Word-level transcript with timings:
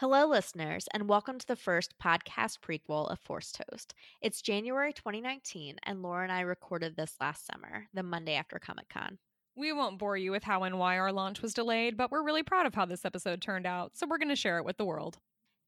Hello, 0.00 0.24
listeners, 0.24 0.88
and 0.94 1.10
welcome 1.10 1.38
to 1.38 1.46
the 1.46 1.54
first 1.54 1.92
podcast 2.02 2.60
prequel 2.60 3.12
of 3.12 3.18
Force 3.18 3.52
Toast. 3.52 3.92
It's 4.22 4.40
January 4.40 4.94
2019, 4.94 5.76
and 5.82 6.00
Laura 6.00 6.22
and 6.22 6.32
I 6.32 6.40
recorded 6.40 6.96
this 6.96 7.16
last 7.20 7.44
summer, 7.44 7.86
the 7.92 8.02
Monday 8.02 8.32
after 8.32 8.58
Comic 8.58 8.88
Con. 8.88 9.18
We 9.56 9.74
won't 9.74 9.98
bore 9.98 10.16
you 10.16 10.30
with 10.30 10.42
how 10.42 10.62
and 10.62 10.78
why 10.78 10.96
our 10.96 11.12
launch 11.12 11.42
was 11.42 11.52
delayed, 11.52 11.98
but 11.98 12.10
we're 12.10 12.24
really 12.24 12.42
proud 12.42 12.64
of 12.64 12.74
how 12.74 12.86
this 12.86 13.04
episode 13.04 13.42
turned 13.42 13.66
out, 13.66 13.90
so 13.94 14.06
we're 14.08 14.16
going 14.16 14.30
to 14.30 14.36
share 14.36 14.56
it 14.56 14.64
with 14.64 14.78
the 14.78 14.86
world. 14.86 15.18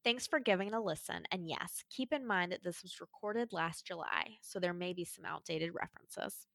Thanks 0.03 0.25
for 0.25 0.39
giving 0.39 0.69
it 0.69 0.73
a 0.73 0.79
listen, 0.79 1.25
and 1.31 1.47
yes, 1.47 1.83
keep 1.91 2.11
in 2.11 2.25
mind 2.25 2.53
that 2.53 2.63
this 2.63 2.81
was 2.81 2.99
recorded 2.99 3.53
last 3.53 3.85
July, 3.85 4.37
so 4.41 4.59
there 4.59 4.73
may 4.73 4.93
be 4.93 5.05
some 5.05 5.25
outdated 5.25 5.75
references. 5.75 6.47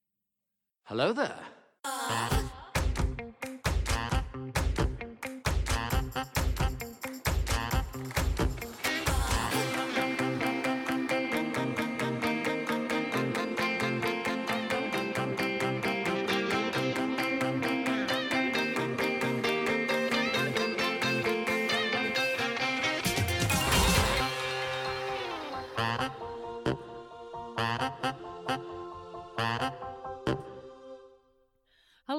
Hello 0.83 1.13
there. 1.13 1.39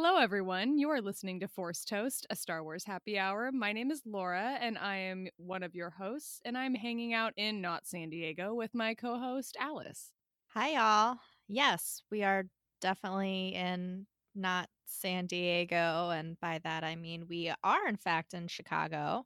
Hello, 0.02 0.16
everyone. 0.16 0.78
You 0.78 0.90
are 0.92 1.02
listening 1.02 1.42
to 1.42 1.48
Force 1.50 1.84
Toast, 1.84 2.26
a 2.30 2.36
Star 2.38 2.64
Wars 2.64 2.86
happy 2.86 3.20
hour. 3.20 3.52
My 3.52 3.74
name 3.74 3.92
is 3.92 4.02
Laura, 4.06 4.58
and 4.62 4.78
I 4.78 4.96
am 4.96 5.28
one 5.36 5.62
of 5.62 5.76
your 5.76 5.90
hosts, 5.90 6.40
and 6.46 6.58
I'm 6.58 6.74
hanging 6.74 7.14
out 7.14 7.34
in 7.36 7.60
not 7.60 7.86
San 7.86 8.10
Diego 8.10 8.54
with 8.54 8.74
my 8.74 8.94
co 8.94 9.20
host, 9.20 9.58
Alice. 9.60 10.14
Hi, 10.54 10.76
y'all. 10.76 11.18
Yes, 11.50 12.02
we 12.10 12.24
are 12.24 12.46
definitely 12.80 13.50
in 13.50 14.08
not 14.34 14.70
San 14.86 15.26
Diego, 15.26 16.12
and 16.12 16.40
by 16.40 16.62
that 16.64 16.86
I 16.86 16.96
mean 16.96 17.26
we 17.28 17.52
are, 17.62 17.86
in 17.86 17.98
fact, 17.98 18.34
in 18.34 18.48
Chicago. 18.48 19.26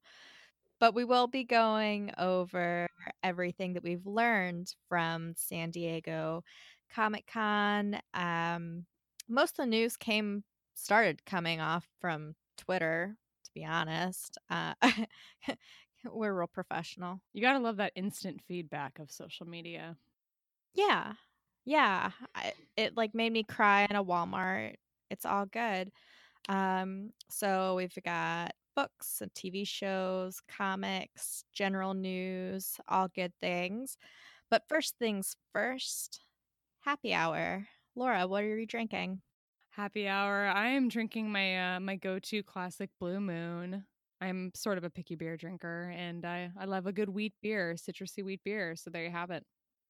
But 0.80 0.96
we 0.96 1.06
will 1.06 1.28
be 1.28 1.44
going 1.44 2.10
over 2.18 2.88
everything 3.22 3.74
that 3.74 3.84
we've 3.84 4.08
learned 4.08 4.74
from 4.90 5.36
San 5.38 5.70
Diego 5.70 6.44
Comic 6.92 7.28
Con. 7.32 8.02
Um, 8.16 8.88
most 9.30 9.60
of 9.60 9.66
the 9.66 9.70
news 9.70 9.98
came 9.98 10.44
started 10.84 11.26
coming 11.26 11.62
off 11.62 11.88
from 12.02 12.36
Twitter, 12.58 13.16
to 13.46 13.52
be 13.56 13.64
honest. 13.64 14.38
Uh, 14.50 14.74
we're 16.06 16.34
real 16.34 16.48
professional. 16.48 17.22
You 17.34 17.42
got 17.42 17.54
to 17.54 17.60
love 17.60 17.78
that 17.78 17.94
instant 17.96 18.42
feedback 18.48 19.00
of 19.00 19.10
social 19.10 19.48
media. 19.48 19.96
Yeah. 20.76 21.14
Yeah. 21.64 22.12
I, 22.36 22.54
it 22.76 22.98
like 22.98 23.16
made 23.16 23.32
me 23.32 23.44
cry 23.44 23.88
in 23.90 23.96
a 23.96 24.04
Walmart. 24.04 24.76
It's 25.10 25.26
all 25.26 25.46
good. 25.46 25.92
Um, 26.50 27.12
so 27.30 27.76
we've 27.76 27.98
got 28.04 28.52
books 28.76 29.22
and 29.22 29.34
TV 29.34 29.66
shows, 29.66 30.42
comics, 30.50 31.46
general 31.54 31.94
news, 31.94 32.76
all 32.90 33.08
good 33.08 33.32
things. 33.40 33.98
But 34.50 34.68
first 34.68 34.98
things 35.00 35.38
first, 35.54 36.20
happy 36.82 37.14
hour. 37.14 37.66
Laura, 37.96 38.28
what 38.28 38.44
are 38.44 38.58
you 38.58 38.66
drinking? 38.66 39.22
Happy 39.76 40.08
hour. 40.08 40.46
I 40.46 40.68
am 40.68 40.88
drinking 40.88 41.32
my 41.32 41.76
uh, 41.76 41.80
my 41.80 41.96
go 41.96 42.20
to 42.20 42.44
classic 42.44 42.92
Blue 43.00 43.20
Moon. 43.20 43.84
I'm 44.22 44.52
sort 44.54 44.78
of 44.78 44.84
a 44.84 44.90
picky 44.92 45.16
beer 45.16 45.36
drinker, 45.36 45.92
and 45.98 46.24
I 46.26 46.52
I 46.60 46.66
love 46.66 46.86
a 46.86 46.94
good 46.94 47.10
wheat 47.10 47.34
beer, 47.42 47.74
citrusy 47.76 48.24
wheat 48.24 48.42
beer. 48.46 48.76
So 48.76 48.92
there 48.92 49.04
you 49.04 49.10
have 49.10 49.32
it. 49.32 49.44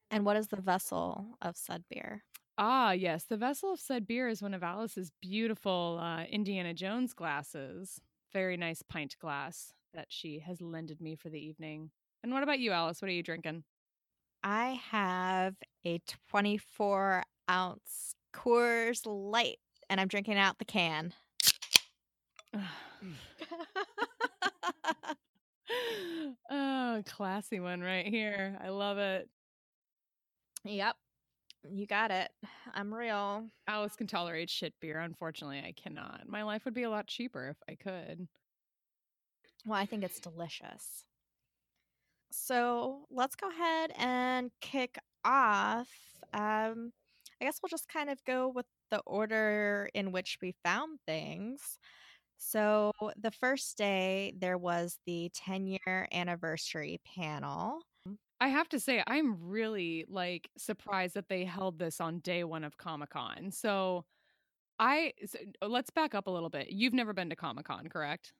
And 0.09 0.25
what 0.25 0.37
is 0.37 0.47
the 0.47 0.61
vessel 0.61 1.37
of 1.41 1.57
said 1.57 1.83
beer? 1.89 2.23
Ah, 2.57 2.91
yes, 2.91 3.25
the 3.25 3.35
vessel 3.35 3.73
of 3.73 3.79
said 3.79 4.07
beer 4.07 4.29
is 4.29 4.41
one 4.41 4.53
of 4.53 4.63
Alice's 4.63 5.11
beautiful 5.21 5.99
uh, 6.01 6.23
Indiana 6.23 6.73
Jones 6.73 7.13
glasses. 7.13 7.99
Very 8.31 8.55
nice 8.55 8.81
pint 8.83 9.17
glass 9.19 9.73
that 9.93 10.05
she 10.07 10.39
has 10.39 10.61
lended 10.61 11.01
me 11.01 11.15
for 11.15 11.29
the 11.29 11.39
evening. 11.45 11.91
And 12.23 12.31
what 12.31 12.43
about 12.43 12.59
you, 12.59 12.71
Alice? 12.71 13.01
What 13.01 13.09
are 13.09 13.13
you 13.13 13.23
drinking? 13.23 13.65
I 14.43 14.79
have 14.91 15.55
a 15.85 15.99
24 16.29 17.23
ounce 17.49 18.15
Coors 18.33 19.01
Light, 19.05 19.59
and 19.93 20.01
I'm 20.01 20.07
drinking 20.07 20.39
out 20.39 20.57
the 20.57 20.65
can. 20.65 21.13
oh, 26.49 27.03
classy 27.05 27.59
one 27.59 27.81
right 27.81 28.07
here. 28.07 28.57
I 28.59 28.69
love 28.69 28.97
it. 28.97 29.29
Yep. 30.65 30.95
You 31.71 31.85
got 31.85 32.09
it. 32.09 32.31
I'm 32.73 32.91
real. 32.91 33.45
Alice 33.67 33.95
can 33.95 34.07
tolerate 34.07 34.49
shit 34.49 34.73
beer. 34.81 34.99
Unfortunately, 34.99 35.59
I 35.59 35.73
cannot. 35.79 36.21
My 36.27 36.41
life 36.41 36.65
would 36.65 36.73
be 36.73 36.83
a 36.83 36.89
lot 36.89 37.05
cheaper 37.05 37.49
if 37.49 37.57
I 37.69 37.75
could. 37.75 38.27
Well, 39.63 39.79
I 39.79 39.85
think 39.85 40.03
it's 40.03 40.19
delicious. 40.19 41.05
So 42.31 43.05
let's 43.11 43.35
go 43.35 43.47
ahead 43.47 43.91
and 43.95 44.49
kick 44.59 44.97
off. 45.23 45.87
Um, 46.33 46.93
I 47.39 47.45
guess 47.45 47.59
we'll 47.61 47.69
just 47.69 47.87
kind 47.87 48.09
of 48.09 48.17
go 48.25 48.49
with 48.49 48.65
the 48.93 49.01
order 49.07 49.89
in 49.95 50.11
which 50.11 50.37
we 50.39 50.53
found 50.63 50.99
things. 51.07 51.79
So 52.37 52.91
the 53.19 53.31
first 53.31 53.75
day, 53.75 54.35
there 54.37 54.59
was 54.59 54.99
the 55.07 55.31
10 55.33 55.65
year 55.65 56.07
anniversary 56.13 57.01
panel. 57.15 57.81
Mm. 58.07 58.17
I 58.39 58.49
have 58.49 58.69
to 58.69 58.79
say, 58.79 59.01
I'm 59.07 59.37
really 59.41 60.05
like 60.07 60.47
surprised 60.59 61.15
that 61.15 61.27
they 61.27 61.43
held 61.43 61.79
this 61.79 61.99
on 61.99 62.19
day 62.19 62.43
one 62.43 62.63
of 62.63 62.77
Comic 62.77 63.09
Con. 63.09 63.49
So 63.51 64.05
I 64.77 65.13
so, 65.25 65.39
let's 65.67 65.89
back 65.89 66.13
up 66.13 66.27
a 66.27 66.31
little 66.31 66.51
bit. 66.51 66.69
You've 66.69 66.93
never 66.93 67.13
been 67.13 67.31
to 67.31 67.35
Comic 67.35 67.65
Con, 67.65 67.87
correct? 67.87 68.31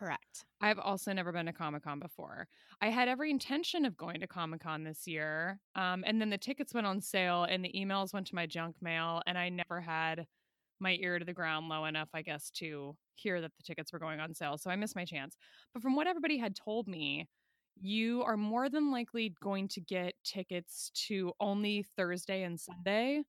Correct. 0.00 0.46
I've 0.62 0.78
also 0.78 1.12
never 1.12 1.30
been 1.30 1.44
to 1.44 1.52
Comic 1.52 1.84
Con 1.84 2.00
before. 2.00 2.48
I 2.80 2.88
had 2.88 3.06
every 3.06 3.30
intention 3.30 3.84
of 3.84 3.98
going 3.98 4.20
to 4.20 4.26
Comic 4.26 4.62
Con 4.62 4.82
this 4.82 5.06
year. 5.06 5.60
Um, 5.74 6.04
and 6.06 6.18
then 6.18 6.30
the 6.30 6.38
tickets 6.38 6.72
went 6.72 6.86
on 6.86 7.02
sale 7.02 7.44
and 7.44 7.62
the 7.62 7.72
emails 7.76 8.14
went 8.14 8.26
to 8.28 8.34
my 8.34 8.46
junk 8.46 8.76
mail, 8.80 9.20
and 9.26 9.36
I 9.36 9.50
never 9.50 9.82
had 9.82 10.26
my 10.80 10.96
ear 11.02 11.18
to 11.18 11.24
the 11.26 11.34
ground 11.34 11.68
low 11.68 11.84
enough, 11.84 12.08
I 12.14 12.22
guess, 12.22 12.50
to 12.52 12.96
hear 13.14 13.42
that 13.42 13.52
the 13.58 13.62
tickets 13.62 13.92
were 13.92 13.98
going 13.98 14.20
on 14.20 14.32
sale. 14.32 14.56
So 14.56 14.70
I 14.70 14.76
missed 14.76 14.96
my 14.96 15.04
chance. 15.04 15.36
But 15.74 15.82
from 15.82 15.96
what 15.96 16.06
everybody 16.06 16.38
had 16.38 16.56
told 16.56 16.88
me, 16.88 17.28
you 17.78 18.22
are 18.22 18.38
more 18.38 18.70
than 18.70 18.90
likely 18.90 19.34
going 19.42 19.68
to 19.68 19.82
get 19.82 20.14
tickets 20.24 20.90
to 21.08 21.34
only 21.40 21.84
Thursday 21.98 22.42
and 22.44 22.58
Sunday 22.58 23.24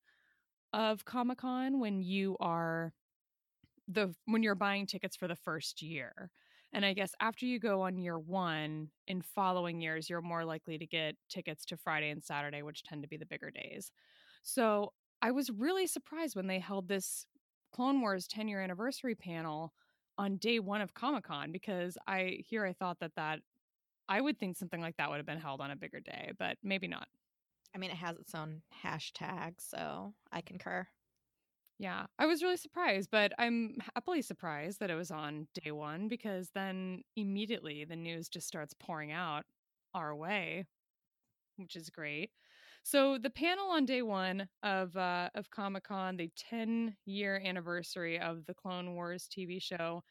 of 0.71 1.03
Comic 1.03 1.39
Con 1.39 1.81
when 1.81 2.01
you 2.01 2.37
are 2.39 2.93
the 3.89 4.15
when 4.25 4.41
you're 4.41 4.55
buying 4.55 4.85
tickets 4.85 5.17
for 5.17 5.27
the 5.27 5.35
first 5.35 5.81
year. 5.81 6.31
And 6.73 6.85
I 6.85 6.93
guess 6.93 7.13
after 7.19 7.45
you 7.45 7.59
go 7.59 7.81
on 7.81 7.97
year 7.97 8.17
one, 8.17 8.89
in 9.07 9.21
following 9.21 9.81
years, 9.81 10.09
you're 10.09 10.21
more 10.21 10.45
likely 10.45 10.77
to 10.77 10.87
get 10.87 11.15
tickets 11.29 11.65
to 11.65 11.77
Friday 11.77 12.09
and 12.09 12.23
Saturday, 12.23 12.61
which 12.61 12.83
tend 12.83 13.01
to 13.01 13.09
be 13.09 13.17
the 13.17 13.25
bigger 13.25 13.51
days. 13.51 13.91
So 14.41 14.93
I 15.21 15.31
was 15.31 15.49
really 15.49 15.85
surprised 15.85 16.35
when 16.35 16.47
they 16.47 16.59
held 16.59 16.87
this 16.87 17.25
Clone 17.73 18.01
Wars 18.01 18.27
10 18.27 18.47
year 18.47 18.61
anniversary 18.61 19.15
panel 19.15 19.73
on 20.17 20.37
day 20.37 20.59
one 20.59 20.81
of 20.81 20.93
Comic 20.93 21.25
Con 21.25 21.51
because 21.51 21.97
I 22.07 22.37
here 22.47 22.65
I 22.65 22.73
thought 22.73 22.99
that 22.99 23.15
that 23.15 23.39
I 24.09 24.19
would 24.19 24.39
think 24.39 24.57
something 24.57 24.81
like 24.81 24.97
that 24.97 25.09
would 25.09 25.17
have 25.17 25.25
been 25.25 25.39
held 25.39 25.61
on 25.61 25.71
a 25.71 25.75
bigger 25.75 25.99
day, 25.99 26.31
but 26.37 26.57
maybe 26.63 26.87
not. 26.87 27.07
I 27.73 27.77
mean, 27.77 27.91
it 27.91 27.97
has 27.97 28.17
its 28.17 28.35
own 28.35 28.61
hashtag, 28.83 29.53
so 29.59 30.13
I 30.31 30.41
concur. 30.41 30.87
Yeah, 31.81 32.05
I 32.19 32.27
was 32.27 32.43
really 32.43 32.57
surprised, 32.57 33.09
but 33.11 33.33
I'm 33.39 33.75
happily 33.95 34.21
surprised 34.21 34.79
that 34.79 34.91
it 34.91 34.95
was 34.95 35.09
on 35.09 35.47
day 35.63 35.71
one 35.71 36.07
because 36.07 36.51
then 36.53 37.01
immediately 37.15 37.85
the 37.85 37.95
news 37.95 38.29
just 38.29 38.47
starts 38.47 38.75
pouring 38.79 39.11
out 39.11 39.45
our 39.95 40.15
way, 40.15 40.67
which 41.57 41.75
is 41.75 41.89
great. 41.89 42.29
So 42.83 43.17
the 43.17 43.31
panel 43.31 43.71
on 43.71 43.87
day 43.87 44.03
one 44.03 44.47
of 44.61 44.95
uh, 44.95 45.31
of 45.33 45.49
Comic 45.49 45.85
Con, 45.85 46.17
the 46.17 46.29
10 46.37 46.97
year 47.07 47.41
anniversary 47.43 48.19
of 48.19 48.45
the 48.45 48.53
Clone 48.53 48.93
Wars 48.93 49.27
TV 49.27 49.59
show, 49.59 50.03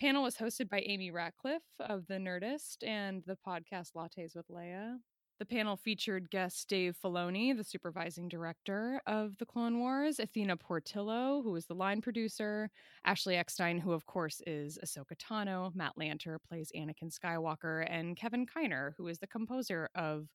panel 0.00 0.24
was 0.24 0.36
hosted 0.36 0.68
by 0.68 0.80
Amy 0.80 1.12
Ratcliffe 1.12 1.62
of 1.80 2.06
The 2.08 2.14
Nerdist 2.16 2.78
and 2.84 3.22
the 3.24 3.38
podcast 3.46 3.92
Lattes 3.96 4.34
with 4.34 4.48
Leia. 4.48 4.96
The 5.40 5.46
panel 5.46 5.76
featured 5.76 6.30
guest 6.30 6.68
Dave 6.68 6.96
Filoni, 7.02 7.56
the 7.56 7.64
supervising 7.64 8.28
director 8.28 9.00
of 9.04 9.36
The 9.38 9.46
Clone 9.46 9.80
Wars, 9.80 10.20
Athena 10.20 10.56
Portillo, 10.56 11.42
who 11.42 11.50
was 11.50 11.66
the 11.66 11.74
line 11.74 12.00
producer, 12.00 12.70
Ashley 13.04 13.34
Eckstein, 13.34 13.78
who 13.78 13.92
of 13.92 14.06
course 14.06 14.40
is 14.46 14.78
Ahsoka 14.84 15.16
Tano, 15.16 15.74
Matt 15.74 15.94
Lanter 15.98 16.38
plays 16.48 16.70
Anakin 16.76 17.12
Skywalker, 17.12 17.84
and 17.90 18.16
Kevin 18.16 18.46
Kiner, 18.46 18.92
who 18.96 19.08
is 19.08 19.18
the 19.18 19.26
composer 19.26 19.88
of 19.96 20.28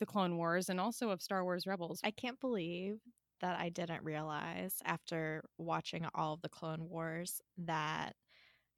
The 0.00 0.06
Clone 0.06 0.38
Wars 0.38 0.70
and 0.70 0.80
also 0.80 1.10
of 1.10 1.20
Star 1.20 1.44
Wars 1.44 1.66
Rebels. 1.66 2.00
I 2.02 2.10
can't 2.10 2.40
believe 2.40 3.00
that 3.42 3.60
I 3.60 3.68
didn't 3.68 4.02
realize 4.02 4.76
after 4.86 5.44
watching 5.58 6.06
all 6.14 6.32
of 6.32 6.40
the 6.40 6.48
Clone 6.48 6.88
Wars 6.88 7.42
that 7.58 8.14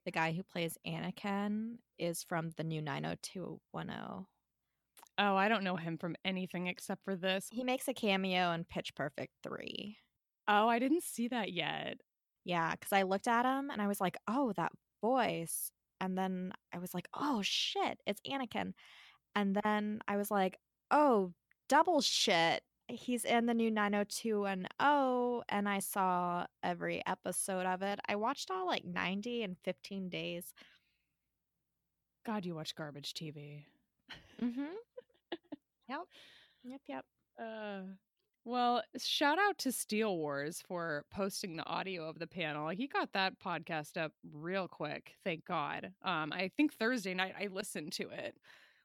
the 0.04 0.10
guy 0.10 0.32
who 0.32 0.42
plays 0.42 0.76
Anakin, 0.84 1.76
is 1.98 2.24
from 2.24 2.50
the 2.56 2.64
new 2.64 2.82
90210. 2.82 4.26
Oh, 5.22 5.36
I 5.36 5.48
don't 5.50 5.64
know 5.64 5.76
him 5.76 5.98
from 5.98 6.16
anything 6.24 6.66
except 6.66 7.04
for 7.04 7.14
this. 7.14 7.46
He 7.52 7.62
makes 7.62 7.86
a 7.88 7.92
cameo 7.92 8.52
in 8.52 8.64
Pitch 8.64 8.94
Perfect 8.94 9.34
3. 9.42 9.98
Oh, 10.48 10.66
I 10.66 10.78
didn't 10.78 11.02
see 11.04 11.28
that 11.28 11.52
yet. 11.52 11.98
Yeah, 12.46 12.72
because 12.72 12.92
I 12.92 13.02
looked 13.02 13.28
at 13.28 13.44
him 13.44 13.68
and 13.68 13.82
I 13.82 13.86
was 13.86 14.00
like, 14.00 14.16
oh, 14.26 14.54
that 14.56 14.72
voice. 15.02 15.70
And 16.00 16.16
then 16.16 16.52
I 16.74 16.78
was 16.78 16.94
like, 16.94 17.06
oh 17.12 17.42
shit, 17.44 17.98
it's 18.06 18.22
Anakin. 18.26 18.72
And 19.36 19.60
then 19.62 20.00
I 20.08 20.16
was 20.16 20.30
like, 20.30 20.56
oh, 20.90 21.34
double 21.68 22.00
shit. 22.00 22.62
He's 22.88 23.26
in 23.26 23.44
the 23.44 23.52
new 23.54 23.70
90210 23.70 25.42
and 25.50 25.68
I 25.68 25.78
saw 25.80 26.46
every 26.62 27.02
episode 27.06 27.66
of 27.66 27.82
it. 27.82 28.00
I 28.08 28.16
watched 28.16 28.50
all 28.50 28.66
like 28.66 28.86
90 28.86 29.42
and 29.42 29.56
15 29.64 30.08
days. 30.08 30.54
God, 32.24 32.46
you 32.46 32.54
watch 32.54 32.74
garbage 32.74 33.12
TV. 33.12 33.66
Mm-hmm. 34.42 34.72
Yep. 35.90 36.00
Yep, 36.62 36.80
yep. 36.88 37.04
Uh, 37.40 37.80
well, 38.44 38.82
shout 38.96 39.38
out 39.38 39.58
to 39.58 39.72
Steele 39.72 40.16
Wars 40.16 40.62
for 40.66 41.04
posting 41.10 41.56
the 41.56 41.66
audio 41.66 42.08
of 42.08 42.18
the 42.20 42.28
panel. 42.28 42.68
He 42.68 42.86
got 42.86 43.12
that 43.12 43.40
podcast 43.40 43.96
up 43.96 44.12
real 44.32 44.68
quick, 44.68 45.14
thank 45.24 45.44
God. 45.44 45.92
Um, 46.02 46.32
I 46.32 46.50
think 46.56 46.72
Thursday 46.74 47.12
night 47.12 47.34
I 47.40 47.48
listened 47.48 47.92
to 47.94 48.08
it, 48.10 48.36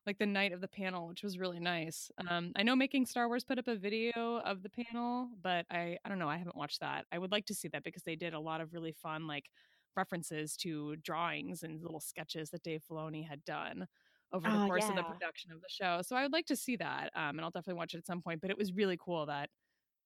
like 0.08 0.18
the 0.18 0.26
night 0.26 0.52
of 0.52 0.62
the 0.62 0.68
panel, 0.68 1.08
which 1.08 1.22
was 1.24 1.38
really 1.38 1.60
nice. 1.60 2.10
Um, 2.28 2.52
I 2.56 2.64
know 2.64 2.76
Making 2.76 3.06
Star 3.06 3.28
Wars 3.28 3.44
put 3.44 3.60
up 3.60 3.68
a 3.68 3.76
video 3.76 4.42
of 4.44 4.64
the 4.64 4.70
panel, 4.70 5.30
but 5.44 5.66
I 5.70 6.00
I 6.04 6.10
don't 6.10 6.20
know, 6.20 6.30
I 6.30 6.38
haven't 6.38 6.58
watched 6.58 6.80
that. 6.82 7.06
I 7.12 7.20
would 7.20 7.32
like 7.32 7.46
to 7.48 7.54
see 7.56 7.68
that 7.70 7.84
because 7.84 8.04
they 8.04 8.16
did 8.16 8.34
a 8.34 8.40
lot 8.40 8.62
of 8.62 8.74
really 8.74 8.94
fun 8.94 9.28
like 9.28 9.52
references 9.96 10.58
to 10.58 10.96
drawings 10.98 11.64
and 11.64 11.82
little 11.84 12.02
sketches 12.02 12.50
that 12.50 12.64
Dave 12.64 12.84
Filoni 12.90 13.28
had 13.28 13.46
done 13.46 13.88
over 14.34 14.52
the 14.52 14.60
Oh, 14.60 14.60
course 14.60 14.90
of 14.90 14.96
the 14.96 15.04
production 15.04 15.52
of 15.52 15.62
the 15.62 15.70
show. 15.70 16.02
So 16.02 16.16
I 16.16 16.24
would 16.24 16.34
like 16.34 16.46
to 16.48 16.56
see 16.56 16.76
that, 16.78 17.12
um, 17.16 17.38
and 17.38 17.42
I'll 17.42 17.52
definitely 17.52 17.78
watch 17.80 17.94
it 17.94 18.00
at 18.00 18.06
some 18.06 18.22
point. 18.22 18.42
But 18.42 18.52
it 18.52 18.58
was 18.58 18.74
really 18.74 18.98
cool 18.98 19.26
that 19.28 19.50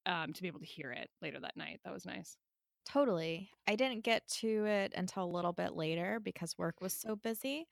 um, 0.06 0.34
to 0.34 0.42
be 0.42 0.48
able 0.48 0.60
to 0.62 0.66
hear 0.66 0.92
it 0.92 1.10
later 1.22 1.40
that 1.42 1.58
night. 1.58 1.82
That 1.86 1.94
was 1.94 2.06
nice. 2.06 2.38
Totally. 2.86 3.52
I 3.68 3.76
didn't 3.76 4.02
get 4.04 4.28
to 4.40 4.66
it 4.66 4.94
until 4.96 5.24
a 5.24 5.26
little 5.36 5.54
bit 5.54 5.74
later 5.74 6.20
because 6.20 6.58
work 6.58 6.82
was 6.82 6.94
so 6.94 7.16
busy, 7.16 7.68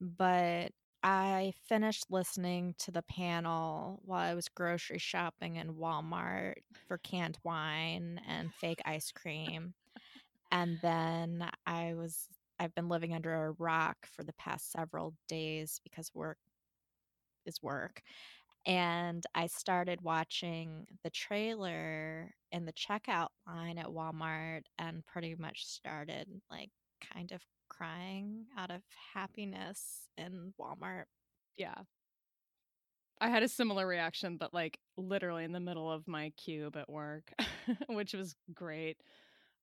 but 0.00 0.72
I 1.02 1.52
finished 1.68 2.06
listening 2.10 2.74
to 2.80 2.92
the 2.92 3.02
panel 3.02 4.00
while 4.04 4.20
I 4.30 4.34
was 4.34 4.48
grocery 4.48 4.98
shopping 4.98 5.56
in 5.56 5.74
Walmart 5.76 6.56
for 6.88 6.98
canned 6.98 7.38
wine 7.44 8.20
and 8.26 8.54
fake 8.54 8.80
ice 8.86 9.12
cream. 9.12 9.74
And 10.50 10.80
then 10.80 11.50
I 11.66 11.94
was 11.94 12.28
I've 12.58 12.74
been 12.74 12.88
living 12.88 13.14
under 13.14 13.32
a 13.32 13.52
rock 13.52 13.96
for 14.12 14.22
the 14.22 14.32
past 14.34 14.72
several 14.72 15.14
days 15.28 15.80
because 15.82 16.10
work 16.14 16.38
is 17.46 17.62
work. 17.62 18.02
And 18.66 19.22
I 19.34 19.46
started 19.46 20.00
watching 20.00 20.86
the 21.02 21.10
trailer 21.10 22.34
in 22.50 22.64
the 22.64 22.72
checkout 22.72 23.28
line 23.46 23.76
at 23.76 23.86
Walmart 23.86 24.62
and 24.78 25.04
pretty 25.04 25.34
much 25.38 25.66
started 25.66 26.26
like 26.50 26.70
kind 27.12 27.32
of 27.32 27.42
crying 27.68 28.46
out 28.56 28.70
of 28.70 28.80
happiness 29.12 30.08
in 30.16 30.54
Walmart. 30.58 31.04
Yeah. 31.58 31.74
I 33.20 33.28
had 33.28 33.42
a 33.42 33.48
similar 33.48 33.86
reaction, 33.86 34.38
but 34.38 34.54
like 34.54 34.78
literally 34.96 35.44
in 35.44 35.52
the 35.52 35.60
middle 35.60 35.90
of 35.90 36.08
my 36.08 36.30
cube 36.36 36.76
at 36.76 36.88
work, 36.88 37.32
which 37.88 38.14
was 38.14 38.34
great. 38.54 38.96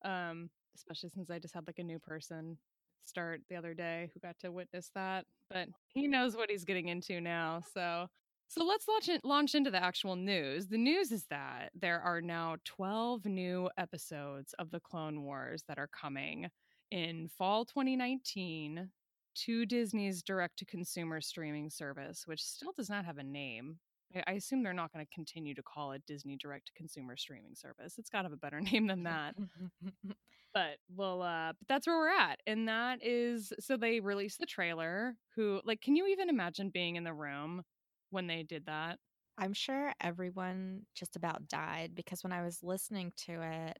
Um, 0.06 0.50
especially 0.76 1.10
since 1.10 1.30
I 1.30 1.40
just 1.40 1.54
had 1.54 1.68
like 1.68 1.80
a 1.80 1.84
new 1.84 2.00
person 2.00 2.58
start 3.06 3.42
the 3.50 3.56
other 3.56 3.74
day 3.74 4.10
who 4.14 4.20
got 4.20 4.40
to 4.40 4.52
witness 4.52 4.92
that. 4.96 5.26
But 5.50 5.68
oh. 5.70 5.76
he 5.94 6.08
knows 6.08 6.36
what 6.36 6.50
he's 6.50 6.66
getting 6.66 6.88
into 6.88 7.22
now. 7.22 7.62
So 7.74 8.08
so 8.52 8.66
let's 8.66 8.86
launch 8.86 9.08
in, 9.08 9.22
launch 9.24 9.56
into 9.56 9.72
the 9.72 9.82
actual 9.82 10.18
news. 10.18 10.68
The 10.68 10.78
news 10.78 11.14
is 11.14 11.24
that 11.30 11.70
there 11.74 12.02
are 12.02 12.20
now 12.20 12.58
12 12.66 13.26
new 13.26 13.70
episodes 13.78 14.54
of 14.60 14.72
the 14.72 14.80
Clone 14.82 15.24
Wars 15.24 15.64
that 15.70 15.78
are 15.78 15.88
coming 15.88 16.50
in 16.92 17.30
fall 17.38 17.64
2019 17.64 18.90
to 19.34 19.66
Disney's 19.66 20.22
direct 20.22 20.60
to 20.60 20.66
consumer 20.66 21.22
streaming 21.22 21.70
service, 21.70 22.24
which 22.26 22.44
still 22.44 22.74
does 22.76 22.90
not 22.90 23.06
have 23.06 23.20
a 23.20 23.24
name. 23.24 23.78
I- 24.16 24.34
assume 24.34 24.64
they're 24.64 24.74
not 24.74 24.92
going 24.94 25.06
to 25.06 25.14
continue 25.14 25.54
to 25.56 25.64
call 25.64 25.92
it 25.94 26.04
Disney 26.08 26.38
direct 26.38 26.68
to 26.68 26.74
consumer 26.74 27.18
streaming 27.18 27.56
service. 27.56 27.96
It's 27.98 28.10
got 28.10 28.20
to 28.24 28.26
have 28.26 28.34
a 28.34 28.38
better 28.38 28.62
name 28.62 28.88
than 28.88 29.04
that. 29.04 29.36
but 30.54 30.78
well, 30.96 31.22
uh, 31.22 31.54
but 31.60 31.68
that's 31.68 31.88
where 31.88 31.98
we're 31.98 32.10
at. 32.10 32.40
And 32.46 32.68
that 32.68 33.00
is 33.06 33.54
so 33.60 33.78
they 33.78 34.00
released 34.00 34.40
the 34.40 34.46
trailer. 34.46 35.16
Who, 35.36 35.62
like, 35.64 35.82
can 35.82 35.96
you 35.96 36.08
even 36.08 36.30
imagine 36.30 36.70
being 36.70 36.96
in 36.96 37.04
the 37.04 37.14
room 37.14 37.64
when 38.10 38.28
they 38.28 38.44
did 38.44 38.66
that? 38.66 39.00
I'm 39.38 39.54
sure 39.54 39.94
everyone 40.02 40.82
just 40.94 41.16
about 41.16 41.48
died 41.48 41.92
because 41.96 42.24
when 42.24 42.34
I 42.34 42.44
was 42.44 42.62
listening 42.64 43.14
to 43.26 43.42
it, 43.42 43.80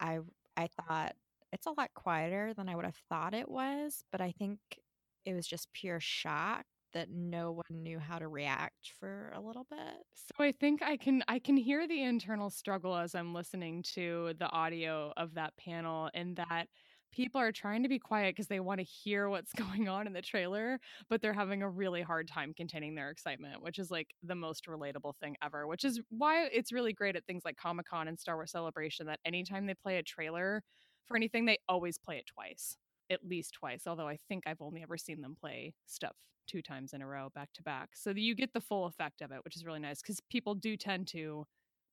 I 0.00 0.20
I 0.56 0.68
thought 0.68 1.14
it's 1.52 1.66
a 1.66 1.72
lot 1.76 1.90
quieter 1.94 2.52
than 2.54 2.68
I 2.68 2.76
would 2.76 2.84
have 2.84 2.98
thought 3.08 3.34
it 3.34 3.48
was, 3.48 4.04
but 4.12 4.20
I 4.20 4.32
think 4.32 4.58
it 5.24 5.34
was 5.34 5.46
just 5.46 5.72
pure 5.72 6.00
shock 6.00 6.64
that 6.94 7.10
no 7.10 7.52
one 7.52 7.64
knew 7.70 7.98
how 7.98 8.18
to 8.18 8.28
react 8.28 8.92
for 8.98 9.32
a 9.34 9.40
little 9.40 9.66
bit. 9.68 10.06
So 10.14 10.44
I 10.44 10.52
think 10.52 10.82
I 10.82 10.96
can 10.96 11.22
I 11.28 11.38
can 11.38 11.56
hear 11.56 11.86
the 11.86 12.02
internal 12.02 12.50
struggle 12.50 12.96
as 12.96 13.14
I'm 13.14 13.34
listening 13.34 13.82
to 13.94 14.32
the 14.38 14.48
audio 14.48 15.12
of 15.16 15.34
that 15.34 15.56
panel 15.56 16.10
and 16.14 16.36
that 16.36 16.68
people 17.12 17.40
are 17.40 17.52
trying 17.52 17.82
to 17.82 17.88
be 17.88 17.98
quiet 17.98 18.34
because 18.34 18.48
they 18.48 18.60
want 18.60 18.80
to 18.80 18.84
hear 18.84 19.28
what's 19.28 19.52
going 19.54 19.88
on 19.88 20.06
in 20.06 20.12
the 20.12 20.22
trailer, 20.22 20.80
but 21.08 21.22
they're 21.22 21.32
having 21.32 21.62
a 21.62 21.68
really 21.68 22.02
hard 22.02 22.26
time 22.28 22.52
containing 22.54 22.94
their 22.94 23.10
excitement, 23.10 23.62
which 23.62 23.78
is 23.78 23.90
like 23.90 24.08
the 24.22 24.34
most 24.34 24.66
relatable 24.66 25.14
thing 25.20 25.36
ever, 25.42 25.66
which 25.66 25.84
is 25.84 26.00
why 26.10 26.44
it's 26.46 26.72
really 26.72 26.92
great 26.92 27.16
at 27.16 27.24
things 27.26 27.42
like 27.44 27.56
Comic-Con 27.56 28.08
and 28.08 28.18
Star 28.18 28.36
Wars 28.36 28.50
Celebration 28.50 29.06
that 29.06 29.20
anytime 29.24 29.66
they 29.66 29.74
play 29.74 29.98
a 29.98 30.02
trailer 30.02 30.62
for 31.06 31.16
anything, 31.16 31.44
they 31.44 31.58
always 31.68 31.98
play 31.98 32.16
it 32.16 32.26
twice. 32.26 32.76
At 33.10 33.26
least 33.26 33.54
twice, 33.54 33.82
although 33.86 34.08
I 34.08 34.18
think 34.28 34.44
I've 34.46 34.62
only 34.62 34.82
ever 34.82 34.96
seen 34.96 35.20
them 35.20 35.36
play 35.38 35.74
stuff 35.86 36.16
two 36.46 36.62
times 36.62 36.92
in 36.92 37.02
a 37.02 37.06
row 37.06 37.30
back 37.34 37.52
to 37.54 37.62
back. 37.62 37.90
So 37.94 38.10
you 38.10 38.34
get 38.34 38.52
the 38.52 38.60
full 38.60 38.86
effect 38.86 39.20
of 39.22 39.30
it, 39.30 39.44
which 39.44 39.56
is 39.56 39.64
really 39.64 39.80
nice 39.80 40.02
because 40.02 40.20
people 40.30 40.54
do 40.54 40.76
tend 40.76 41.08
to 41.08 41.46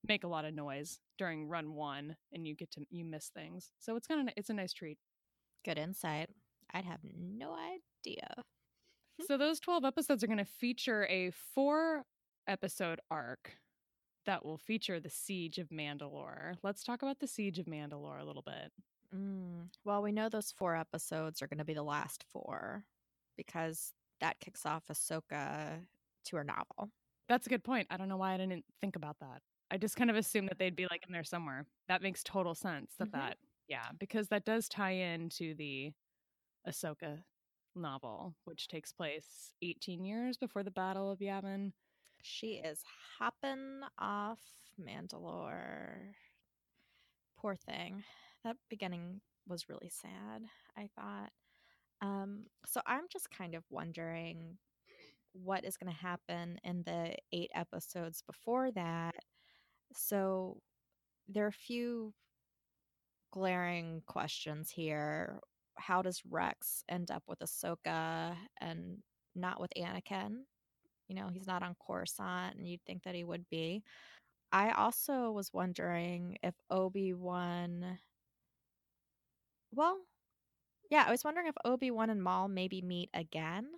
make 0.06 0.24
a 0.24 0.28
lot 0.28 0.44
of 0.44 0.54
noise 0.54 0.98
during 1.18 1.48
run 1.48 1.74
one 1.74 2.16
and 2.32 2.46
you 2.46 2.54
get 2.54 2.70
to 2.72 2.84
you 2.90 3.04
miss 3.04 3.28
things. 3.28 3.72
So 3.78 3.96
it's 3.96 4.06
kind 4.06 4.28
of 4.28 4.34
it's 4.36 4.50
a 4.50 4.54
nice 4.54 4.72
treat. 4.72 4.98
Good 5.64 5.78
insight. 5.78 6.30
I'd 6.72 6.84
have 6.84 7.00
no 7.04 7.54
idea. 7.54 8.34
So 9.26 9.36
those 9.36 9.60
12 9.60 9.84
episodes 9.84 10.24
are 10.24 10.26
going 10.26 10.38
to 10.38 10.44
feature 10.44 11.06
a 11.08 11.30
four 11.54 12.02
episode 12.48 12.98
arc 13.10 13.52
that 14.26 14.44
will 14.44 14.58
feature 14.58 14.98
the 14.98 15.10
siege 15.10 15.58
of 15.58 15.68
Mandalore. 15.68 16.54
Let's 16.62 16.82
talk 16.82 17.02
about 17.02 17.20
the 17.20 17.26
siege 17.26 17.58
of 17.58 17.66
Mandalore 17.66 18.20
a 18.20 18.24
little 18.24 18.42
bit. 18.42 18.72
Mm, 19.14 19.68
well, 19.84 20.02
we 20.02 20.12
know 20.12 20.28
those 20.28 20.52
four 20.52 20.76
episodes 20.76 21.42
are 21.42 21.46
going 21.46 21.58
to 21.58 21.64
be 21.64 21.74
the 21.74 21.82
last 21.82 22.24
four 22.32 22.84
because 23.36 23.92
that 24.20 24.40
kicks 24.40 24.64
off 24.64 24.86
Ahsoka 24.88 25.86
to 26.24 26.36
her 26.36 26.44
novel. 26.44 26.90
That's 27.28 27.46
a 27.46 27.50
good 27.50 27.64
point. 27.64 27.88
I 27.90 27.96
don't 27.96 28.08
know 28.08 28.16
why 28.16 28.34
I 28.34 28.36
didn't 28.38 28.64
think 28.80 28.96
about 28.96 29.18
that. 29.20 29.42
I 29.70 29.78
just 29.78 29.96
kind 29.96 30.10
of 30.10 30.16
assumed 30.16 30.48
that 30.48 30.58
they'd 30.58 30.76
be 30.76 30.86
like 30.90 31.04
in 31.06 31.12
there 31.12 31.24
somewhere. 31.24 31.66
That 31.88 32.02
makes 32.02 32.22
total 32.22 32.54
sense 32.54 32.94
that 32.98 33.10
Mhm. 33.10 33.12
that 33.12 33.38
yeah, 33.68 33.92
because 33.98 34.28
that 34.28 34.44
does 34.44 34.68
tie 34.68 34.90
into 34.90 35.54
the 35.54 35.92
Ahsoka 36.66 37.24
novel, 37.74 38.36
which 38.44 38.68
takes 38.68 38.92
place 38.92 39.54
18 39.62 40.04
years 40.04 40.36
before 40.36 40.62
the 40.62 40.70
Battle 40.70 41.10
of 41.10 41.20
Yavin. 41.20 41.72
She 42.22 42.54
is 42.56 42.82
hopping 43.18 43.82
off 43.98 44.40
Mandalore. 44.78 46.14
Poor 47.36 47.56
thing. 47.56 48.04
That 48.44 48.56
beginning 48.68 49.20
was 49.48 49.68
really 49.68 49.90
sad, 49.90 50.42
I 50.76 50.88
thought. 50.96 51.30
Um, 52.00 52.46
so 52.66 52.80
I'm 52.86 53.04
just 53.12 53.30
kind 53.30 53.54
of 53.54 53.62
wondering 53.70 54.58
what 55.32 55.64
is 55.64 55.76
going 55.76 55.92
to 55.92 55.98
happen 55.98 56.58
in 56.64 56.82
the 56.84 57.14
eight 57.32 57.50
episodes 57.54 58.22
before 58.26 58.70
that. 58.72 59.14
So 59.94 60.58
there 61.28 61.44
are 61.44 61.48
a 61.48 61.52
few 61.52 62.12
glaring 63.32 64.02
questions 64.06 64.70
here. 64.70 65.38
How 65.76 66.02
does 66.02 66.22
Rex 66.28 66.84
end 66.88 67.10
up 67.10 67.22
with 67.26 67.38
Ahsoka 67.38 68.36
and 68.60 68.98
not 69.34 69.60
with 69.60 69.70
Anakin? 69.76 70.40
You 71.08 71.16
know, 71.16 71.28
he's 71.32 71.46
not 71.46 71.62
on 71.62 71.76
Coruscant, 71.86 72.56
and 72.56 72.66
you'd 72.66 72.84
think 72.86 73.04
that 73.04 73.14
he 73.14 73.24
would 73.24 73.44
be. 73.50 73.82
I 74.52 74.72
also 74.72 75.30
was 75.30 75.52
wondering 75.52 76.36
if 76.42 76.54
Obi 76.70 77.14
Wan. 77.14 77.98
Well, 79.72 79.98
yeah, 80.90 81.04
I 81.06 81.10
was 81.12 81.24
wondering 81.24 81.48
if 81.48 81.56
Obi 81.64 81.90
Wan 81.90 82.10
and 82.10 82.22
Maul 82.22 82.48
maybe 82.48 82.82
meet 82.82 83.10
again. 83.14 83.68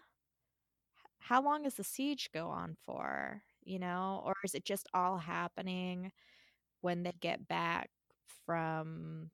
How 1.19 1.43
long 1.43 1.63
does 1.63 1.75
the 1.75 1.85
siege 1.85 2.31
go 2.33 2.49
on 2.49 2.77
for? 2.85 3.43
You 3.65 3.79
know, 3.79 4.23
or 4.25 4.35
is 4.45 4.55
it 4.55 4.65
just 4.65 4.89
all 4.93 5.19
happening 5.19 6.13
when 6.83 7.03
they 7.05 7.13
get 7.21 7.49
back 7.49 7.91
from 8.47 9.31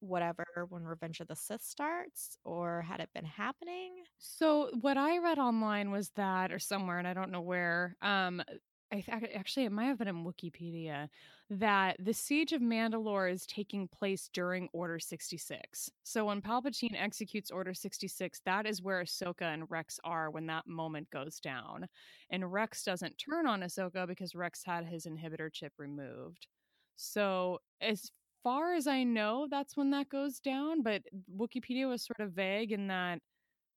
whatever 0.00 0.44
when 0.68 0.84
Revenge 0.84 1.20
of 1.20 1.28
the 1.28 1.36
Sith 1.36 1.62
starts, 1.62 2.38
or 2.44 2.82
had 2.82 3.00
it 3.00 3.10
been 3.14 3.24
happening? 3.24 3.92
So 4.18 4.70
what 4.80 4.96
I 4.96 5.18
read 5.18 5.38
online 5.38 5.90
was 5.90 6.10
that, 6.16 6.52
or 6.52 6.58
somewhere, 6.58 6.98
and 6.98 7.06
I 7.06 7.14
don't 7.14 7.30
know 7.30 7.40
where. 7.40 7.96
Um, 8.02 8.42
I 8.92 9.00
th- 9.00 9.30
actually 9.36 9.66
it 9.66 9.72
might 9.72 9.84
have 9.86 9.98
been 9.98 10.08
in 10.08 10.24
Wikipedia 10.24 11.08
that 11.48 11.96
the 12.00 12.12
siege 12.12 12.52
of 12.52 12.60
Mandalore 12.60 13.32
is 13.32 13.46
taking 13.46 13.86
place 13.86 14.28
during 14.32 14.68
Order 14.72 14.98
66. 14.98 15.90
So 16.02 16.24
when 16.24 16.42
Palpatine 16.42 16.96
executes 17.00 17.50
Order 17.50 17.72
66, 17.72 18.40
that 18.44 18.66
is 18.66 18.82
where 18.82 19.02
Ahsoka 19.02 19.42
and 19.42 19.70
Rex 19.70 20.00
are 20.02 20.30
when 20.30 20.46
that 20.46 20.66
moment 20.66 21.08
goes 21.10 21.38
down. 21.38 21.86
And 22.30 22.52
Rex 22.52 22.84
doesn't 22.84 23.18
turn 23.18 23.46
on 23.46 23.60
Ahsoka 23.60 24.08
because 24.08 24.34
Rex 24.34 24.62
had 24.64 24.86
his 24.86 25.06
inhibitor 25.06 25.52
chip 25.52 25.72
removed. 25.78 26.48
So 26.96 27.58
as 27.80 28.10
far 28.42 28.74
as 28.74 28.86
I 28.86 29.04
know, 29.04 29.46
that's 29.48 29.76
when 29.76 29.90
that 29.90 30.08
goes 30.08 30.40
down, 30.40 30.82
but 30.82 31.02
Wikipedia 31.36 31.88
was 31.88 32.04
sort 32.04 32.26
of 32.26 32.32
vague 32.32 32.72
in 32.72 32.88
that 32.88 33.20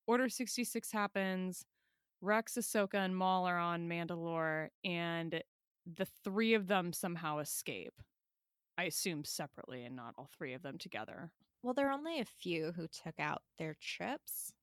Order 0.05 0.27
66 0.27 0.91
happens 0.91 1.63
Rex, 2.23 2.53
Ahsoka, 2.53 2.95
and 2.95 3.15
Maul 3.15 3.45
are 3.45 3.59
on 3.59 3.89
Mandalore, 3.89 4.69
and 4.85 5.43
the 5.85 6.07
three 6.23 6.53
of 6.53 6.67
them 6.67 6.93
somehow 6.93 7.39
escape. 7.39 7.93
I 8.77 8.85
assume 8.85 9.25
separately 9.25 9.83
and 9.83 9.95
not 9.95 10.15
all 10.17 10.29
three 10.37 10.53
of 10.53 10.61
them 10.61 10.77
together. 10.77 11.31
Well, 11.61 11.73
there 11.73 11.89
are 11.89 11.93
only 11.93 12.21
a 12.21 12.25
few 12.25 12.71
who 12.71 12.87
took 12.87 13.19
out 13.19 13.41
their 13.59 13.75
chips. 13.79 14.53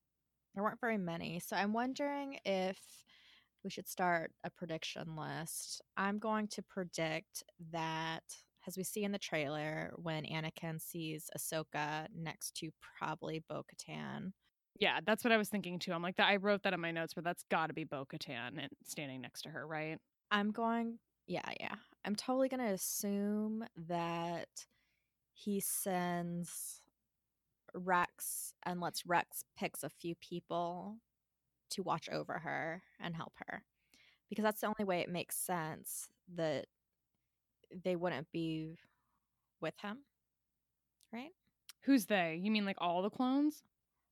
There 0.55 0.63
weren't 0.63 0.81
very 0.81 0.97
many. 0.97 1.39
So 1.39 1.55
I'm 1.55 1.71
wondering 1.71 2.39
if 2.45 2.79
we 3.63 3.69
should 3.69 3.87
start 3.87 4.31
a 4.43 4.49
prediction 4.49 5.15
list. 5.15 5.83
I'm 5.95 6.17
going 6.17 6.47
to 6.49 6.63
predict 6.63 7.43
that, 7.71 8.23
as 8.67 8.75
we 8.75 8.83
see 8.83 9.03
in 9.03 9.11
the 9.11 9.19
trailer, 9.19 9.93
when 9.97 10.25
Anakin 10.25 10.81
sees 10.81 11.29
Ahsoka 11.37 12.07
next 12.15 12.55
to 12.57 12.71
probably 12.97 13.43
Bo 13.47 13.63
Katan, 13.63 14.31
yeah, 14.79 14.99
that's 15.05 15.23
what 15.23 15.31
I 15.31 15.37
was 15.37 15.49
thinking 15.49 15.79
too. 15.79 15.93
I'm 15.93 16.01
like 16.01 16.17
that. 16.17 16.27
I 16.27 16.37
wrote 16.37 16.63
that 16.63 16.73
in 16.73 16.79
my 16.79 16.91
notes, 16.91 17.13
but 17.13 17.23
that's 17.23 17.43
got 17.51 17.67
to 17.67 17.73
be 17.73 17.83
Bo 17.83 18.05
Katan 18.05 18.57
and 18.57 18.69
standing 18.83 19.21
next 19.21 19.43
to 19.43 19.49
her, 19.49 19.65
right? 19.65 19.97
I'm 20.31 20.51
going. 20.51 20.99
Yeah, 21.27 21.49
yeah. 21.59 21.75
I'm 22.03 22.15
totally 22.15 22.49
gonna 22.49 22.73
assume 22.73 23.63
that 23.87 24.47
he 25.33 25.59
sends 25.59 26.81
Rex 27.73 28.53
and 28.63 28.81
lets 28.81 29.05
Rex 29.05 29.43
picks 29.57 29.83
a 29.83 29.89
few 29.89 30.15
people 30.15 30.97
to 31.69 31.83
watch 31.83 32.09
over 32.11 32.39
her 32.39 32.81
and 32.99 33.15
help 33.15 33.33
her, 33.47 33.63
because 34.29 34.43
that's 34.43 34.61
the 34.61 34.67
only 34.67 34.83
way 34.83 34.99
it 34.99 35.09
makes 35.09 35.37
sense 35.37 36.09
that 36.35 36.65
they 37.83 37.95
wouldn't 37.95 38.31
be 38.31 38.77
with 39.61 39.75
him, 39.81 39.99
right? 41.13 41.31
Who's 41.83 42.07
they? 42.07 42.39
You 42.41 42.51
mean 42.51 42.65
like 42.65 42.77
all 42.79 43.01
the 43.01 43.09
clones? 43.09 43.63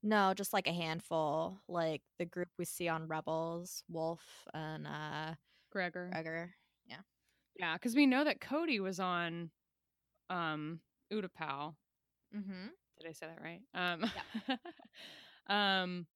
No, 0.02 0.34
just 0.34 0.54
like 0.54 0.68
a 0.68 0.74
handful, 0.74 1.60
like 1.68 2.02
the 2.18 2.26
group 2.26 2.50
we 2.58 2.66
see 2.66 2.88
on 2.88 3.08
Rebels, 3.08 3.84
Wolffe 3.90 4.48
and 4.54 4.88
uh 4.88 5.34
Gregor. 5.72 6.10
Gregor. 6.12 6.56
Yeah. 6.86 7.02
Yeah, 7.58 7.74
because 7.74 7.96
we 7.96 8.06
know 8.06 8.24
that 8.24 8.40
Cody 8.40 8.80
was 8.80 9.00
on 9.00 9.52
um 10.30 10.80
Utapau. 11.12 11.76
Mm-hmm. 12.36 12.68
Did 13.00 13.10
I 13.10 13.12
say 13.12 13.28
that 13.28 13.42
right? 13.42 13.62
Um 13.74 14.10
yeah. 14.48 14.56
um 15.82 16.08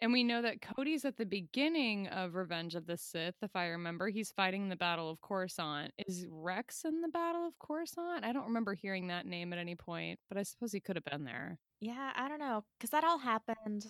and 0.00 0.12
we 0.12 0.24
know 0.24 0.42
that 0.42 0.60
Cody's 0.60 1.06
at 1.06 1.16
the 1.16 1.24
beginning 1.24 2.08
of 2.08 2.34
Revenge 2.34 2.74
of 2.74 2.86
the 2.86 2.98
Sith, 2.98 3.36
if 3.40 3.56
I 3.56 3.68
remember. 3.68 4.08
He's 4.08 4.30
fighting 4.30 4.68
the 4.68 4.76
Battle 4.76 5.08
of 5.08 5.22
Coruscant. 5.22 5.92
Is 6.06 6.26
Rex 6.28 6.84
in 6.84 7.00
the 7.00 7.08
Battle 7.08 7.46
of 7.46 7.58
Coruscant? 7.58 8.22
I 8.22 8.32
don't 8.32 8.44
remember 8.44 8.74
hearing 8.74 9.06
that 9.06 9.24
name 9.24 9.54
at 9.54 9.58
any 9.58 9.74
point, 9.74 10.18
but 10.28 10.36
I 10.36 10.42
suppose 10.42 10.72
he 10.72 10.80
could 10.80 10.96
have 10.96 11.04
been 11.04 11.24
there. 11.24 11.58
Yeah, 11.80 12.12
I 12.14 12.28
don't 12.28 12.38
know. 12.38 12.64
Because 12.78 12.90
that 12.90 13.04
all 13.04 13.18
happened 13.18 13.86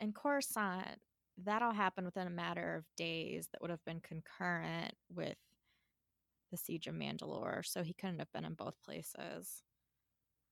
in 0.00 0.12
Coruscant. 0.12 0.98
That 1.44 1.62
all 1.62 1.72
happened 1.72 2.06
within 2.06 2.26
a 2.26 2.30
matter 2.30 2.76
of 2.76 2.84
days 2.96 3.48
that 3.52 3.60
would 3.62 3.70
have 3.70 3.84
been 3.84 4.00
concurrent 4.00 4.94
with 5.14 5.36
the 6.50 6.56
Siege 6.56 6.86
of 6.86 6.94
Mandalore. 6.94 7.64
So 7.64 7.82
he 7.82 7.94
couldn't 7.94 8.18
have 8.18 8.32
been 8.32 8.44
in 8.44 8.54
both 8.54 8.74
places. 8.84 9.62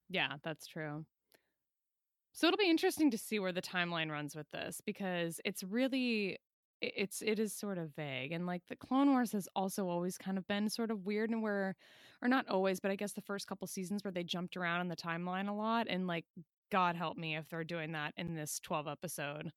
Yeah, 0.09 0.37
that's 0.43 0.67
true. 0.67 1.05
So 2.33 2.47
it'll 2.47 2.59
be 2.59 2.71
interesting 2.71 3.11
to 3.11 3.19
see 3.19 3.39
where 3.39 3.53
the 3.53 3.63
timeline 3.63 4.11
runs 4.11 4.37
with 4.37 4.51
this 4.51 4.81
because 4.85 5.41
it's 5.45 5.63
really 5.65 6.39
it's 6.81 7.23
it 7.23 7.39
is 7.39 7.53
sort 7.53 7.79
of 7.79 7.95
vague 7.95 8.33
and 8.33 8.47
like 8.47 8.63
the 8.69 8.77
clone 8.77 9.11
wars 9.11 9.33
has 9.33 9.49
also 9.57 9.89
always 9.89 10.17
kind 10.17 10.39
of 10.39 10.47
been 10.47 10.69
sort 10.69 10.91
of 10.91 11.05
weird 11.05 11.31
and 11.31 11.43
where 11.43 11.75
or 12.23 12.29
not 12.29 12.49
always 12.49 12.79
but 12.81 12.91
i 12.91 12.97
guess 12.97 13.13
the 13.13 13.21
first 13.21 13.47
couple 13.47 13.67
seasons 13.67 14.05
where 14.05 14.13
they 14.13 14.23
jumped 14.23 14.57
around 14.57 14.81
in 14.81 14.89
the 14.89 14.97
timeline 14.97 15.49
a 15.49 15.53
lot 15.53 15.87
and 15.89 16.07
like 16.07 16.25
god 16.71 16.95
help 16.95 17.17
me 17.17 17.37
if 17.37 17.49
they're 17.49 17.65
doing 17.65 17.93
that 17.93 18.15
in 18.17 18.35
this 18.35 18.61
12 18.61 18.87
episode 18.89 19.51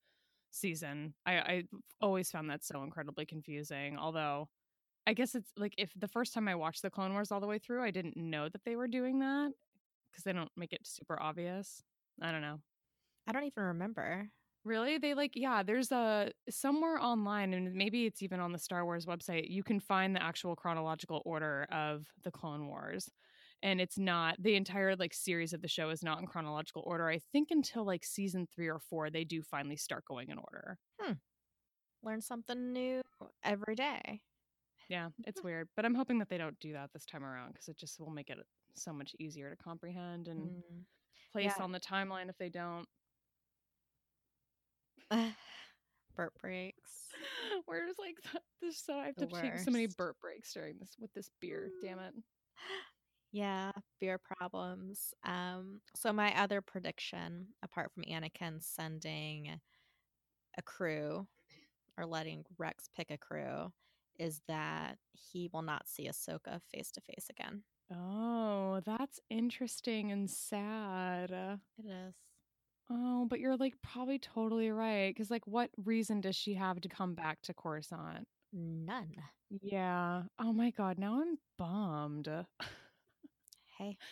season. 0.50 1.14
I 1.24 1.32
i 1.32 1.64
always 2.00 2.30
found 2.30 2.50
that 2.50 2.64
so 2.64 2.82
incredibly 2.82 3.24
confusing 3.24 3.96
although 3.96 4.48
i 5.06 5.14
guess 5.14 5.34
it's 5.34 5.50
like 5.56 5.74
if 5.78 5.92
the 5.96 6.08
first 6.08 6.34
time 6.34 6.48
i 6.48 6.54
watched 6.54 6.82
the 6.82 6.90
clone 6.90 7.12
wars 7.12 7.32
all 7.32 7.40
the 7.40 7.46
way 7.46 7.58
through 7.58 7.82
i 7.82 7.90
didn't 7.90 8.16
know 8.16 8.48
that 8.48 8.64
they 8.64 8.76
were 8.76 8.88
doing 8.88 9.20
that 9.20 9.52
because 10.12 10.24
they 10.24 10.32
don't 10.32 10.50
make 10.56 10.72
it 10.72 10.80
super 10.84 11.20
obvious. 11.20 11.82
I 12.20 12.30
don't 12.30 12.42
know. 12.42 12.60
I 13.26 13.32
don't 13.32 13.44
even 13.44 13.64
remember. 13.64 14.28
Really? 14.64 14.98
They 14.98 15.14
like, 15.14 15.32
yeah, 15.34 15.62
there's 15.62 15.90
a 15.90 16.30
somewhere 16.48 17.00
online, 17.00 17.52
and 17.52 17.74
maybe 17.74 18.06
it's 18.06 18.22
even 18.22 18.38
on 18.38 18.52
the 18.52 18.58
Star 18.58 18.84
Wars 18.84 19.06
website, 19.06 19.46
you 19.48 19.64
can 19.64 19.80
find 19.80 20.14
the 20.14 20.22
actual 20.22 20.54
chronological 20.54 21.20
order 21.24 21.66
of 21.72 22.06
the 22.22 22.30
Clone 22.30 22.68
Wars. 22.68 23.10
And 23.64 23.80
it's 23.80 23.98
not 23.98 24.36
the 24.40 24.56
entire 24.56 24.96
like 24.96 25.14
series 25.14 25.52
of 25.52 25.62
the 25.62 25.68
show 25.68 25.90
is 25.90 26.02
not 26.02 26.20
in 26.20 26.26
chronological 26.26 26.82
order. 26.84 27.08
I 27.08 27.20
think 27.32 27.48
until 27.50 27.84
like 27.84 28.04
season 28.04 28.48
three 28.52 28.68
or 28.68 28.80
four, 28.80 29.08
they 29.10 29.24
do 29.24 29.42
finally 29.42 29.76
start 29.76 30.04
going 30.04 30.30
in 30.30 30.38
order. 30.38 30.78
Hmm. 31.00 31.12
Learn 32.02 32.20
something 32.20 32.72
new 32.72 33.02
every 33.44 33.76
day. 33.76 34.22
Yeah, 34.88 35.08
it's 35.24 35.42
weird. 35.42 35.68
But 35.76 35.84
I'm 35.84 35.94
hoping 35.94 36.18
that 36.18 36.28
they 36.28 36.38
don't 36.38 36.58
do 36.60 36.72
that 36.72 36.90
this 36.92 37.06
time 37.06 37.24
around 37.24 37.52
because 37.52 37.68
it 37.68 37.78
just 37.78 38.00
will 38.00 38.10
make 38.10 38.30
it 38.30 38.38
so 38.74 38.92
much 38.92 39.14
easier 39.18 39.50
to 39.50 39.56
comprehend 39.56 40.28
and 40.28 40.48
mm. 40.48 40.82
place 41.32 41.52
yeah. 41.56 41.62
on 41.62 41.72
the 41.72 41.80
timeline 41.80 42.28
if 42.28 42.36
they 42.38 42.48
don't. 42.48 42.86
burp 46.16 46.32
breaks. 46.40 46.90
We're 47.68 47.86
just 47.86 47.98
like 47.98 48.16
this. 48.60 48.82
So 48.84 48.94
I 48.94 49.06
have 49.06 49.16
the 49.16 49.26
to 49.26 49.32
worst. 49.32 49.44
take 49.44 49.58
so 49.58 49.70
many 49.70 49.86
burp 49.86 50.16
breaks 50.20 50.52
during 50.52 50.78
this 50.78 50.96
with 50.98 51.12
this 51.14 51.30
beer. 51.40 51.70
Damn 51.82 51.98
it. 51.98 52.14
Yeah, 53.34 53.72
beer 53.98 54.18
problems. 54.18 55.14
Um, 55.24 55.80
so 55.96 56.12
my 56.12 56.38
other 56.38 56.60
prediction, 56.60 57.46
apart 57.62 57.90
from 57.94 58.02
Anakin 58.02 58.62
sending 58.62 59.58
a 60.58 60.62
crew 60.62 61.26
or 61.96 62.04
letting 62.04 62.44
Rex 62.58 62.90
pick 62.94 63.10
a 63.10 63.16
crew, 63.16 63.72
is 64.18 64.42
that 64.48 64.98
he 65.14 65.48
will 65.50 65.62
not 65.62 65.88
see 65.88 66.10
Ahsoka 66.10 66.60
face 66.74 66.90
to 66.92 67.00
face 67.00 67.28
again. 67.30 67.62
Oh, 67.90 68.80
that's 68.84 69.18
interesting 69.30 70.12
and 70.12 70.28
sad. 70.28 71.30
It 71.30 71.86
is. 71.86 72.14
Oh, 72.94 73.26
but 73.28 73.40
you're 73.40 73.56
like 73.56 73.74
probably 73.82 74.18
totally 74.18 74.70
right. 74.70 75.08
Because, 75.14 75.30
like, 75.30 75.46
what 75.46 75.70
reason 75.84 76.20
does 76.20 76.36
she 76.36 76.54
have 76.54 76.80
to 76.82 76.88
come 76.88 77.14
back 77.14 77.40
to 77.42 77.54
Coruscant? 77.54 78.26
None. 78.52 79.14
Yeah. 79.62 80.24
Oh 80.38 80.52
my 80.52 80.70
God. 80.70 80.98
Now 80.98 81.20
I'm 81.20 81.38
bummed. 81.58 82.28
hey. 83.78 83.96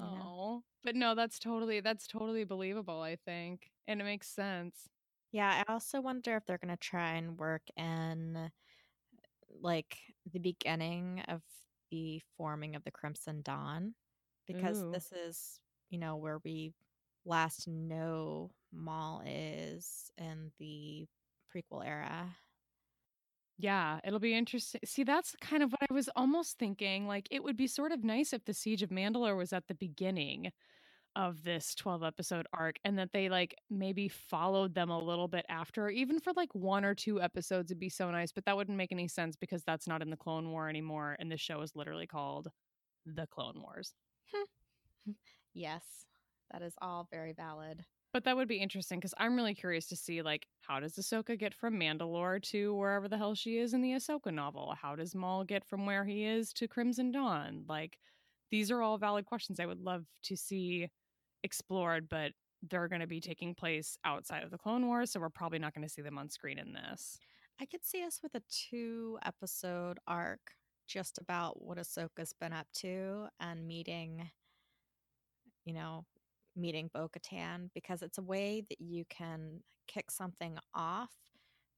Oh, 0.00 0.14
know. 0.14 0.62
but 0.84 0.94
no, 0.94 1.16
that's 1.16 1.40
totally 1.40 1.80
that's 1.80 2.06
totally 2.06 2.44
believable. 2.44 3.00
I 3.00 3.16
think, 3.16 3.70
and 3.88 4.00
it 4.00 4.04
makes 4.04 4.28
sense. 4.28 4.88
Yeah, 5.32 5.64
I 5.66 5.72
also 5.72 6.00
wonder 6.00 6.36
if 6.36 6.44
they're 6.46 6.58
gonna 6.58 6.76
try 6.76 7.14
and 7.14 7.36
work 7.36 7.62
in 7.76 8.50
like 9.60 9.96
the 10.32 10.38
beginning 10.38 11.22
of 11.26 11.42
the 11.90 12.20
forming 12.36 12.76
of 12.76 12.84
the 12.84 12.92
Crimson 12.92 13.40
Dawn, 13.42 13.94
because 14.46 14.78
Ooh. 14.82 14.92
this 14.92 15.10
is 15.10 15.58
you 15.90 15.98
know 15.98 16.14
where 16.16 16.38
we 16.44 16.74
last 17.28 17.68
know 17.68 18.50
Maul 18.72 19.22
is 19.26 20.10
in 20.18 20.50
the 20.58 21.06
prequel 21.54 21.86
era. 21.86 22.36
Yeah, 23.58 23.98
it'll 24.04 24.20
be 24.20 24.34
interesting. 24.34 24.80
See, 24.84 25.02
that's 25.02 25.34
kind 25.40 25.62
of 25.62 25.72
what 25.72 25.90
I 25.90 25.92
was 25.92 26.08
almost 26.14 26.58
thinking. 26.58 27.08
Like, 27.08 27.26
it 27.30 27.42
would 27.42 27.56
be 27.56 27.66
sort 27.66 27.90
of 27.90 28.04
nice 28.04 28.32
if 28.32 28.44
the 28.44 28.54
Siege 28.54 28.82
of 28.82 28.90
Mandalore 28.90 29.36
was 29.36 29.52
at 29.52 29.66
the 29.66 29.74
beginning 29.74 30.52
of 31.16 31.42
this 31.42 31.74
12 31.74 32.04
episode 32.04 32.46
arc 32.52 32.76
and 32.84 32.96
that 32.96 33.10
they 33.12 33.28
like 33.28 33.56
maybe 33.68 34.06
followed 34.08 34.74
them 34.74 34.90
a 34.90 34.98
little 34.98 35.26
bit 35.26 35.44
after, 35.48 35.88
even 35.88 36.20
for 36.20 36.32
like 36.34 36.54
one 36.54 36.84
or 36.84 36.94
two 36.94 37.20
episodes, 37.20 37.72
it'd 37.72 37.80
be 37.80 37.88
so 37.88 38.10
nice. 38.12 38.30
But 38.30 38.44
that 38.44 38.56
wouldn't 38.56 38.76
make 38.76 38.92
any 38.92 39.08
sense 39.08 39.34
because 39.34 39.64
that's 39.64 39.88
not 39.88 40.02
in 40.02 40.10
the 40.10 40.16
Clone 40.16 40.50
War 40.50 40.68
anymore. 40.68 41.16
And 41.18 41.30
the 41.30 41.36
show 41.36 41.60
is 41.62 41.74
literally 41.74 42.06
called 42.06 42.48
The 43.06 43.26
Clone 43.26 43.60
Wars. 43.60 43.94
Hmm. 44.32 45.12
yes. 45.54 45.82
That 46.52 46.62
is 46.62 46.74
all 46.80 47.08
very 47.10 47.32
valid. 47.32 47.84
But 48.12 48.24
that 48.24 48.36
would 48.36 48.48
be 48.48 48.56
interesting 48.56 48.98
because 48.98 49.14
I'm 49.18 49.36
really 49.36 49.54
curious 49.54 49.86
to 49.88 49.96
see 49.96 50.22
like 50.22 50.46
how 50.60 50.80
does 50.80 50.94
Ahsoka 50.94 51.38
get 51.38 51.54
from 51.54 51.78
Mandalore 51.78 52.42
to 52.44 52.74
wherever 52.74 53.06
the 53.06 53.18
hell 53.18 53.34
she 53.34 53.58
is 53.58 53.74
in 53.74 53.82
the 53.82 53.92
Ahsoka 53.92 54.32
novel? 54.32 54.74
How 54.80 54.96
does 54.96 55.14
Maul 55.14 55.44
get 55.44 55.64
from 55.64 55.84
where 55.84 56.04
he 56.04 56.24
is 56.24 56.52
to 56.54 56.68
Crimson 56.68 57.12
Dawn? 57.12 57.64
Like 57.68 57.98
these 58.50 58.70
are 58.70 58.80
all 58.80 58.96
valid 58.96 59.26
questions 59.26 59.60
I 59.60 59.66
would 59.66 59.80
love 59.80 60.04
to 60.24 60.36
see 60.36 60.88
explored, 61.44 62.08
but 62.08 62.32
they're 62.68 62.88
going 62.88 63.00
to 63.00 63.06
be 63.06 63.20
taking 63.20 63.54
place 63.54 63.98
outside 64.04 64.42
of 64.42 64.50
the 64.50 64.58
Clone 64.58 64.86
Wars, 64.86 65.12
so 65.12 65.20
we're 65.20 65.28
probably 65.28 65.58
not 65.58 65.74
going 65.74 65.86
to 65.86 65.92
see 65.92 66.02
them 66.02 66.18
on 66.18 66.30
screen 66.30 66.58
in 66.58 66.72
this. 66.72 67.18
I 67.60 67.66
could 67.66 67.84
see 67.84 68.04
us 68.04 68.20
with 68.22 68.34
a 68.34 68.42
two 68.48 69.18
episode 69.24 69.98
arc 70.06 70.40
just 70.86 71.18
about 71.18 71.62
what 71.62 71.78
Ahsoka's 71.78 72.32
been 72.40 72.52
up 72.52 72.66
to 72.78 73.26
and 73.38 73.66
meeting, 73.66 74.30
you 75.64 75.74
know, 75.74 76.04
meeting 76.58 76.90
Bo 76.92 77.08
Katan 77.08 77.70
because 77.74 78.02
it's 78.02 78.18
a 78.18 78.22
way 78.22 78.64
that 78.68 78.80
you 78.80 79.04
can 79.08 79.60
kick 79.86 80.10
something 80.10 80.58
off 80.74 81.12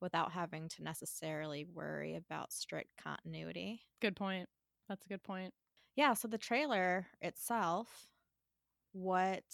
without 0.01 0.33
having 0.33 0.69
to 0.69 0.83
necessarily 0.83 1.67
worry 1.73 2.17
about 2.17 2.53
strict 2.53 2.91
continuity. 3.03 3.83
Good 4.01 4.17
point. 4.17 4.49
That's 4.89 5.05
a 5.05 5.09
good 5.09 5.23
point. 5.23 5.53
Yeah, 5.97 6.15
so 6.15 6.29
the 6.29 6.39
trailer 6.39 7.07
itself, 7.21 7.89
what 8.93 9.45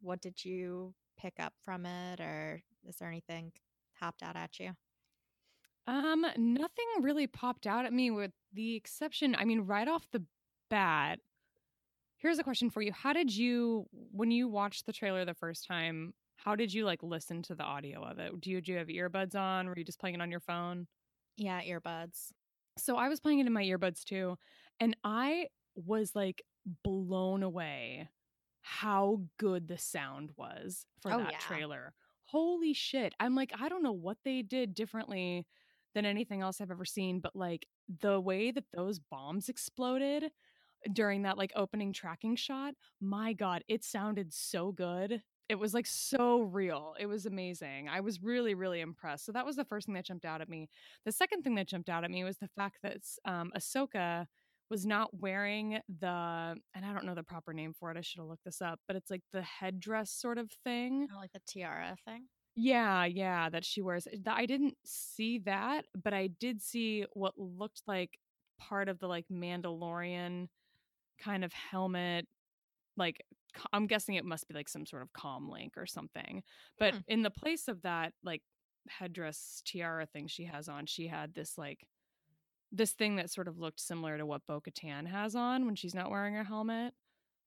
what 0.00 0.20
did 0.20 0.44
you 0.44 0.94
pick 1.18 1.34
up 1.38 1.52
from 1.62 1.84
it 1.84 2.20
or 2.20 2.62
is 2.88 2.96
there 2.96 3.08
anything 3.08 3.52
hopped 4.00 4.22
out 4.22 4.36
at 4.36 4.58
you? 4.58 4.70
Um, 5.86 6.24
nothing 6.36 6.86
really 7.00 7.26
popped 7.26 7.66
out 7.66 7.84
at 7.84 7.92
me 7.92 8.10
with 8.10 8.32
the 8.52 8.76
exception, 8.76 9.34
I 9.34 9.44
mean, 9.44 9.62
right 9.62 9.88
off 9.88 10.06
the 10.12 10.22
bat, 10.68 11.18
here's 12.20 12.38
a 12.38 12.44
question 12.44 12.70
for 12.70 12.82
you. 12.82 12.92
How 12.92 13.12
did 13.12 13.34
you 13.34 13.86
when 14.12 14.30
you 14.30 14.48
watched 14.48 14.86
the 14.86 14.92
trailer 14.92 15.24
the 15.24 15.34
first 15.34 15.66
time, 15.66 16.14
how 16.36 16.56
did 16.56 16.72
you 16.72 16.84
like 16.84 17.02
listen 17.02 17.42
to 17.44 17.54
the 17.54 17.64
audio 17.64 18.02
of 18.02 18.18
it? 18.18 18.40
Do 18.40 18.50
you 18.50 18.60
do 18.60 18.72
you 18.72 18.78
have 18.78 18.88
earbuds 18.88 19.34
on? 19.34 19.68
Were 19.68 19.78
you 19.78 19.84
just 19.84 20.00
playing 20.00 20.16
it 20.16 20.22
on 20.22 20.30
your 20.30 20.40
phone? 20.40 20.86
Yeah, 21.36 21.62
earbuds. 21.62 22.32
So 22.78 22.96
I 22.96 23.08
was 23.08 23.20
playing 23.20 23.40
it 23.40 23.46
in 23.46 23.52
my 23.52 23.64
earbuds 23.64 24.04
too, 24.04 24.36
and 24.78 24.96
I 25.04 25.48
was 25.74 26.14
like 26.14 26.42
blown 26.84 27.42
away 27.42 28.08
how 28.62 29.22
good 29.38 29.68
the 29.68 29.78
sound 29.78 30.32
was 30.36 30.86
for 31.00 31.12
Oh, 31.12 31.18
that 31.18 31.32
yeah. 31.32 31.40
trailer. 31.40 31.94
Holy 32.24 32.72
shit. 32.74 33.14
I'm 33.18 33.34
like, 33.34 33.52
I 33.58 33.68
don't 33.68 33.82
know 33.82 33.92
what 33.92 34.18
they 34.24 34.42
did 34.42 34.74
differently 34.74 35.46
than 35.94 36.04
anything 36.06 36.42
else 36.42 36.60
I've 36.60 36.70
ever 36.70 36.84
seen, 36.84 37.20
but 37.20 37.34
like 37.34 37.66
the 38.00 38.20
way 38.20 38.50
that 38.52 38.64
those 38.72 39.00
bombs 39.00 39.48
exploded 39.48 40.30
during 40.92 41.22
that 41.22 41.38
like 41.38 41.52
opening 41.56 41.92
tracking 41.92 42.36
shot, 42.36 42.74
my 43.00 43.32
god, 43.32 43.64
it 43.68 43.84
sounded 43.84 44.32
so 44.32 44.72
good. 44.72 45.22
It 45.48 45.58
was 45.58 45.74
like 45.74 45.86
so 45.86 46.42
real. 46.42 46.94
It 47.00 47.06
was 47.06 47.26
amazing. 47.26 47.88
I 47.88 48.00
was 48.00 48.22
really, 48.22 48.54
really 48.54 48.80
impressed. 48.80 49.26
So 49.26 49.32
that 49.32 49.44
was 49.44 49.56
the 49.56 49.64
first 49.64 49.86
thing 49.86 49.94
that 49.96 50.06
jumped 50.06 50.24
out 50.24 50.40
at 50.40 50.48
me. 50.48 50.68
The 51.04 51.12
second 51.12 51.42
thing 51.42 51.56
that 51.56 51.66
jumped 51.66 51.88
out 51.88 52.04
at 52.04 52.10
me 52.10 52.22
was 52.22 52.38
the 52.38 52.48
fact 52.56 52.78
that 52.84 52.98
um, 53.24 53.50
Ahsoka 53.56 54.26
was 54.70 54.86
not 54.86 55.10
wearing 55.12 55.80
the, 55.88 56.06
and 56.74 56.84
I 56.86 56.92
don't 56.92 57.04
know 57.04 57.16
the 57.16 57.24
proper 57.24 57.52
name 57.52 57.72
for 57.78 57.90
it. 57.90 57.96
I 57.96 58.02
should 58.02 58.20
have 58.20 58.28
looked 58.28 58.44
this 58.44 58.62
up, 58.62 58.78
but 58.86 58.96
it's 58.96 59.10
like 59.10 59.22
the 59.32 59.42
headdress 59.42 60.12
sort 60.12 60.38
of 60.38 60.52
thing. 60.64 61.08
I 61.12 61.16
like 61.18 61.32
the 61.32 61.40
tiara 61.46 61.96
thing. 62.04 62.26
Yeah, 62.54 63.04
yeah, 63.04 63.48
that 63.50 63.64
she 63.64 63.82
wears. 63.82 64.06
I 64.26 64.46
didn't 64.46 64.74
see 64.84 65.38
that, 65.40 65.86
but 66.00 66.14
I 66.14 66.28
did 66.28 66.62
see 66.62 67.06
what 67.14 67.34
looked 67.36 67.82
like 67.86 68.18
part 68.60 68.88
of 68.88 68.98
the 68.98 69.08
like 69.08 69.26
Mandalorian 69.32 70.48
kind 71.20 71.44
of 71.44 71.52
helmet. 71.52 72.26
Like, 72.96 73.24
i'm 73.72 73.88
guessing 73.88 74.14
it 74.14 74.24
must 74.24 74.46
be 74.46 74.54
like 74.54 74.68
some 74.68 74.86
sort 74.86 75.02
of 75.02 75.12
comm 75.12 75.50
link 75.50 75.72
or 75.76 75.84
something. 75.86 76.42
But 76.78 76.94
Hmm. 76.94 77.00
in 77.08 77.22
the 77.22 77.30
place 77.30 77.66
of 77.68 77.82
that, 77.82 78.12
like 78.22 78.42
headdress 78.88 79.62
tiara 79.66 80.06
thing 80.06 80.26
she 80.28 80.44
has 80.44 80.68
on, 80.68 80.86
she 80.86 81.06
had 81.08 81.34
this 81.34 81.58
like 81.58 81.86
this 82.72 82.92
thing 82.92 83.16
that 83.16 83.30
sort 83.30 83.48
of 83.48 83.58
looked 83.58 83.80
similar 83.80 84.16
to 84.16 84.24
what 84.24 84.46
Bo 84.46 84.60
Katan 84.60 85.06
has 85.08 85.34
on 85.34 85.66
when 85.66 85.74
she's 85.74 85.94
not 85.94 86.10
wearing 86.10 86.34
her 86.34 86.44
helmet. 86.44 86.94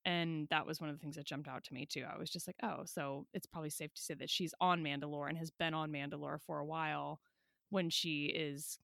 And 0.06 0.50
that 0.50 0.66
was 0.66 0.82
one 0.82 0.90
of 0.90 0.98
the 0.98 1.02
things 1.02 1.16
that 1.16 1.26
jumped 1.26 1.48
out 1.48 1.64
to 1.64 1.74
me 1.74 1.86
too. 1.86 2.04
I 2.04 2.18
was 2.18 2.30
just 2.30 2.46
like, 2.46 2.58
oh, 2.62 2.82
so 2.84 3.26
it's 3.34 3.46
probably 3.46 3.70
safe 3.70 3.94
to 3.94 4.02
say 4.02 4.16
that 4.16 4.30
she's 4.30 4.54
on 4.60 4.84
Mandalore 4.84 5.30
and 5.30 5.38
has 5.38 5.50
been 5.52 5.74
on 5.74 5.92
Mandalore 5.94 6.42
for 6.46 6.60
a 6.60 6.66
while 6.66 7.22
when 7.70 7.90
she 7.90 8.26
is 8.26 8.78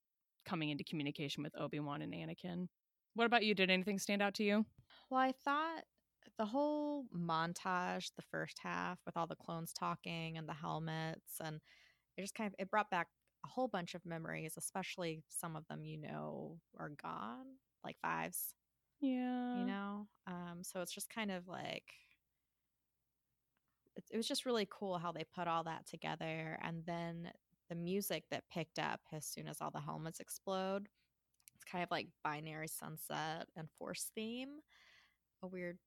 coming 0.46 0.70
into 0.70 0.82
communication 0.82 1.42
with 1.42 1.54
Obi-Wan 1.60 2.00
and 2.00 2.14
Anakin. 2.14 2.68
What 3.14 3.26
about 3.26 3.44
you? 3.44 3.54
Did 3.54 3.70
anything 3.70 3.98
stand 3.98 4.20
out 4.22 4.34
to 4.34 4.44
you? 4.44 4.66
Well, 5.08 5.20
I 5.20 5.32
thought 5.32 5.84
the 6.38 6.46
whole 6.46 7.06
montage, 7.14 8.14
the 8.14 8.22
first 8.22 8.58
half 8.60 9.00
with 9.06 9.16
all 9.16 9.26
the 9.26 9.36
clones 9.36 9.72
talking 9.72 10.36
and 10.38 10.48
the 10.48 10.54
helmets, 10.54 11.40
and 11.40 11.60
it 12.16 12.22
just 12.22 12.34
kind 12.34 12.48
of 12.48 12.56
it 12.58 12.70
brought 12.70 12.90
back 12.90 13.08
a 13.44 13.48
whole 13.48 13.68
bunch 13.68 13.94
of 13.94 14.06
memories, 14.06 14.54
especially 14.56 15.24
some 15.28 15.56
of 15.56 15.66
them 15.68 15.84
you 15.84 15.98
know 15.98 16.60
are 16.78 16.90
gone, 16.90 17.56
like 17.84 17.98
fives, 18.00 18.54
Yeah. 19.00 19.50
you 19.52 19.64
know. 19.66 20.08
Um, 20.26 20.62
so 20.64 20.80
it's 20.82 20.92
just 20.94 21.10
kind 21.10 21.30
of 21.30 21.48
like 21.48 21.92
it, 23.96 24.04
it 24.10 24.16
was 24.16 24.28
just 24.28 24.46
really 24.46 24.66
cool 24.70 24.98
how 24.98 25.12
they 25.12 25.24
put 25.24 25.48
all 25.48 25.64
that 25.64 25.86
together, 25.86 26.58
and 26.62 26.84
then 26.86 27.32
the 27.68 27.74
music 27.74 28.24
that 28.30 28.48
picked 28.50 28.78
up 28.78 29.00
as 29.12 29.26
soon 29.26 29.46
as 29.48 29.60
all 29.60 29.70
the 29.70 29.80
helmets 29.80 30.20
explode. 30.20 30.88
Kind 31.70 31.84
of 31.84 31.90
like 31.90 32.08
binary 32.24 32.68
sunset 32.68 33.46
and 33.56 33.68
force 33.78 34.10
theme 34.14 34.60
a 35.42 35.46
weird 35.46 35.78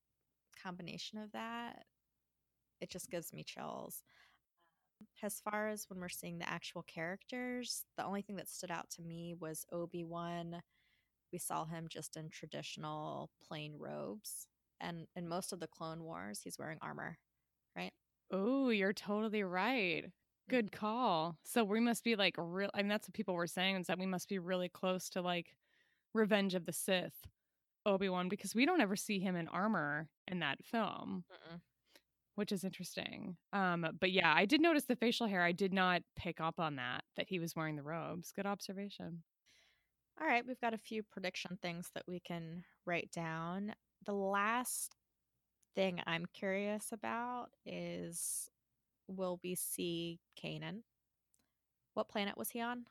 combination 0.61 1.19
of 1.19 1.31
that. 1.31 1.83
It 2.81 2.89
just 2.89 3.09
gives 3.09 3.33
me 3.33 3.43
chills. 3.43 4.03
Um, 5.01 5.07
as 5.23 5.41
far 5.41 5.69
as 5.69 5.85
when 5.89 5.99
we're 5.99 6.09
seeing 6.09 6.39
the 6.39 6.49
actual 6.49 6.83
characters, 6.83 7.85
the 7.97 8.05
only 8.05 8.21
thing 8.21 8.35
that 8.37 8.49
stood 8.49 8.71
out 8.71 8.89
to 8.91 9.01
me 9.01 9.35
was 9.39 9.65
Obi 9.71 10.03
Wan. 10.03 10.61
We 11.31 11.39
saw 11.39 11.65
him 11.65 11.87
just 11.89 12.17
in 12.17 12.29
traditional 12.29 13.29
plain 13.47 13.75
robes. 13.77 14.47
And 14.79 15.07
in 15.15 15.27
most 15.27 15.53
of 15.53 15.59
the 15.59 15.67
Clone 15.67 16.03
Wars, 16.03 16.41
he's 16.43 16.59
wearing 16.59 16.77
armor, 16.81 17.17
right? 17.75 17.93
Oh, 18.31 18.69
you're 18.69 18.93
totally 18.93 19.43
right. 19.43 20.03
Mm-hmm. 20.03 20.49
Good 20.49 20.71
call. 20.71 21.37
So 21.43 21.63
we 21.63 21.79
must 21.79 22.03
be 22.03 22.15
like 22.15 22.35
real. 22.37 22.69
I 22.73 22.81
mean, 22.81 22.89
that's 22.89 23.07
what 23.07 23.13
people 23.13 23.33
were 23.33 23.47
saying 23.47 23.77
is 23.77 23.87
that 23.87 23.99
we 23.99 24.05
must 24.05 24.27
be 24.27 24.39
really 24.39 24.69
close 24.69 25.09
to 25.11 25.21
like 25.21 25.55
Revenge 26.13 26.55
of 26.55 26.65
the 26.65 26.73
Sith, 26.73 27.25
Obi 27.85 28.09
Wan, 28.09 28.29
because 28.29 28.55
we 28.55 28.65
don't 28.65 28.81
ever 28.81 28.95
see 28.95 29.19
him 29.19 29.35
in 29.35 29.47
armor 29.47 30.09
in 30.27 30.39
that 30.39 30.63
film, 30.63 31.23
Mm-mm. 31.31 31.59
which 32.35 32.51
is 32.51 32.63
interesting. 32.63 33.37
Um, 33.51 33.85
but 33.99 34.11
yeah, 34.11 34.33
I 34.35 34.45
did 34.45 34.61
notice 34.61 34.85
the 34.85 34.95
facial 34.95 35.27
hair. 35.27 35.41
I 35.41 35.51
did 35.51 35.73
not 35.73 36.01
pick 36.15 36.39
up 36.39 36.59
on 36.59 36.75
that 36.77 37.03
that 37.17 37.27
he 37.27 37.39
was 37.39 37.55
wearing 37.55 37.75
the 37.75 37.83
robes. 37.83 38.31
Good 38.31 38.45
observation. 38.45 39.23
All 40.21 40.27
right, 40.27 40.45
we've 40.45 40.61
got 40.61 40.75
a 40.75 40.77
few 40.77 41.01
prediction 41.03 41.57
things 41.61 41.89
that 41.95 42.03
we 42.07 42.19
can 42.19 42.63
write 42.85 43.11
down. 43.11 43.73
The 44.05 44.13
last 44.13 44.95
thing 45.75 46.01
I'm 46.05 46.25
curious 46.33 46.91
about 46.91 47.47
is 47.65 48.49
will 49.07 49.39
we 49.43 49.55
see 49.55 50.19
Kanan? 50.41 50.83
What 51.93 52.09
planet 52.09 52.37
was 52.37 52.49
he 52.49 52.61
on 52.61 52.85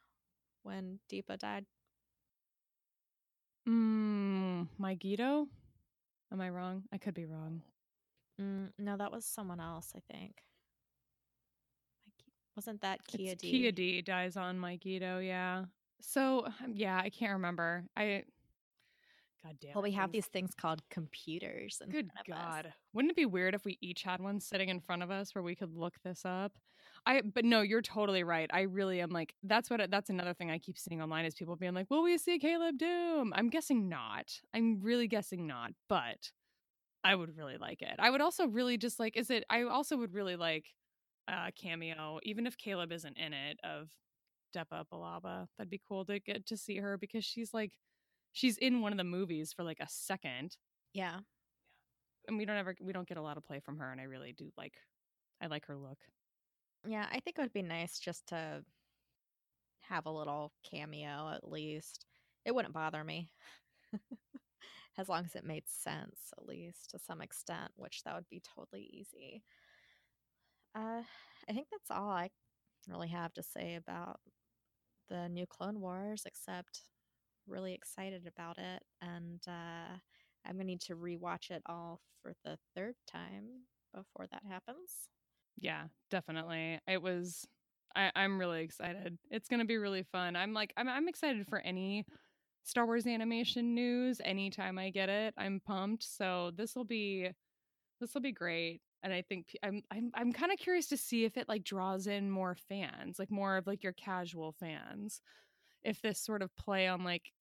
when 0.63 0.99
Depa 1.11 1.39
died? 1.39 1.67
Mm, 3.69 4.69
Mygeeto? 4.81 5.47
Am 6.33 6.41
I 6.41 6.51
wrong? 6.51 6.83
I 6.93 6.99
could 6.99 7.15
be 7.15 7.27
wrong. 7.27 7.63
Mm, 8.41 8.71
no, 8.79 8.97
that 8.97 9.13
was 9.13 9.25
someone 9.25 9.61
else, 9.61 9.93
I 9.97 10.01
think. 10.13 10.43
Wasn't 12.57 12.81
that 12.83 13.05
Kia 13.07 13.33
It's 13.33 13.43
D? 13.43 13.51
Ki-Adi 13.51 14.03
dies 14.03 14.37
on 14.37 14.59
Mygeeto, 14.59 15.27
yeah. 15.27 15.65
So 16.01 16.47
um, 16.47 16.73
yeah, 16.75 17.01
I 17.03 17.09
can't 17.09 17.33
remember. 17.33 17.85
I 17.97 18.25
God 19.43 19.57
damn. 19.61 19.73
Well, 19.75 19.83
we 19.83 19.93
have 19.93 20.13
these 20.13 20.27
things 20.27 20.53
called 20.55 20.83
computers. 20.91 21.81
Good 21.91 22.11
of 22.15 22.33
us. 22.33 22.39
God. 22.39 22.73
Wouldn't 22.93 23.11
it 23.11 23.17
be 23.17 23.27
weird 23.27 23.55
if 23.55 23.65
we 23.65 23.79
each 23.81 24.03
had 24.03 24.21
one 24.21 24.39
sitting 24.39 24.69
in 24.69 24.81
front 24.81 25.03
of 25.03 25.11
us 25.11 25.35
where 25.35 25.43
we 25.43 25.55
could 25.55 25.75
look 25.77 25.95
this 26.05 26.23
up? 26.25 26.53
I 27.05 27.21
but 27.23 27.45
no, 27.45 27.63
you're 27.63 27.83
totally 27.83 28.23
right. 28.25 28.49
I 28.53 28.63
really 28.63 29.01
am 29.01 29.11
like 29.11 29.35
that's 29.43 29.69
what 29.71 29.91
that's 29.91 30.11
another 30.11 30.35
thing 30.35 30.51
I 30.51 30.59
keep 30.59 30.79
seeing 30.79 31.03
online 31.03 31.25
is 31.25 31.35
people 31.35 31.57
being 31.57 31.75
like, 31.75 31.91
"Will 31.91 32.03
we 32.03 32.17
see 32.19 32.39
Caleb 32.39 32.79
Dume?" 32.79 33.31
I'm 33.35 33.49
guessing 33.51 33.89
not. 33.89 34.41
I'm 34.55 34.81
really 34.81 35.09
guessing 35.09 35.47
not, 35.47 35.73
but 35.89 36.31
I 37.05 37.15
would 37.15 37.37
really 37.37 37.57
like 37.59 37.83
it. 37.83 37.97
I 37.99 38.11
would 38.11 38.21
also 38.21 38.47
really 38.49 38.79
just 38.79 39.01
like 39.01 39.17
is 39.17 39.31
it 39.31 39.45
I 39.51 39.63
also 39.65 39.97
would 39.97 40.15
really 40.15 40.37
like 40.37 40.67
a 41.29 41.53
cameo 41.53 42.21
even 42.25 42.47
if 42.47 42.57
Caleb 42.59 42.93
isn't 42.93 43.19
in 43.19 43.33
it 43.33 43.59
of 43.65 43.91
Depa 44.57 44.85
Billaba. 44.93 45.49
That'd 45.59 45.71
be 45.71 45.81
cool 45.89 46.05
to 46.07 46.21
get 46.21 46.47
to 46.47 46.57
see 46.57 46.79
her 46.79 46.99
because 46.99 47.25
she's 47.25 47.53
like 47.55 47.73
she's 48.33 48.59
in 48.59 48.81
one 48.81 48.93
of 48.93 48.99
the 48.99 49.05
movies 49.05 49.53
for 49.53 49.65
like 49.65 49.81
a 49.81 49.89
second 49.89 50.57
Yeah. 50.95 51.21
and 52.29 52.39
we 52.39 52.45
don't 52.45 52.57
ever 52.57 52.75
we 52.81 52.93
don't 52.93 53.09
get 53.09 53.17
a 53.17 53.23
lot 53.23 53.37
of 53.37 53.45
play 53.45 53.61
from 53.61 53.79
her 53.79 53.91
and 53.91 54.01
i 54.01 54.05
really 54.05 54.33
do 54.33 54.51
like 54.57 54.75
i 55.41 55.47
like 55.47 55.67
her 55.67 55.77
look 55.77 55.99
Yeah, 56.87 57.07
I 57.11 57.21
think 57.21 57.39
it 57.39 57.43
would 57.43 57.53
be 57.53 57.63
nice 57.63 57.99
just 57.99 58.27
to 58.29 58.65
have 59.83 60.07
a 60.07 60.11
little 60.11 60.53
cameo 60.63 61.31
at 61.35 61.49
least. 61.51 62.07
It 62.45 62.55
wouldn't 62.55 62.75
bother 62.75 63.05
me. 63.05 63.29
as 64.99 65.09
long 65.09 65.25
as 65.25 65.35
it 65.35 65.45
made 65.45 65.65
sense, 65.69 66.33
at 66.37 66.47
least 66.47 66.91
to 66.91 66.99
some 66.99 67.21
extent, 67.21 67.73
which 67.77 68.03
that 68.05 68.15
would 68.15 68.29
be 68.31 68.43
totally 68.55 68.89
easy. 68.93 69.43
Uh, 70.75 71.03
I 71.49 71.53
think 71.53 71.69
that's 71.71 71.91
all 71.91 72.09
I 72.11 72.31
really 72.89 73.09
have 73.09 73.33
to 73.35 73.43
say 73.43 73.77
about 73.77 74.21
the 75.09 75.29
new 75.29 75.47
Clone 75.47 75.81
Wars, 75.81 76.25
except 76.27 76.83
really 77.47 77.75
excited 77.75 78.27
about 78.27 78.59
it. 78.59 78.83
And 79.03 79.41
uh, 79.49 79.97
I'm 80.47 80.53
gonna 80.57 80.65
need 80.65 80.83
to 80.83 80.97
rewatch 80.97 81.51
it 81.51 81.63
all 81.67 82.01
for 82.23 82.35
the 82.45 82.59
third 82.77 82.95
time 83.11 83.67
before 83.95 84.27
that 84.33 84.43
happens. 84.49 85.09
Yeah, 85.57 85.85
definitely. 86.11 86.79
It 86.89 87.03
was 87.03 87.47
I, 87.95 88.11
I'm 88.17 88.39
really 88.39 88.63
excited. 88.63 89.19
It's 89.31 89.49
gonna 89.49 89.65
be 89.65 89.77
really 89.77 90.03
fun. 90.03 90.37
I'm 90.37 90.53
like 90.55 90.73
I'm 90.77 90.89
I'm 90.89 91.09
excited 91.09 91.47
for 91.47 91.59
any 91.61 92.05
Star 92.65 92.87
Wars 92.87 93.07
animation 93.07 93.75
news 93.75 94.21
anytime 94.25 94.79
I 94.79 94.91
get 94.91 95.09
it. 95.09 95.35
I'm 95.39 95.61
pumped. 95.67 96.05
So 96.05 96.53
this 96.57 96.77
will 96.77 96.85
be 96.85 97.31
this 98.01 98.15
will 98.15 98.23
be 98.23 98.33
great. 98.33 98.81
And 99.03 99.13
I 99.13 99.23
think 99.23 99.57
I'm 99.63 99.83
I'm 99.93 100.11
I'm 100.15 100.33
kind 100.33 100.53
of 100.53 100.59
curious 100.59 100.89
to 100.89 100.97
see 100.97 101.25
if 101.25 101.37
it 101.37 101.49
like 101.49 101.65
draws 101.65 102.07
in 102.09 102.31
more 102.31 102.57
fans, 102.69 103.19
like 103.19 103.31
more 103.31 103.57
of 103.57 103.67
like 103.67 103.83
your 103.85 103.95
casual 103.95 104.53
fans. 104.53 105.23
If 105.85 106.03
this 106.03 106.21
sort 106.21 106.43
of 106.43 106.55
play 106.57 106.89
on 106.89 107.05
like 107.05 107.33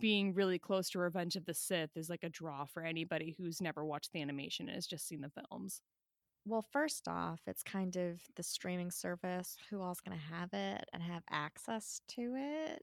being 0.00 0.34
really 0.34 0.58
close 0.58 0.90
to 0.90 1.00
Revenge 1.00 1.36
of 1.36 1.46
the 1.46 1.54
Sith 1.54 1.96
is 1.96 2.10
like 2.10 2.24
a 2.24 2.30
draw 2.30 2.64
for 2.66 2.84
anybody 2.84 3.34
who's 3.38 3.60
never 3.60 3.84
watched 3.84 4.12
the 4.12 4.22
animation 4.22 4.68
and 4.68 4.76
has 4.76 4.86
just 4.86 5.08
seen 5.08 5.22
the 5.22 5.30
films. 5.30 5.82
Well, 6.46 6.64
first 6.72 7.06
off, 7.06 7.40
it's 7.46 7.62
kind 7.62 7.96
of 7.96 8.20
the 8.36 8.42
streaming 8.42 8.90
service. 8.90 9.56
Who 9.68 9.82
else 9.82 10.00
going 10.00 10.18
to 10.18 10.34
have 10.34 10.52
it 10.52 10.84
and 10.92 11.02
have 11.02 11.22
access 11.30 12.00
to 12.08 12.34
it? 12.36 12.82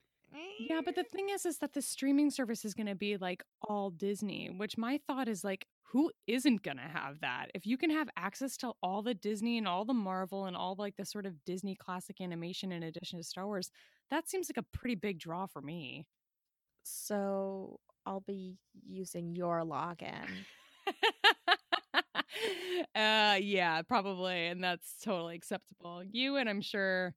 Yeah, 0.59 0.81
but 0.83 0.95
the 0.95 1.01
eh. 1.01 1.11
thing 1.11 1.29
is, 1.29 1.45
is 1.45 1.57
that 1.59 1.73
the 1.73 1.81
streaming 1.81 2.29
service 2.29 2.65
is 2.65 2.73
going 2.73 2.87
to 2.87 2.95
be 2.95 3.17
like 3.17 3.43
all 3.61 3.89
Disney, 3.89 4.49
which 4.55 4.77
my 4.77 4.99
thought 5.07 5.27
is 5.27 5.43
like, 5.43 5.65
who 5.91 6.11
isn't 6.27 6.63
going 6.63 6.77
to 6.77 6.83
have 6.83 7.21
that? 7.21 7.47
If 7.55 7.65
you 7.65 7.77
can 7.77 7.89
have 7.89 8.09
access 8.17 8.57
to 8.57 8.73
all 8.83 9.01
the 9.01 9.13
Disney 9.13 9.57
and 9.57 9.67
all 9.67 9.85
the 9.85 9.93
Marvel 9.93 10.45
and 10.45 10.55
all 10.55 10.75
like 10.77 10.97
the 10.97 11.05
sort 11.05 11.25
of 11.25 11.43
Disney 11.45 11.75
classic 11.75 12.19
animation 12.19 12.71
in 12.71 12.83
addition 12.83 13.19
to 13.19 13.23
Star 13.23 13.45
Wars, 13.45 13.71
that 14.11 14.29
seems 14.29 14.49
like 14.49 14.57
a 14.57 14.77
pretty 14.77 14.95
big 14.95 15.17
draw 15.17 15.45
for 15.45 15.61
me. 15.61 16.05
So 16.83 17.79
I'll 18.05 18.23
be 18.27 18.57
using 18.85 19.33
your 19.35 19.61
login. 19.61 20.27
uh 22.95 23.37
yeah, 23.41 23.81
probably, 23.83 24.47
and 24.47 24.63
that's 24.63 24.95
totally 25.03 25.35
acceptable. 25.35 26.03
You 26.03 26.37
and 26.37 26.49
I'm 26.49 26.61
sure 26.61 27.15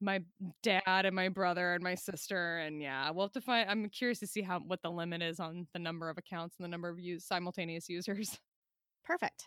my 0.00 0.20
dad 0.62 0.82
and 0.86 1.14
my 1.14 1.28
brother 1.28 1.74
and 1.74 1.82
my 1.82 1.94
sister 1.94 2.58
and 2.58 2.80
yeah 2.80 3.10
we'll 3.10 3.26
have 3.26 3.32
to 3.32 3.40
find 3.40 3.68
i'm 3.68 3.88
curious 3.88 4.20
to 4.20 4.26
see 4.26 4.42
how 4.42 4.60
what 4.60 4.80
the 4.82 4.90
limit 4.90 5.22
is 5.22 5.40
on 5.40 5.66
the 5.72 5.78
number 5.78 6.08
of 6.08 6.16
accounts 6.16 6.54
and 6.58 6.64
the 6.64 6.68
number 6.68 6.88
of 6.88 6.98
use 7.00 7.24
simultaneous 7.24 7.88
users. 7.88 8.38
Perfect. 9.04 9.44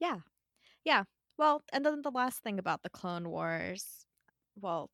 Yeah. 0.00 0.18
Yeah. 0.84 1.04
Well 1.38 1.62
and 1.72 1.84
then 1.86 2.02
the 2.02 2.10
last 2.10 2.42
thing 2.42 2.58
about 2.58 2.82
the 2.82 2.90
clone 2.90 3.28
wars 3.30 4.06
well 4.60 4.90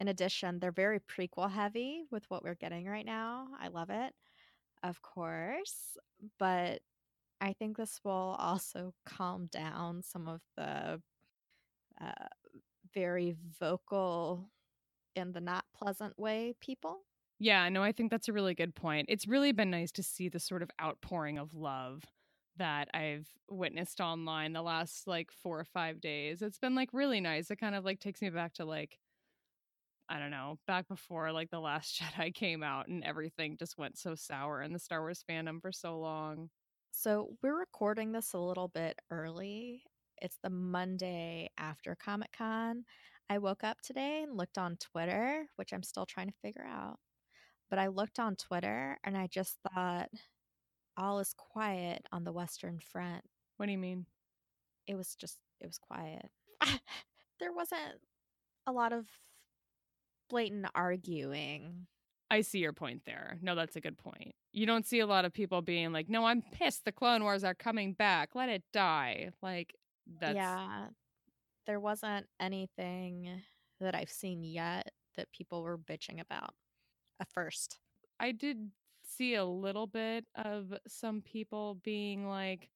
in 0.00 0.08
addition 0.08 0.58
they're 0.60 0.72
very 0.72 1.00
prequel 1.00 1.50
heavy 1.50 2.04
with 2.10 2.24
what 2.28 2.42
we're 2.44 2.54
getting 2.54 2.86
right 2.86 3.06
now. 3.06 3.48
I 3.60 3.68
love 3.68 3.90
it 3.90 4.14
of 4.82 5.02
course 5.02 5.96
but 6.38 6.80
i 7.42 7.52
think 7.52 7.76
this 7.76 8.00
will 8.04 8.36
also 8.38 8.94
calm 9.04 9.46
down 9.52 10.02
some 10.02 10.28
of 10.28 10.40
the 10.56 11.00
uh, 12.00 12.26
very 12.94 13.36
vocal 13.60 14.50
in 15.14 15.32
the 15.32 15.40
not 15.40 15.64
pleasant 15.74 16.18
way 16.18 16.54
people. 16.60 17.02
Yeah, 17.38 17.68
no, 17.68 17.82
I 17.82 17.92
think 17.92 18.10
that's 18.10 18.28
a 18.28 18.32
really 18.32 18.54
good 18.54 18.74
point. 18.74 19.06
It's 19.08 19.26
really 19.26 19.52
been 19.52 19.70
nice 19.70 19.90
to 19.92 20.02
see 20.02 20.28
the 20.28 20.38
sort 20.38 20.62
of 20.62 20.70
outpouring 20.80 21.38
of 21.38 21.54
love 21.54 22.04
that 22.56 22.88
I've 22.94 23.28
witnessed 23.50 24.00
online 24.00 24.52
the 24.52 24.62
last 24.62 25.06
like 25.06 25.30
4 25.32 25.60
or 25.60 25.64
5 25.64 26.00
days. 26.00 26.42
It's 26.42 26.58
been 26.58 26.74
like 26.74 26.90
really 26.92 27.20
nice. 27.20 27.50
It 27.50 27.56
kind 27.56 27.74
of 27.74 27.84
like 27.84 27.98
takes 27.98 28.22
me 28.22 28.30
back 28.30 28.54
to 28.54 28.64
like 28.64 28.98
I 30.08 30.18
don't 30.18 30.30
know, 30.30 30.58
back 30.66 30.88
before 30.88 31.32
like 31.32 31.50
the 31.50 31.60
last 31.60 32.00
Jedi 32.18 32.34
came 32.34 32.62
out 32.62 32.88
and 32.88 33.02
everything 33.02 33.56
just 33.56 33.78
went 33.78 33.98
so 33.98 34.14
sour 34.14 34.62
in 34.62 34.72
the 34.72 34.78
Star 34.78 35.00
Wars 35.00 35.24
fandom 35.28 35.60
for 35.60 35.72
so 35.72 35.98
long. 35.98 36.50
So, 36.94 37.36
we're 37.42 37.58
recording 37.58 38.12
this 38.12 38.34
a 38.34 38.38
little 38.38 38.68
bit 38.68 39.00
early 39.10 39.82
it's 40.18 40.38
the 40.40 40.50
Monday 40.50 41.50
after 41.58 41.96
Comic 41.96 42.30
Con. 42.36 42.84
I 43.28 43.38
woke 43.38 43.64
up 43.64 43.80
today 43.80 44.22
and 44.22 44.36
looked 44.36 44.56
on 44.56 44.76
Twitter, 44.76 45.46
which 45.56 45.72
I'm 45.72 45.82
still 45.82 46.06
trying 46.06 46.28
to 46.28 46.34
figure 46.42 46.64
out. 46.64 47.00
But 47.70 47.80
I 47.80 47.88
looked 47.88 48.20
on 48.20 48.36
Twitter 48.36 48.98
and 49.02 49.16
I 49.16 49.26
just 49.26 49.58
thought, 49.74 50.10
all 50.96 51.18
is 51.18 51.34
quiet 51.36 52.06
on 52.12 52.24
the 52.24 52.32
Western 52.32 52.78
Front. 52.78 53.24
What 53.56 53.66
do 53.66 53.72
you 53.72 53.78
mean? 53.78 54.06
It 54.86 54.94
was 54.94 55.16
just, 55.16 55.38
it 55.60 55.66
was 55.66 55.78
quiet. 55.78 56.30
there 57.40 57.52
wasn't 57.52 58.00
a 58.66 58.72
lot 58.72 58.92
of 58.92 59.06
blatant 60.28 60.66
arguing. 60.74 61.86
I 62.32 62.40
see 62.40 62.60
your 62.60 62.72
point 62.72 63.02
there. 63.04 63.36
No, 63.42 63.54
that's 63.54 63.76
a 63.76 63.80
good 63.80 63.98
point. 63.98 64.34
You 64.52 64.64
don't 64.64 64.86
see 64.86 65.00
a 65.00 65.06
lot 65.06 65.26
of 65.26 65.34
people 65.34 65.60
being 65.60 65.92
like, 65.92 66.08
no, 66.08 66.24
I'm 66.24 66.42
pissed. 66.42 66.86
The 66.86 66.92
Clone 66.92 67.22
Wars 67.22 67.44
are 67.44 67.54
coming 67.54 67.92
back. 67.92 68.30
Let 68.34 68.48
it 68.48 68.62
die. 68.72 69.32
Like, 69.42 69.74
that's 70.18 70.34
Yeah. 70.34 70.86
There 71.66 71.78
wasn't 71.78 72.26
anything 72.40 73.42
that 73.80 73.94
I've 73.94 74.10
seen 74.10 74.42
yet 74.42 74.90
that 75.16 75.30
people 75.30 75.62
were 75.62 75.76
bitching 75.76 76.20
about 76.20 76.54
at 77.20 77.28
first. 77.30 77.78
I 78.18 78.32
did 78.32 78.70
see 79.04 79.34
a 79.34 79.44
little 79.44 79.86
bit 79.86 80.24
of 80.34 80.72
some 80.88 81.20
people 81.20 81.80
being 81.84 82.26
like 82.26 82.70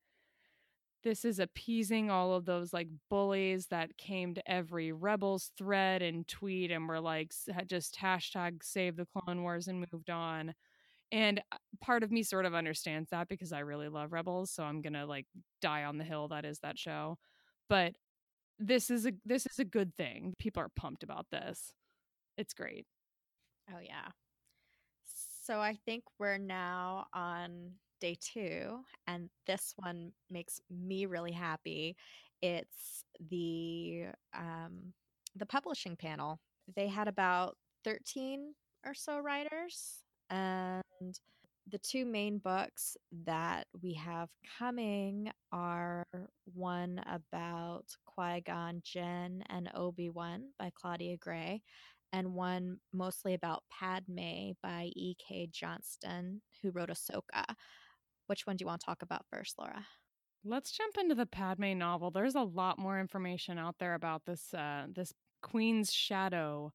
this 1.07 1.25
is 1.25 1.39
appeasing 1.39 2.11
all 2.11 2.35
of 2.35 2.45
those 2.45 2.73
like 2.73 2.89
bullies 3.09 3.69
that 3.69 3.97
came 3.97 4.35
to 4.35 4.51
every 4.51 4.91
rebels 4.91 5.53
thread 5.57 6.03
and 6.03 6.27
tweet 6.27 6.73
and 6.73 6.89
were 6.89 7.01
like 7.01 7.33
just 7.67 7.97
hashtag 7.97 8.63
save 8.63 8.97
the 8.97 9.07
clone 9.07 9.43
wars 9.43 9.69
and 9.69 9.87
moved 9.93 10.11
on 10.11 10.53
and 11.13 11.41
uh, 11.53 11.57
part 11.81 12.03
of 12.03 12.11
me 12.11 12.23
sort 12.23 12.47
of 12.47 12.55
understands 12.55 13.11
that 13.11 13.29
because 13.29 13.53
I 13.53 13.61
really 13.61 13.89
love 13.89 14.13
Rebels, 14.13 14.51
so 14.51 14.65
I'm 14.65 14.83
to 14.83 15.07
like 15.07 15.27
die 15.63 15.85
on 15.85 15.99
the 15.99 16.05
hill 16.05 16.29
that 16.29 16.45
is 16.45 16.59
that 16.61 16.79
show. 16.79 17.19
But 17.69 17.95
this 18.59 18.91
is 18.91 19.07
a 19.07 19.13
this 19.25 19.47
is 19.47 19.59
a 19.59 19.65
good 19.65 19.95
thing. 19.95 20.35
People 20.39 20.63
are 20.63 20.71
pumped 20.75 21.03
about 21.03 21.27
this. 21.31 21.73
It's 22.37 22.55
great. 22.55 22.87
Oh 23.71 23.81
yeah. 23.81 24.11
So 25.45 25.61
I 25.61 25.79
think 25.85 26.03
we're 26.19 26.39
now 26.39 27.07
on 27.15 27.73
day 28.01 28.17
2 28.21 28.79
and 29.07 29.29
this 29.47 29.75
one 29.77 30.13
makes 30.31 30.61
me 30.71 31.07
really 31.07 31.33
happy. 31.33 31.97
It's 32.43 33.05
the 33.31 34.07
um 34.37 34.93
the 35.37 35.47
publishing 35.47 35.97
panel. 35.97 36.41
They 36.75 36.89
had 36.89 37.09
about 37.09 37.57
13 37.85 38.55
or 38.85 38.95
so 38.95 39.19
writers 39.19 40.03
and 40.31 40.83
the 41.71 41.79
two 41.79 42.05
main 42.05 42.39
books 42.39 42.97
that 43.25 43.67
we 43.83 43.93
have 43.95 44.29
coming 44.59 45.31
are 45.53 46.07
one 46.55 47.01
about 47.11 47.85
Qui 48.05 48.41
Gon 48.43 48.81
Jinn 48.85 49.43
and 49.49 49.71
Obi 49.75 50.11
Wan 50.11 50.51
by 50.59 50.71
Claudia 50.75 51.17
Gray, 51.17 51.63
and 52.13 52.35
one 52.35 52.79
mostly 52.93 53.35
about 53.35 53.65
Padme 53.71 54.53
by 54.63 54.91
E.K. 54.95 55.49
Johnston, 55.51 56.41
who 56.63 56.71
wrote 56.71 56.91
Ahsoka. 56.91 57.45
Which 58.27 58.47
one 58.47 58.57
do 58.57 58.63
you 58.63 58.67
want 58.67 58.81
to 58.81 58.87
talk 58.87 59.03
about 59.03 59.27
first, 59.31 59.59
Laura? 59.59 59.87
Let's 60.45 60.73
jump 60.73 60.97
into 60.99 61.15
the 61.15 61.27
Padme 61.27 61.77
novel. 61.77 62.11
There's 62.11 62.35
a 62.35 62.43
lot 62.43 62.79
more 62.79 63.01
information 63.01 63.59
out 63.59 63.77
there 63.79 63.95
about 63.95 64.25
this 64.27 64.55
uh, 64.55 64.87
this 64.95 65.13
Queen's 65.43 65.93
Shadow 65.93 66.73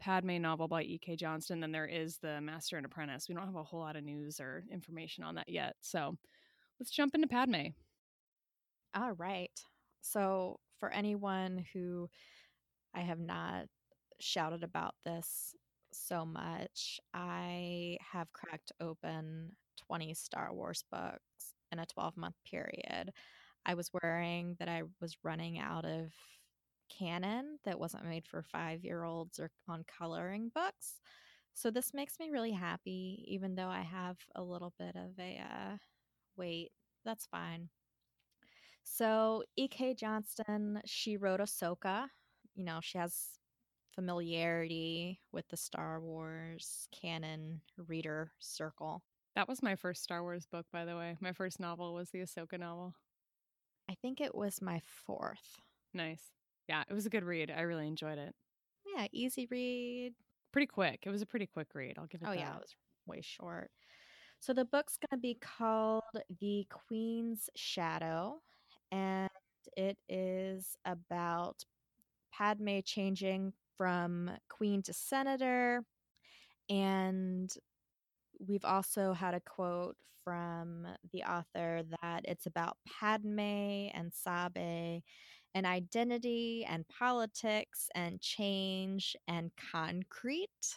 Padme 0.00 0.40
novel 0.40 0.68
by 0.68 0.82
E.K. 0.82 1.16
Johnston 1.16 1.60
than 1.60 1.72
there 1.72 1.86
is 1.86 2.18
the 2.18 2.40
Master 2.40 2.76
and 2.76 2.86
Apprentice. 2.86 3.28
We 3.28 3.34
don't 3.34 3.46
have 3.46 3.56
a 3.56 3.62
whole 3.62 3.80
lot 3.80 3.96
of 3.96 4.04
news 4.04 4.40
or 4.40 4.64
information 4.72 5.22
on 5.22 5.34
that 5.34 5.48
yet. 5.48 5.76
So 5.80 6.16
let's 6.78 6.90
jump 6.90 7.14
into 7.14 7.28
Padme. 7.28 7.68
All 8.94 9.12
right. 9.12 9.52
So, 10.00 10.58
for 10.78 10.90
anyone 10.90 11.64
who 11.74 12.08
I 12.94 13.00
have 13.00 13.20
not 13.20 13.66
shouted 14.18 14.64
about 14.64 14.94
this 15.04 15.54
so 15.92 16.24
much, 16.24 16.98
I 17.12 17.98
have 18.12 18.32
cracked 18.32 18.72
open 18.80 19.52
20 19.86 20.14
Star 20.14 20.52
Wars 20.52 20.84
books 20.90 21.54
in 21.72 21.78
a 21.78 21.86
12 21.86 22.16
month 22.16 22.36
period. 22.48 23.12
I 23.66 23.74
was 23.74 23.90
worrying 24.02 24.56
that 24.58 24.68
I 24.68 24.82
was 25.00 25.16
running 25.22 25.58
out 25.58 25.84
of 25.84 26.12
canon 26.90 27.58
that 27.64 27.78
wasn't 27.78 28.04
made 28.04 28.26
for 28.26 28.42
five 28.42 28.84
year 28.84 29.04
olds 29.04 29.38
or 29.38 29.50
on 29.68 29.84
coloring 29.98 30.50
books. 30.54 31.00
So 31.54 31.70
this 31.70 31.92
makes 31.94 32.18
me 32.18 32.30
really 32.30 32.52
happy, 32.52 33.24
even 33.28 33.54
though 33.54 33.68
I 33.68 33.82
have 33.82 34.16
a 34.34 34.42
little 34.42 34.72
bit 34.78 34.96
of 34.96 35.18
a 35.18 35.40
uh, 35.40 35.76
wait. 36.36 36.70
That's 37.04 37.26
fine. 37.26 37.68
So 38.82 39.44
E.K. 39.56 39.94
Johnston, 39.94 40.80
she 40.84 41.16
wrote 41.16 41.40
Ahsoka. 41.40 42.06
You 42.54 42.64
know, 42.64 42.80
she 42.82 42.98
has 42.98 43.38
familiarity 43.94 45.20
with 45.32 45.48
the 45.48 45.56
Star 45.56 46.00
Wars 46.00 46.88
canon 46.92 47.60
reader 47.76 48.32
circle. 48.38 49.02
That 49.36 49.48
was 49.48 49.62
my 49.62 49.76
first 49.76 50.02
Star 50.02 50.22
Wars 50.22 50.46
book, 50.46 50.66
by 50.72 50.84
the 50.84 50.96
way. 50.96 51.16
My 51.20 51.32
first 51.32 51.60
novel 51.60 51.94
was 51.94 52.10
the 52.10 52.20
Ahsoka 52.20 52.58
novel. 52.58 52.94
I 53.88 53.94
think 54.02 54.20
it 54.20 54.34
was 54.34 54.60
my 54.60 54.80
fourth. 55.04 55.60
Nice 55.94 56.30
yeah, 56.70 56.84
it 56.88 56.94
was 56.94 57.04
a 57.04 57.10
good 57.10 57.24
read. 57.24 57.50
I 57.50 57.62
really 57.62 57.88
enjoyed 57.88 58.16
it. 58.16 58.32
Yeah, 58.96 59.08
easy 59.12 59.48
read. 59.50 60.14
Pretty 60.52 60.68
quick. 60.68 61.00
It 61.04 61.10
was 61.10 61.20
a 61.20 61.26
pretty 61.26 61.46
quick 61.46 61.66
read. 61.74 61.96
I'll 61.98 62.06
give 62.06 62.22
it. 62.22 62.28
Oh 62.28 62.30
that. 62.30 62.38
yeah, 62.38 62.54
it 62.54 62.60
was 62.60 62.76
way 63.08 63.20
short. 63.22 63.72
So 64.38 64.54
the 64.54 64.64
book's 64.64 64.96
going 64.96 65.18
to 65.18 65.20
be 65.20 65.36
called 65.40 66.04
The 66.40 66.64
Queen's 66.70 67.50
Shadow, 67.56 68.40
and 68.92 69.28
it 69.76 69.98
is 70.08 70.76
about 70.84 71.64
Padme 72.32 72.78
changing 72.84 73.52
from 73.76 74.30
queen 74.48 74.80
to 74.82 74.92
senator. 74.92 75.82
And 76.68 77.52
we've 78.46 78.64
also 78.64 79.12
had 79.12 79.34
a 79.34 79.40
quote 79.40 79.96
from 80.24 80.86
the 81.12 81.22
author 81.22 81.82
that 82.02 82.22
it's 82.24 82.46
about 82.46 82.76
Padme 82.86 83.88
and 83.94 84.12
Sabe 84.12 85.02
and 85.54 85.66
identity 85.66 86.66
and 86.68 86.86
politics 86.88 87.88
and 87.94 88.20
change 88.20 89.16
and 89.26 89.50
concrete. 89.72 90.76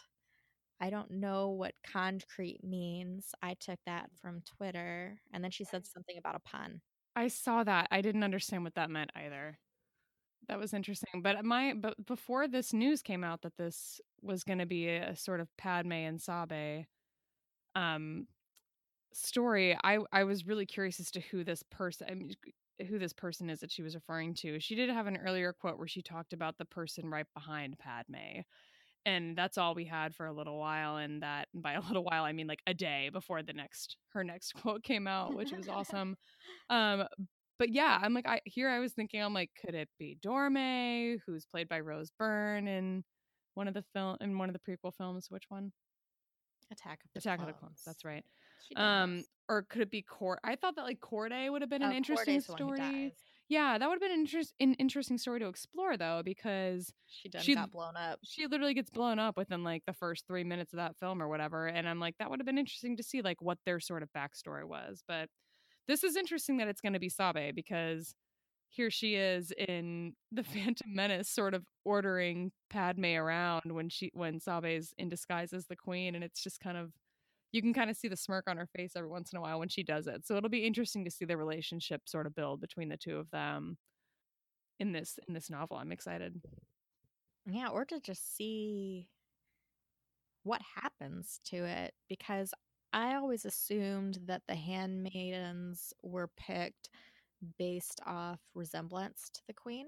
I 0.80 0.90
don't 0.90 1.10
know 1.10 1.50
what 1.50 1.74
concrete 1.90 2.64
means. 2.64 3.30
I 3.42 3.54
took 3.60 3.78
that 3.86 4.10
from 4.20 4.42
Twitter. 4.42 5.20
And 5.32 5.42
then 5.42 5.50
she 5.50 5.64
said 5.64 5.86
something 5.86 6.18
about 6.18 6.34
a 6.34 6.40
pun. 6.40 6.80
I 7.16 7.28
saw 7.28 7.62
that. 7.64 7.88
I 7.90 8.00
didn't 8.00 8.24
understand 8.24 8.64
what 8.64 8.74
that 8.74 8.90
meant 8.90 9.10
either. 9.14 9.58
That 10.48 10.58
was 10.58 10.74
interesting. 10.74 11.22
But 11.22 11.44
my 11.44 11.74
but 11.74 12.04
before 12.04 12.48
this 12.48 12.72
news 12.72 13.00
came 13.00 13.24
out 13.24 13.42
that 13.42 13.56
this 13.56 14.00
was 14.20 14.44
going 14.44 14.58
to 14.58 14.66
be 14.66 14.88
a 14.88 15.16
sort 15.16 15.40
of 15.40 15.48
Padme 15.56 15.92
and 15.92 16.20
Sabe 16.20 16.86
um 17.74 18.26
story, 19.12 19.76
I 19.82 19.98
I 20.12 20.24
was 20.24 20.46
really 20.46 20.66
curious 20.66 21.00
as 21.00 21.10
to 21.12 21.20
who 21.20 21.44
this 21.44 21.62
person 21.70 22.06
I 22.10 22.14
mean, 22.14 22.32
who 22.88 22.98
this 22.98 23.12
person 23.12 23.50
is 23.50 23.60
that 23.60 23.70
she 23.72 23.82
was 23.82 23.94
referring 23.94 24.34
to. 24.34 24.58
She 24.60 24.74
did 24.74 24.90
have 24.90 25.06
an 25.06 25.16
earlier 25.16 25.52
quote 25.52 25.78
where 25.78 25.88
she 25.88 26.02
talked 26.02 26.32
about 26.32 26.58
the 26.58 26.64
person 26.64 27.08
right 27.08 27.26
behind 27.34 27.78
Padme. 27.78 28.42
And 29.06 29.36
that's 29.36 29.58
all 29.58 29.74
we 29.74 29.84
had 29.84 30.14
for 30.14 30.26
a 30.26 30.32
little 30.32 30.58
while 30.58 30.96
and 30.96 31.22
that 31.22 31.48
and 31.52 31.62
by 31.62 31.74
a 31.74 31.80
little 31.80 32.04
while 32.04 32.24
I 32.24 32.32
mean 32.32 32.46
like 32.46 32.62
a 32.66 32.74
day 32.74 33.10
before 33.12 33.42
the 33.42 33.52
next 33.52 33.96
her 34.10 34.24
next 34.24 34.52
quote 34.62 34.82
came 34.82 35.06
out, 35.06 35.34
which 35.36 35.52
was 35.52 35.68
awesome. 35.68 36.16
um 36.70 37.06
but 37.58 37.70
yeah, 37.70 37.98
I'm 38.02 38.14
like 38.14 38.26
I 38.26 38.40
here 38.44 38.68
I 38.68 38.80
was 38.80 38.92
thinking 38.92 39.22
I'm 39.22 39.34
like 39.34 39.50
could 39.64 39.74
it 39.74 39.88
be 39.98 40.18
Dorme 40.24 41.18
who's 41.26 41.46
played 41.46 41.68
by 41.68 41.80
Rose 41.80 42.10
Byrne 42.18 42.66
in 42.66 43.04
one 43.54 43.68
of 43.68 43.74
the 43.74 43.84
film 43.92 44.16
in 44.20 44.38
one 44.38 44.48
of 44.48 44.54
the 44.54 44.60
prequel 44.72 44.94
films, 44.96 45.26
which 45.30 45.44
one? 45.48 45.72
Attack 46.70 47.00
of 47.04 47.10
the 47.14 47.18
Attack 47.20 47.38
Clones. 47.38 47.48
of 47.50 47.54
the 47.54 47.58
Clones. 47.60 47.82
That's 47.86 48.04
right. 48.04 48.24
Um, 48.76 49.24
or 49.48 49.62
could 49.62 49.82
it 49.82 49.90
be 49.90 50.02
Cord? 50.02 50.38
I 50.42 50.56
thought 50.56 50.76
that 50.76 50.84
like 50.84 51.00
Cordé 51.00 51.50
would 51.50 51.62
have 51.62 51.70
been 51.70 51.82
an 51.82 51.92
Oh, 51.92 51.96
interesting 51.96 52.38
Cordé's 52.38 52.46
the 52.46 52.52
one 52.52 52.62
who 52.70 52.76
story. 52.76 53.14
Yeah, 53.50 53.76
that 53.76 53.86
would 53.86 53.96
have 53.96 54.00
been 54.00 54.12
an, 54.12 54.20
interest- 54.20 54.54
an 54.58 54.72
interesting 54.74 55.18
story 55.18 55.38
to 55.40 55.48
explore 55.48 55.98
though, 55.98 56.22
because 56.24 56.90
She 57.06 57.28
done 57.28 57.42
she- 57.42 57.54
got 57.54 57.70
blown 57.70 57.94
up. 57.94 58.18
she 58.24 58.46
literally 58.46 58.72
gets 58.72 58.88
blown 58.88 59.18
up 59.18 59.36
within 59.36 59.62
like 59.62 59.82
the 59.86 59.92
first 59.92 60.26
three 60.26 60.44
minutes 60.44 60.72
of 60.72 60.78
that 60.78 60.96
film 60.96 61.22
or 61.22 61.28
whatever. 61.28 61.66
And 61.66 61.86
I'm 61.86 62.00
like, 62.00 62.16
that 62.18 62.30
would 62.30 62.40
have 62.40 62.46
been 62.46 62.56
interesting 62.58 62.96
to 62.96 63.02
see 63.02 63.20
like 63.20 63.42
what 63.42 63.58
their 63.66 63.80
sort 63.80 64.02
of 64.02 64.08
backstory 64.16 64.64
was. 64.66 65.02
But 65.06 65.28
this 65.86 66.02
is 66.04 66.16
interesting 66.16 66.56
that 66.56 66.68
it's 66.68 66.80
going 66.80 66.94
to 66.94 66.98
be 66.98 67.10
Sabe 67.10 67.54
because 67.54 68.14
here 68.74 68.90
she 68.90 69.14
is 69.14 69.52
in 69.52 70.14
the 70.32 70.42
Phantom 70.42 70.92
Menace, 70.92 71.28
sort 71.28 71.54
of 71.54 71.64
ordering 71.84 72.50
Padme 72.70 73.14
around 73.16 73.72
when 73.72 73.88
she 73.88 74.10
when 74.14 74.40
Sabe's 74.40 74.92
in 74.98 75.08
disguise 75.08 75.52
as 75.52 75.66
the 75.66 75.76
queen, 75.76 76.14
and 76.14 76.24
it's 76.24 76.42
just 76.42 76.60
kind 76.60 76.76
of 76.76 76.90
you 77.52 77.62
can 77.62 77.72
kind 77.72 77.88
of 77.88 77.96
see 77.96 78.08
the 78.08 78.16
smirk 78.16 78.48
on 78.48 78.56
her 78.56 78.66
face 78.66 78.92
every 78.96 79.08
once 79.08 79.32
in 79.32 79.38
a 79.38 79.40
while 79.40 79.60
when 79.60 79.68
she 79.68 79.84
does 79.84 80.08
it. 80.08 80.26
So 80.26 80.36
it'll 80.36 80.50
be 80.50 80.66
interesting 80.66 81.04
to 81.04 81.10
see 81.10 81.24
the 81.24 81.36
relationship 81.36 82.02
sort 82.06 82.26
of 82.26 82.34
build 82.34 82.60
between 82.60 82.88
the 82.88 82.96
two 82.96 83.16
of 83.16 83.30
them 83.30 83.78
in 84.80 84.92
this 84.92 85.18
in 85.28 85.34
this 85.34 85.48
novel. 85.48 85.76
I'm 85.76 85.92
excited. 85.92 86.40
Yeah, 87.46 87.68
or 87.68 87.84
to 87.84 88.00
just 88.00 88.36
see 88.36 89.08
what 90.42 90.60
happens 90.82 91.40
to 91.44 91.64
it 91.64 91.94
because 92.08 92.52
I 92.92 93.14
always 93.14 93.44
assumed 93.44 94.18
that 94.26 94.42
the 94.46 94.54
handmaidens 94.54 95.92
were 96.02 96.30
picked 96.36 96.90
based 97.58 98.00
off 98.06 98.40
resemblance 98.54 99.30
to 99.34 99.42
the 99.46 99.54
queen 99.54 99.86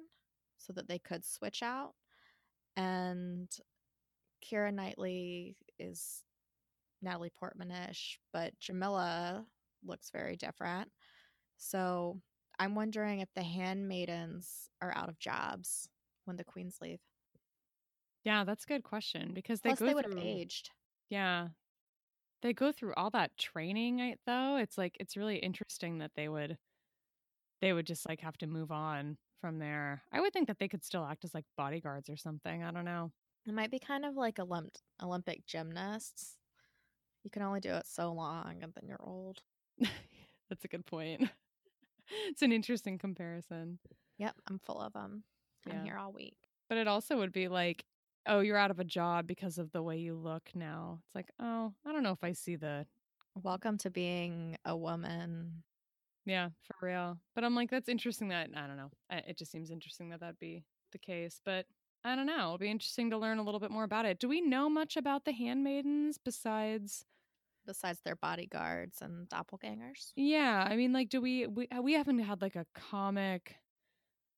so 0.59 0.73
that 0.75 0.89
they 0.89 0.99
could 0.99 1.25
switch 1.25 1.63
out. 1.63 1.95
And 2.77 3.51
Keira 4.45 4.73
Knightley 4.73 5.57
is 5.79 6.25
Natalie 7.03 7.31
Portman-ish, 7.39 8.21
but 8.33 8.59
Jamillia 8.61 9.47
looks 9.85 10.11
very 10.11 10.37
different. 10.37 10.91
So 11.59 12.21
I'm 12.59 12.75
wondering 12.75 13.21
if 13.21 13.29
the 13.35 13.43
handmaidens 13.43 14.71
are 14.81 14.93
out 14.97 15.09
of 15.09 15.19
jobs 15.19 15.89
when 16.25 16.37
the 16.37 16.45
queens 16.45 16.79
leave. 16.81 17.01
Yeah, 18.25 18.45
that's 18.45 18.65
a 18.65 18.67
good 18.67 18.83
question 18.83 19.33
because 19.35 19.61
they 19.61 19.73
Plus, 19.73 19.81
go 19.81 19.87
they 19.87 19.95
would 19.95 20.05
have 20.05 20.15
through 20.15 20.19
aged. 20.19 20.71
yeah 21.11 21.49
they 22.43 22.53
go 22.53 22.73
through 22.73 22.95
all 22.95 23.11
that 23.11 23.37
training 23.39 24.17
though 24.27 24.57
it's 24.57 24.79
like 24.79 24.97
it's 25.01 25.17
really 25.17 25.39
interesting 25.39 25.99
that 25.99 26.13
they 26.15 26.29
would 26.29 26.59
they 27.61 27.73
would 27.73 27.87
just 27.87 28.09
like 28.09 28.21
have 28.21 28.37
to 28.39 28.47
move 28.47 28.71
on 28.73 29.17
from 29.41 29.59
there 29.59 30.03
i 30.13 30.21
would 30.21 30.33
think 30.33 30.47
that 30.49 30.59
they 30.59 30.69
could 30.69 30.85
still 30.85 31.05
act 31.05 31.25
as 31.25 31.35
like 31.35 31.45
bodyguards 31.57 32.09
or 32.11 32.17
something 32.17 32.63
i 32.63 32.71
don't 32.71 32.85
know 32.85 33.11
It 33.47 33.55
might 33.55 33.71
be 33.71 33.79
kind 33.79 34.05
of 34.05 34.15
like 34.17 34.37
Olymp- 34.37 34.81
Olympic 35.03 35.47
gymnasts. 35.47 36.37
You 37.23 37.31
can 37.31 37.43
only 37.43 37.61
do 37.61 37.75
it 37.75 37.87
so 37.87 38.13
long, 38.13 38.59
and 38.63 38.73
then 38.75 38.87
you're 38.89 39.03
old. 39.05 39.43
that's 40.49 40.65
a 40.65 40.69
good 40.69 40.87
point 40.87 41.29
it's 42.29 42.43
an 42.43 42.53
interesting 42.53 42.99
comparison 42.99 43.79
Yep, 44.19 44.35
I'm 44.49 44.59
full 44.59 44.81
of 44.81 44.93
them. 44.95 45.25
Yeah. 45.67 45.75
I'm 45.75 45.85
here 45.85 45.99
all 45.99 46.13
week. 46.13 46.37
but 46.69 46.79
it 46.79 46.89
also 46.89 47.19
would 47.19 47.33
be 47.33 47.49
like 47.49 47.85
oh 48.27 48.41
you're 48.41 48.57
out 48.57 48.71
of 48.71 48.81
a 48.81 48.85
job 48.85 49.27
because 49.27 49.59
of 49.59 49.71
the 49.73 49.83
way 49.83 49.99
you 49.99 50.15
look 50.17 50.51
now 50.55 50.99
it's 51.07 51.15
like 51.15 51.31
oh 51.41 51.73
i 51.85 51.93
don't 51.93 52.03
know 52.03 52.13
if 52.13 52.25
i 52.25 52.33
see 52.33 52.57
the 52.57 52.87
Welcome 53.43 53.77
to 53.79 53.91
being 53.91 54.57
a 54.65 54.75
woman. 54.75 55.63
Yeah, 56.27 56.51
for 56.65 56.87
real. 56.87 57.19
But 57.35 57.45
I'm 57.45 57.55
like, 57.55 57.71
that's 57.71 57.89
interesting 57.89 58.29
that 58.29 58.51
I 58.55 58.67
don't 58.67 58.77
know. 58.77 58.91
It 59.11 59.39
just 59.39 59.53
seems 59.53 59.71
interesting 59.71 60.11
that 60.11 60.21
that'd 60.21 60.39
be 60.39 60.65
the 60.93 60.99
case. 60.99 61.41
But 61.45 61.67
I 62.05 62.15
don't 62.17 62.27
know. 62.27 62.47
It'll 62.47 62.59
be 62.59 62.71
interesting 62.71 63.11
to 63.11 63.19
learn 63.19 63.39
a 63.39 63.43
little 63.43 63.61
bit 63.61 63.71
more 63.71 63.85
about 63.85 64.07
it. 64.07 64.19
Do 64.19 64.29
we 64.29 64.41
know 64.41 64.69
much 64.69 64.97
about 64.97 65.25
the 65.25 65.33
handmaidens 65.33 66.19
besides? 66.19 67.07
Besides 67.65 68.01
their 68.03 68.17
bodyguards 68.17 69.03
and 69.03 69.29
doppelgangers. 69.29 70.13
Yeah, 70.17 70.67
I 70.69 70.77
mean, 70.77 70.93
like, 70.93 71.09
do 71.09 71.21
we 71.21 71.47
we 71.47 71.69
we 71.81 71.93
haven't 71.95 72.21
had 72.21 72.41
like 72.41 72.57
a 72.57 72.67
comic 72.75 73.57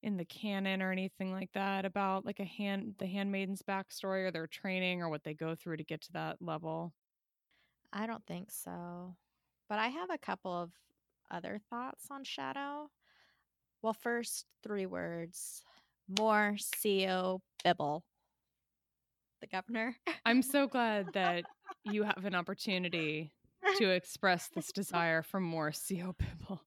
in 0.02 0.16
the 0.16 0.24
canon 0.24 0.82
or 0.82 0.92
anything 0.92 1.32
like 1.32 1.52
that 1.52 1.84
about 1.84 2.24
like 2.24 2.40
a 2.40 2.44
hand 2.44 2.96
the 2.98 3.06
handmaidens 3.06 3.62
backstory 3.62 4.24
or 4.26 4.30
their 4.30 4.46
training 4.46 5.02
or 5.02 5.08
what 5.08 5.24
they 5.24 5.34
go 5.34 5.54
through 5.54 5.76
to 5.78 5.84
get 5.84 6.00
to 6.02 6.12
that 6.12 6.40
level. 6.42 6.94
I 7.92 8.06
don't 8.06 8.24
think 8.26 8.50
so. 8.50 9.16
But 9.68 9.78
I 9.78 9.88
have 9.88 10.10
a 10.10 10.18
couple 10.18 10.52
of 10.52 10.72
other 11.30 11.60
thoughts 11.70 12.06
on 12.10 12.24
Shadow. 12.24 12.90
Well, 13.82 13.94
first, 13.94 14.46
three 14.62 14.86
words 14.86 15.62
more 16.18 16.56
Sio 16.58 17.40
Bibble. 17.64 18.04
The 19.40 19.46
governor. 19.46 19.94
I'm 20.24 20.42
so 20.42 20.66
glad 20.66 21.08
that 21.14 21.44
you 21.84 22.02
have 22.02 22.24
an 22.24 22.34
opportunity 22.34 23.32
to 23.76 23.90
express 23.90 24.48
this 24.54 24.72
desire 24.72 25.22
for 25.22 25.40
more 25.40 25.70
Sio 25.70 26.14
Bibble. 26.18 26.62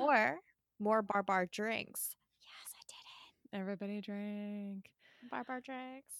or 0.00 0.36
more 0.78 1.02
Barbar 1.02 1.46
drinks. 1.46 2.14
Yes, 2.40 2.72
I 2.74 2.82
did 2.86 3.58
it. 3.58 3.60
Everybody 3.60 4.00
drink. 4.00 4.86
it. 4.86 5.30
Barbar 5.30 5.60
drinks. 5.60 6.14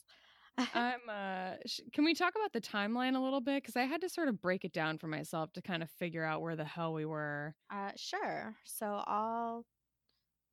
I'm 0.75 1.01
uh 1.09 1.55
sh- 1.67 1.81
can 1.93 2.05
we 2.05 2.15
talk 2.15 2.35
about 2.37 2.53
the 2.53 2.61
timeline 2.61 3.17
a 3.17 3.21
little 3.21 3.41
bit 3.41 3.65
cuz 3.65 3.77
I 3.77 3.85
had 3.85 4.01
to 4.03 4.09
sort 4.09 4.29
of 4.29 4.41
break 4.41 4.65
it 4.65 4.73
down 4.73 4.99
for 4.99 5.07
myself 5.07 5.53
to 5.55 5.63
kind 5.63 5.83
of 5.83 5.91
figure 5.91 6.25
out 6.25 6.43
where 6.43 6.57
the 6.57 6.65
hell 6.65 6.93
we 6.93 7.05
were. 7.05 7.55
Uh, 7.71 7.93
sure. 7.97 8.57
So 8.65 9.03
I'll 9.07 9.67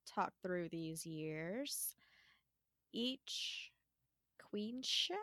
talk 0.06 0.34
through 0.42 0.70
these 0.70 1.06
years. 1.06 1.96
Each 2.94 3.72
queenship 4.40 5.18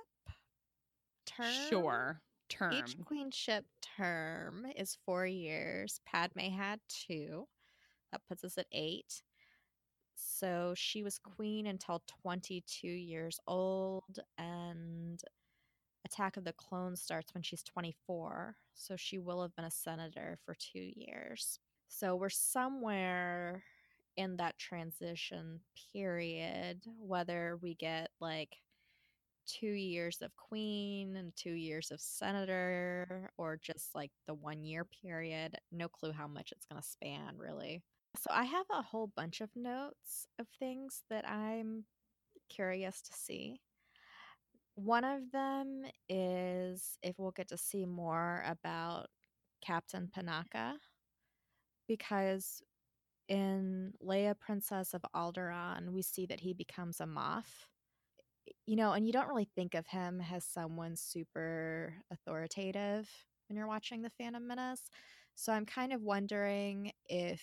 term. 1.27 1.53
Sure. 1.68 2.20
Term. 2.49 2.73
Each 2.73 2.97
queenship 3.05 3.64
term 3.81 4.66
is 4.77 4.99
four 5.05 5.27
years. 5.27 6.01
Padme 6.05 6.51
had 6.51 6.81
two. 6.88 7.49
That 8.12 8.20
puts 8.29 8.44
us 8.44 8.59
at 8.59 8.66
eight. 8.70 9.23
So 10.26 10.74
she 10.76 11.02
was 11.02 11.18
queen 11.18 11.66
until 11.66 12.02
22 12.22 12.88
years 12.88 13.38
old, 13.46 14.18
and 14.38 15.20
Attack 16.04 16.37
of 16.37 16.44
the 16.44 16.52
Clones 16.52 17.02
starts 17.02 17.34
when 17.34 17.42
she's 17.42 17.62
24. 17.62 18.56
So 18.74 18.96
she 18.96 19.18
will 19.18 19.42
have 19.42 19.54
been 19.54 19.64
a 19.64 19.70
senator 19.70 20.38
for 20.44 20.54
two 20.54 20.92
years. 20.96 21.58
So 21.88 22.16
we're 22.16 22.30
somewhere 22.30 23.62
in 24.16 24.37
that 24.38 24.58
transition 24.58 25.60
period, 25.92 26.82
whether 26.98 27.58
we 27.62 27.74
get 27.74 28.10
like 28.20 28.56
two 29.46 29.66
years 29.66 30.18
of 30.22 30.34
queen 30.37 31.16
and 31.16 31.34
two 31.37 31.52
years 31.52 31.90
of 31.90 32.00
senator, 32.00 33.30
or 33.37 33.58
just 33.62 33.94
like 33.94 34.10
the 34.26 34.34
one 34.34 34.64
year 34.64 34.87
period. 35.02 35.56
No 35.70 35.88
clue 35.88 36.12
how 36.12 36.26
much 36.26 36.52
it's 36.52 36.66
going 36.66 36.80
to 36.80 36.88
span, 36.88 37.37
really. 37.37 37.82
So 38.16 38.31
I 38.31 38.44
have 38.44 38.66
a 38.70 38.83
whole 38.83 39.11
bunch 39.16 39.40
of 39.40 39.50
notes 39.57 40.27
of 40.38 40.46
things 40.59 41.03
that 41.11 41.29
I'm 41.29 41.85
curious 42.48 43.03
to 43.03 43.12
see. 43.12 43.61
One 44.77 45.05
of 45.05 45.31
them 45.33 45.83
is 46.09 46.96
if 47.03 47.18
we'll 47.18 47.33
get 47.33 47.48
to 47.48 47.59
see 47.59 47.85
more 47.85 48.42
about 48.46 49.07
Captain 49.64 50.11
Panaka, 50.16 50.74
because 51.88 52.62
in 53.29 53.92
Leia, 54.05 54.38
Princess 54.38 54.94
of 54.94 55.05
Alderaan, 55.14 55.90
we 55.90 56.03
see 56.03 56.27
that 56.27 56.40
he 56.40 56.55
becomes 56.55 57.00
a 57.00 57.05
Moff. 57.05 57.66
You 58.66 58.77
know, 58.77 58.92
and 58.92 59.07
you 59.07 59.12
don't 59.12 59.29
really 59.29 59.48
think 59.55 59.74
of 59.74 59.87
him 59.87 60.22
as 60.33 60.44
someone 60.44 60.96
super 60.96 61.94
authoritative 62.11 63.09
when 63.48 63.57
you're 63.57 63.66
watching 63.66 64.03
The 64.03 64.11
Phantom 64.11 64.46
Menace. 64.46 64.83
So 65.35 65.53
I'm 65.53 65.66
kind 65.66 65.92
of 65.92 66.03
wondering 66.03 66.92
if 67.07 67.42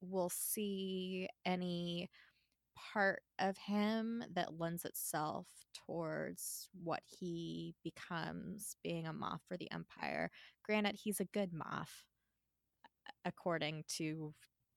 we'll 0.00 0.30
see 0.30 1.28
any 1.44 2.10
part 2.76 3.22
of 3.38 3.56
him 3.58 4.24
that 4.34 4.58
lends 4.58 4.84
itself 4.84 5.46
towards 5.74 6.68
what 6.82 7.02
he 7.06 7.74
becomes 7.84 8.76
being 8.82 9.06
a 9.06 9.12
moth 9.12 9.42
for 9.48 9.56
the 9.56 9.70
Empire. 9.72 10.30
Granted, 10.64 10.96
he's 11.02 11.20
a 11.20 11.24
good 11.26 11.52
moth 11.52 12.04
according 13.24 13.84
to 13.88 14.34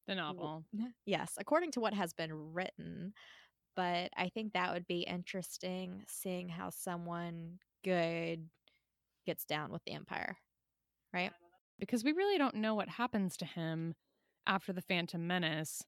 the 0.07 0.15
novel. 0.15 0.65
Yes, 1.05 1.33
according 1.37 1.71
to 1.71 1.81
what 1.81 1.93
has 1.93 2.13
been 2.13 2.33
written. 2.53 3.13
But 3.75 4.11
I 4.17 4.29
think 4.29 4.53
that 4.53 4.73
would 4.73 4.87
be 4.87 5.01
interesting 5.01 6.03
seeing 6.07 6.49
how 6.49 6.69
someone 6.69 7.59
good 7.83 8.49
gets 9.25 9.45
down 9.45 9.71
with 9.71 9.83
the 9.85 9.93
Empire, 9.93 10.37
right? 11.13 11.33
Because 11.79 12.03
we 12.03 12.13
really 12.13 12.37
don't 12.37 12.55
know 12.55 12.75
what 12.75 12.89
happens 12.89 13.37
to 13.37 13.45
him 13.45 13.95
after 14.47 14.73
the 14.73 14.81
Phantom 14.81 15.25
Menace, 15.25 15.83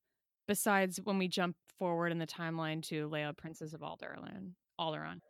besides 0.48 1.00
when 1.04 1.18
we 1.18 1.28
jump 1.28 1.56
forward 1.78 2.12
in 2.12 2.20
the 2.20 2.28
timeline 2.28 2.82
to 2.88 3.10
Leia, 3.10 3.36
Princess 3.36 3.74
of 3.74 3.82
Alderaan. 3.82 4.52
Alderaan. 4.80 5.22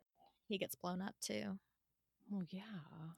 He 0.48 0.58
gets 0.58 0.76
blown 0.76 1.02
up 1.02 1.16
too. 1.22 1.58
Oh 2.34 2.44
yeah. 2.50 2.62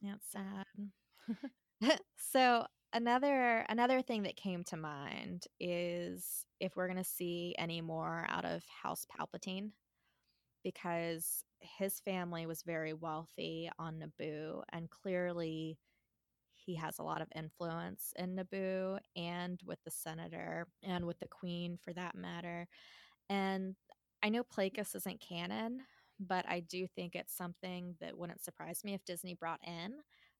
Yeah, 0.01 0.15
sad. 0.31 1.99
so 2.17 2.65
another 2.93 3.65
another 3.69 4.01
thing 4.01 4.23
that 4.23 4.35
came 4.35 4.63
to 4.65 4.77
mind 4.77 5.45
is 5.59 6.45
if 6.59 6.75
we're 6.75 6.87
going 6.87 6.97
to 6.97 7.03
see 7.03 7.55
any 7.57 7.81
more 7.81 8.25
out 8.29 8.45
of 8.45 8.63
House 8.83 9.05
Palpatine 9.05 9.71
because 10.63 11.43
his 11.59 11.99
family 12.01 12.45
was 12.45 12.63
very 12.63 12.93
wealthy 12.93 13.69
on 13.79 14.01
Naboo 14.01 14.61
and 14.71 14.89
clearly 14.89 15.77
he 16.67 16.75
has 16.75 16.99
a 16.99 17.03
lot 17.03 17.21
of 17.21 17.29
influence 17.33 18.13
in 18.17 18.35
Naboo 18.35 18.99
and 19.15 19.57
with 19.65 19.79
the 19.85 19.91
senator 19.91 20.67
and 20.83 21.05
with 21.05 21.17
the 21.19 21.27
queen 21.29 21.77
for 21.81 21.93
that 21.93 22.13
matter. 22.13 22.67
And 23.29 23.75
I 24.21 24.27
know 24.27 24.43
Plagueis 24.43 24.93
isn't 24.93 25.21
canon, 25.21 25.79
but 26.19 26.45
I 26.45 26.59
do 26.59 26.85
think 26.85 27.15
it's 27.15 27.35
something 27.35 27.95
that 28.01 28.17
wouldn't 28.17 28.43
surprise 28.43 28.81
me 28.83 28.93
if 28.93 29.05
Disney 29.05 29.33
brought 29.33 29.61
in 29.65 29.93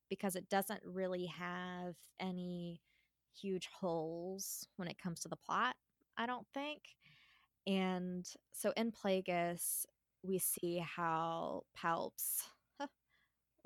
because 0.09 0.35
it 0.35 0.49
doesn't 0.49 0.81
really 0.83 1.27
have 1.27 1.95
any 2.19 2.81
huge 3.41 3.69
holes 3.79 4.67
when 4.75 4.89
it 4.89 5.01
comes 5.01 5.21
to 5.21 5.29
the 5.29 5.37
plot, 5.37 5.77
I 6.17 6.25
don't 6.25 6.47
think. 6.53 6.81
And 7.65 8.27
so 8.51 8.73
in 8.75 8.91
Plagueis, 8.91 9.85
we 10.23 10.39
see 10.39 10.79
how 10.79 11.63
Palps 11.81 12.41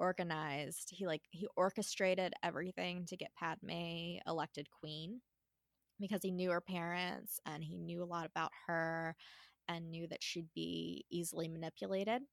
organized. 0.01 0.89
He 0.91 1.07
like 1.07 1.21
he 1.31 1.47
orchestrated 1.55 2.33
everything 2.43 3.05
to 3.07 3.17
get 3.17 3.35
Padme 3.35 4.17
elected 4.27 4.67
queen 4.71 5.21
because 5.99 6.21
he 6.23 6.31
knew 6.31 6.51
her 6.51 6.61
parents 6.61 7.39
and 7.45 7.63
he 7.63 7.77
knew 7.77 8.03
a 8.03 8.05
lot 8.05 8.25
about 8.25 8.51
her 8.67 9.15
and 9.69 9.91
knew 9.91 10.07
that 10.07 10.23
she'd 10.23 10.49
be 10.55 11.05
easily 11.11 11.47
manipulated. 11.47 12.23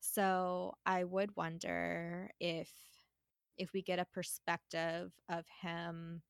So 0.00 0.74
I 0.86 1.04
would 1.04 1.36
wonder 1.36 2.30
if 2.40 2.70
if 3.58 3.72
we 3.74 3.82
get 3.82 3.98
a 3.98 4.06
perspective 4.06 5.12
of 5.28 5.44
him 5.62 6.22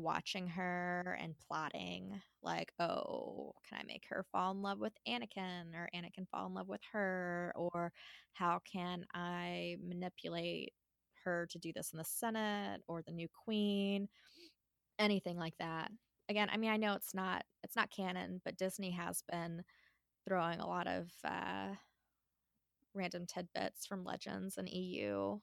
watching 0.00 0.48
her 0.48 1.18
and 1.20 1.34
plotting 1.46 2.20
like 2.42 2.72
oh 2.80 3.52
can 3.68 3.78
i 3.80 3.84
make 3.86 4.04
her 4.08 4.24
fall 4.32 4.52
in 4.52 4.62
love 4.62 4.78
with 4.78 4.92
anakin 5.08 5.74
or 5.74 5.88
anakin 5.94 6.28
fall 6.30 6.46
in 6.46 6.54
love 6.54 6.68
with 6.68 6.80
her 6.92 7.52
or 7.56 7.92
how 8.32 8.60
can 8.70 9.04
i 9.14 9.76
manipulate 9.86 10.72
her 11.24 11.46
to 11.50 11.58
do 11.58 11.72
this 11.72 11.92
in 11.92 11.98
the 11.98 12.04
senate 12.04 12.80
or 12.88 13.02
the 13.02 13.12
new 13.12 13.28
queen? 13.44 14.08
Anything 14.98 15.36
like 15.36 15.54
that. 15.58 15.90
Again 16.28 16.48
i 16.52 16.56
mean 16.56 16.70
i 16.70 16.76
know 16.76 16.94
it's 16.94 17.14
not 17.14 17.44
it's 17.64 17.74
not 17.74 17.90
canon 17.90 18.40
but 18.44 18.56
disney 18.56 18.92
has 18.92 19.22
been 19.30 19.64
throwing 20.26 20.60
a 20.60 20.66
lot 20.66 20.86
of 20.86 21.10
uh, 21.24 21.74
random 22.94 23.26
tidbits 23.26 23.86
from 23.86 24.04
legends 24.04 24.56
and 24.56 24.68
eu 24.68 25.40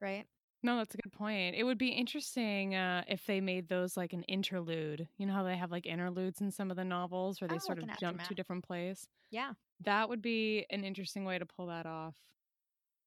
right 0.00 0.26
no, 0.62 0.76
that's 0.78 0.94
a 0.94 0.98
good 0.98 1.12
point. 1.12 1.56
It 1.56 1.64
would 1.64 1.78
be 1.78 1.88
interesting 1.88 2.74
uh, 2.74 3.04
if 3.08 3.24
they 3.26 3.40
made 3.40 3.68
those 3.68 3.96
like 3.96 4.12
an 4.12 4.22
interlude. 4.24 5.08
You 5.16 5.26
know 5.26 5.32
how 5.34 5.42
they 5.42 5.56
have 5.56 5.70
like 5.70 5.86
interludes 5.86 6.40
in 6.40 6.50
some 6.50 6.70
of 6.70 6.76
the 6.76 6.84
novels 6.84 7.40
where 7.40 7.48
they 7.48 7.58
Oh, 7.58 7.60
sort 7.60 7.78
like 7.78 7.80
of 7.80 7.94
jump 7.96 8.22
to 8.24 8.34
aftermath. 8.34 8.34
different 8.34 8.64
place. 8.64 9.08
yeah 9.30 9.54
That 9.80 10.08
would 10.08 10.22
be 10.22 10.66
an 10.70 10.84
interesting 10.84 11.24
way 11.24 11.38
to 11.38 11.46
pull 11.46 11.66
that 11.68 11.86
off. 11.86 12.16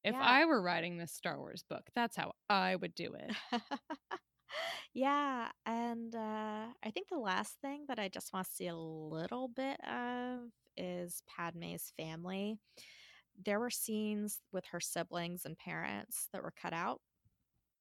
If 0.04 0.16
Yeah. 0.16 0.22
I 0.22 0.46
were 0.46 0.62
writing 0.62 0.98
this 0.98 1.14
Star 1.14 1.38
Wars 1.40 1.64
book, 1.70 1.90
that's 1.96 2.16
how 2.18 2.34
I 2.50 2.76
would 2.76 2.96
do 2.96 3.14
it. 3.16 3.34
yeah, 4.94 5.50
and 5.66 6.14
uh, 6.16 6.68
I 6.84 6.92
think 6.94 7.10
the 7.10 7.18
last 7.18 7.60
thing 7.62 7.86
that 7.88 8.00
I 8.00 8.10
just 8.10 8.34
want 8.34 8.48
to 8.48 8.54
see 8.54 8.68
a 8.68 8.76
little 8.76 9.48
bit 9.48 9.80
of 9.86 10.50
is 10.78 11.22
Padme's 11.28 11.92
family. 11.98 12.58
There 13.44 13.60
were 13.60 13.70
scenes 13.72 14.42
with 14.52 14.66
her 14.68 14.80
siblings 14.80 15.46
and 15.46 15.58
parents 15.58 16.30
that 16.34 16.44
were 16.44 16.54
cut 16.62 16.74
out 16.74 17.02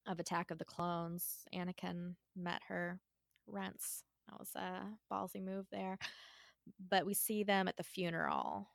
of 0.06 0.18
Attack 0.18 0.50
of 0.50 0.58
the 0.58 0.64
Clones. 0.64 1.44
Anakin 1.54 2.14
met 2.36 2.62
her 2.68 3.00
rents. 3.46 4.04
That 4.28 4.38
was 4.38 4.50
a 4.54 4.82
ballsy 5.12 5.42
move 5.44 5.66
there. 5.70 5.98
But 6.90 7.06
we 7.06 7.14
see 7.14 7.42
them 7.42 7.66
at 7.68 7.76
the 7.76 7.82
funeral 7.82 8.68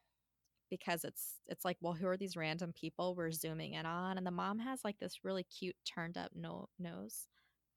because 0.70 1.06
it's 1.06 1.36
it's 1.48 1.64
like, 1.64 1.78
well, 1.80 1.94
who 1.94 2.08
are 2.08 2.18
these 2.18 2.36
random 2.36 2.74
people 2.74 3.16
we're 3.16 3.32
zooming 3.32 3.74
in 3.74 3.86
on? 3.86 4.18
And 4.18 4.28
the 4.28 4.32
mom 4.32 4.60
has 4.60 4.82
like 4.84 5.00
this 5.00 5.24
really 5.24 5.44
cute 5.44 5.76
turned 5.86 6.18
up 6.18 6.32
no- 6.36 6.68
nose. 6.78 7.28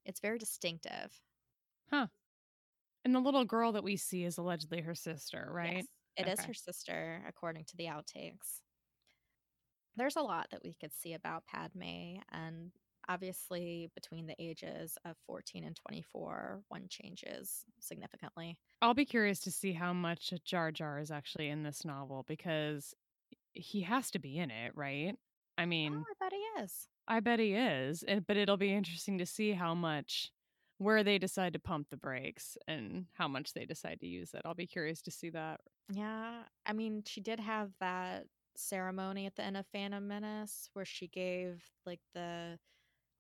It's 0.05 0.21
very 0.21 0.39
distinctive. 0.39 1.21
Huh. 1.91 2.09
And 3.05 3.15
the 3.15 3.21
little 3.21 3.45
girl 3.45 3.73
that 3.73 3.85
we 3.85 3.97
see 3.97 4.25
is 4.25 4.37
allegedly 4.39 4.81
her 4.81 4.95
sister, 4.95 5.49
right? 5.51 5.77
Yes, 5.77 5.87
it 6.17 6.29
is 6.29 6.39
Okay. 6.41 6.49
her 6.49 6.55
sister, 6.55 7.25
according 7.29 7.65
to 7.67 7.77
the 7.77 7.85
outtakes. 7.87 8.61
There's 9.97 10.17
a 10.17 10.23
lot 10.23 10.49
that 10.51 10.63
we 10.65 10.75
could 10.75 10.93
see 10.93 11.15
about 11.15 11.47
Padme, 11.47 12.19
and 12.31 12.73
obviously, 13.09 13.91
between 13.95 14.27
the 14.27 14.35
ages 14.39 14.97
of 15.05 15.17
14 15.27 15.65
and 15.65 15.77
24, 15.77 16.63
one 16.69 16.87
changes 16.89 17.65
significantly. 17.81 18.59
I'll 18.83 18.95
be 18.95 19.05
curious 19.05 19.41
to 19.41 19.51
see 19.51 19.73
how 19.73 19.93
much 19.93 20.33
Jar 20.45 20.71
Jar 20.71 20.99
is 20.99 21.11
actually 21.11 21.49
in 21.49 21.63
this 21.63 21.85
novel 21.85 22.25
because 22.29 22.95
he 23.53 23.83
has 23.83 24.11
to 24.13 24.19
be 24.19 24.39
in 24.39 24.51
it, 24.51 24.73
right? 24.75 25.15
I 25.59 25.67
mean, 25.67 25.93
oh, 25.95 26.05
I 26.09 26.25
bet 26.25 26.33
he 26.33 26.63
is. 26.63 26.89
I 27.09 27.21
bet 27.21 27.39
he 27.39 27.55
is, 27.55 28.05
but 28.27 28.37
it'll 28.37 28.57
be 28.57 28.73
interesting 28.73 29.19
to 29.19 29.27
see 29.27 29.53
how 29.53 29.75
much 29.75 30.31
where 30.79 31.05
they 31.05 31.19
decide 31.19 31.53
to 31.53 31.59
pump 31.59 31.89
the 31.91 31.97
brakes 31.97 32.57
and 32.67 33.05
how 33.13 33.29
much 33.29 33.53
they 33.53 33.67
decide 33.67 34.01
to 34.01 34.07
use 34.07 34.33
it. 34.33 34.41
I'll 34.45 34.55
be 34.55 34.67
curious 34.67 35.03
to 35.03 35.11
see 35.11 35.29
that. 35.31 35.61
Yeah, 35.93 36.45
I 36.65 36.73
mean, 36.73 37.03
she 37.05 37.21
did 37.21 37.41
have 37.41 37.73
that 37.81 38.25
ceremony 38.57 39.27
at 39.27 39.37
the 39.37 39.43
end 39.43 39.57
of 39.57 39.67
Phantom 39.73 40.07
Menace 40.07 40.71
where 40.73 40.85
she 40.85 41.09
gave 41.09 41.63
like 41.85 42.01
the 42.15 42.59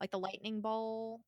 like 0.00 0.10
the 0.10 0.18
lightning 0.18 0.60
bowl, 0.60 1.20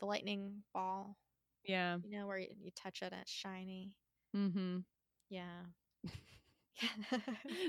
the 0.00 0.06
lightning 0.06 0.62
ball, 0.74 1.16
Yeah. 1.64 1.98
you 2.04 2.18
know, 2.18 2.26
where 2.26 2.38
you, 2.38 2.48
you 2.60 2.70
touch 2.76 3.02
it 3.02 3.12
and 3.12 3.22
it's 3.22 3.30
shiny. 3.30 3.92
Mm-hmm. 4.36 4.78
Yeah. 5.30 5.62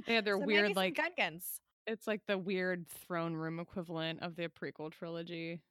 They 0.05 0.13
had 0.15 0.25
their 0.25 0.37
So 0.39 0.45
weird 0.45 0.75
like 0.75 0.95
Gungans. 0.95 1.43
it's 1.87 2.07
like 2.07 2.21
the 2.27 2.37
weird 2.37 2.87
throne 2.89 3.33
room 3.33 3.59
equivalent 3.59 4.21
of 4.21 4.35
the 4.35 4.49
prequel 4.49 4.91
trilogy. 4.91 5.61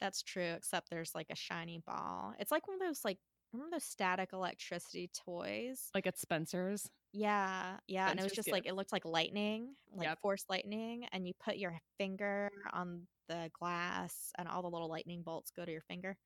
That's 0.00 0.22
true, 0.22 0.42
except 0.56 0.90
there's 0.90 1.14
like 1.14 1.28
a 1.30 1.36
shiny 1.36 1.78
ball. 1.86 2.34
It's 2.38 2.50
like 2.50 2.66
one 2.66 2.80
of 2.80 2.86
those 2.86 3.04
like 3.04 3.18
remember 3.52 3.76
those 3.76 3.84
static 3.84 4.30
electricity 4.32 5.10
toys? 5.24 5.90
Like 5.94 6.06
at 6.06 6.18
Spencer's. 6.18 6.88
Yeah, 7.12 7.76
yeah, 7.86 8.10
and 8.10 8.18
it 8.18 8.22
was 8.24 8.32
Spencer's 8.32 8.46
just 8.46 8.52
like 8.52 8.66
it 8.66 8.74
looked 8.74 8.92
like 8.92 9.04
lightning, 9.04 9.74
like 9.94 10.08
Yep. 10.08 10.18
force 10.20 10.44
lightning, 10.48 11.06
and 11.12 11.26
you 11.28 11.34
put 11.44 11.56
your 11.58 11.78
finger 11.98 12.50
on 12.72 13.06
the 13.28 13.50
glass, 13.58 14.32
and 14.38 14.48
all 14.48 14.62
the 14.62 14.70
little 14.70 14.88
lightning 14.88 15.22
bolts 15.22 15.50
go 15.50 15.64
to 15.64 15.72
your 15.72 15.80
finger. 15.82 16.16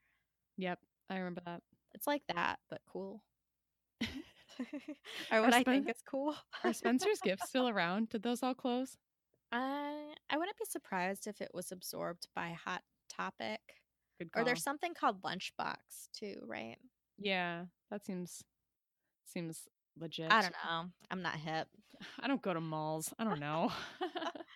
Yep. 0.57 0.79
I 1.11 1.17
remember 1.19 1.43
that. 1.47 1.63
It's 1.95 2.07
like 2.07 2.23
that, 2.29 2.59
but 2.69 2.81
cool. 2.91 3.23
or 4.03 4.07
what 5.41 5.53
Are 5.53 5.57
I 5.57 5.63
think 5.63 5.85
Spen- 5.85 5.89
is 5.89 6.03
cool. 6.09 6.35
Are 6.65 6.73
Spencer's 6.75 7.21
gifts 7.23 7.49
still 7.49 7.69
around? 7.69 8.11
Did 8.11 8.23
those 8.23 8.43
all 8.43 8.55
close? 8.55 8.97
I 9.53 10.13
I 10.31 10.37
wouldn't 10.37 10.59
be 10.59 10.67
surprised 10.69 11.27
if 11.27 11.41
it 11.41 11.51
was 11.55 11.73
absorbed 11.73 12.29
by 12.35 12.57
Hot 12.65 12.83
Topic. 13.09 13.61
Or 14.37 14.45
there's 14.45 14.65
something 14.65 14.95
called 14.95 15.23
Lunchbox 15.23 16.09
too, 16.13 16.35
right? 16.47 16.77
Yeah, 17.19 17.65
that 17.91 18.05
seems 18.05 18.43
seems 19.25 19.63
legit. 19.99 20.33
I 20.33 20.43
don't 20.43 20.55
know. 20.65 20.85
I'm 21.11 21.23
not 21.23 21.37
hip. 21.37 21.69
I 22.21 22.27
don't 22.29 22.43
go 22.43 22.53
to 22.53 22.61
malls. 22.61 23.13
I 23.19 23.25
don't 23.25 23.41
know. 23.41 23.71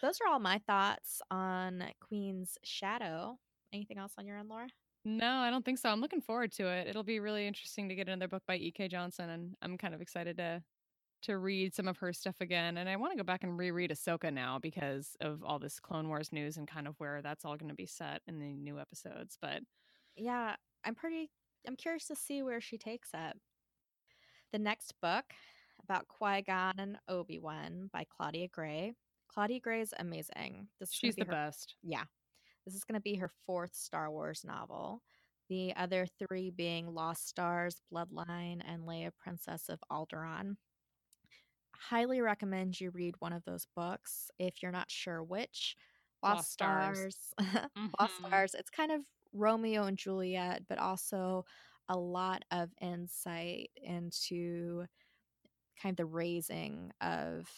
those 0.00 0.18
are 0.20 0.32
all 0.32 0.38
my 0.38 0.58
thoughts 0.66 1.20
on 1.30 1.84
Queen's 2.00 2.58
Shadow. 2.64 3.38
Anything 3.72 3.98
else 3.98 4.12
on 4.18 4.26
your 4.26 4.38
end, 4.38 4.48
Laura? 4.48 4.68
No, 5.04 5.38
I 5.38 5.50
don't 5.50 5.64
think 5.64 5.78
so. 5.78 5.88
I'm 5.88 6.00
looking 6.00 6.20
forward 6.20 6.52
to 6.52 6.68
it. 6.68 6.86
It'll 6.86 7.02
be 7.02 7.18
really 7.18 7.46
interesting 7.46 7.88
to 7.88 7.94
get 7.94 8.08
another 8.08 8.28
book 8.28 8.42
by 8.46 8.56
E.K. 8.56 8.88
Johnston, 8.88 9.30
and 9.30 9.54
I'm 9.60 9.76
kind 9.76 9.94
of 9.94 10.00
excited 10.00 10.36
to 10.36 10.62
to 11.22 11.38
read 11.38 11.74
some 11.74 11.88
of 11.88 11.96
her 11.98 12.12
stuff 12.12 12.34
again. 12.40 12.76
And 12.76 12.88
I 12.88 12.96
want 12.96 13.12
to 13.12 13.16
go 13.16 13.22
back 13.22 13.44
and 13.44 13.56
reread 13.56 13.90
Ahsoka 13.90 14.32
now 14.32 14.58
because 14.60 15.16
of 15.20 15.42
all 15.44 15.58
this 15.58 15.78
Clone 15.78 16.08
Wars 16.08 16.32
news 16.32 16.56
and 16.56 16.66
kind 16.66 16.88
of 16.88 16.94
where 16.98 17.22
that's 17.22 17.44
all 17.44 17.56
going 17.56 17.68
to 17.68 17.74
be 17.74 17.86
set 17.86 18.22
in 18.26 18.38
the 18.38 18.56
new 18.56 18.78
episodes. 18.78 19.38
But 19.40 19.62
yeah, 20.16 20.56
I'm 20.84 20.94
pretty. 20.94 21.30
I'm 21.66 21.76
curious 21.76 22.06
to 22.08 22.16
see 22.16 22.42
where 22.42 22.60
she 22.60 22.76
takes 22.76 23.10
it. 23.14 23.36
The 24.52 24.58
next 24.58 24.94
book 25.00 25.24
about 25.84 26.08
Qui 26.08 26.42
Gon 26.42 26.74
and 26.78 26.98
Obi 27.08 27.38
Wan 27.38 27.88
by 27.92 28.04
Claudia 28.16 28.48
Gray. 28.48 28.92
Claudia 29.32 29.60
Gray 29.60 29.80
is 29.80 29.94
amazing. 29.98 30.68
This 30.78 30.90
is 30.90 30.94
she's 30.94 31.16
the 31.16 31.24
her, 31.24 31.32
best. 31.32 31.74
Yeah, 31.82 32.04
this 32.66 32.74
is 32.74 32.84
going 32.84 32.94
to 32.94 33.00
be 33.00 33.16
her 33.16 33.30
fourth 33.46 33.74
Star 33.74 34.10
Wars 34.10 34.44
novel. 34.44 35.02
The 35.48 35.74
other 35.76 36.06
three 36.18 36.50
being 36.50 36.94
Lost 36.94 37.28
Stars, 37.28 37.80
Bloodline, 37.92 38.60
and 38.66 38.82
Leia, 38.82 39.10
Princess 39.22 39.68
of 39.68 39.80
Alderaan 39.90 40.56
highly 41.88 42.20
recommend 42.20 42.80
you 42.80 42.90
read 42.90 43.14
one 43.18 43.32
of 43.32 43.44
those 43.44 43.66
books 43.74 44.30
if 44.38 44.62
you're 44.62 44.72
not 44.72 44.90
sure 44.90 45.22
which. 45.22 45.76
Lost, 46.22 46.36
Lost 46.36 46.52
Stars. 46.52 47.16
mm-hmm. 47.40 47.86
Lost 47.98 48.14
Stars. 48.18 48.54
It's 48.56 48.70
kind 48.70 48.92
of 48.92 49.00
Romeo 49.32 49.84
and 49.84 49.96
Juliet, 49.96 50.62
but 50.68 50.78
also 50.78 51.44
a 51.88 51.98
lot 51.98 52.44
of 52.50 52.70
insight 52.80 53.70
into 53.76 54.84
kind 55.82 55.92
of 55.92 55.96
the 55.96 56.06
raising 56.06 56.92
of 57.00 57.48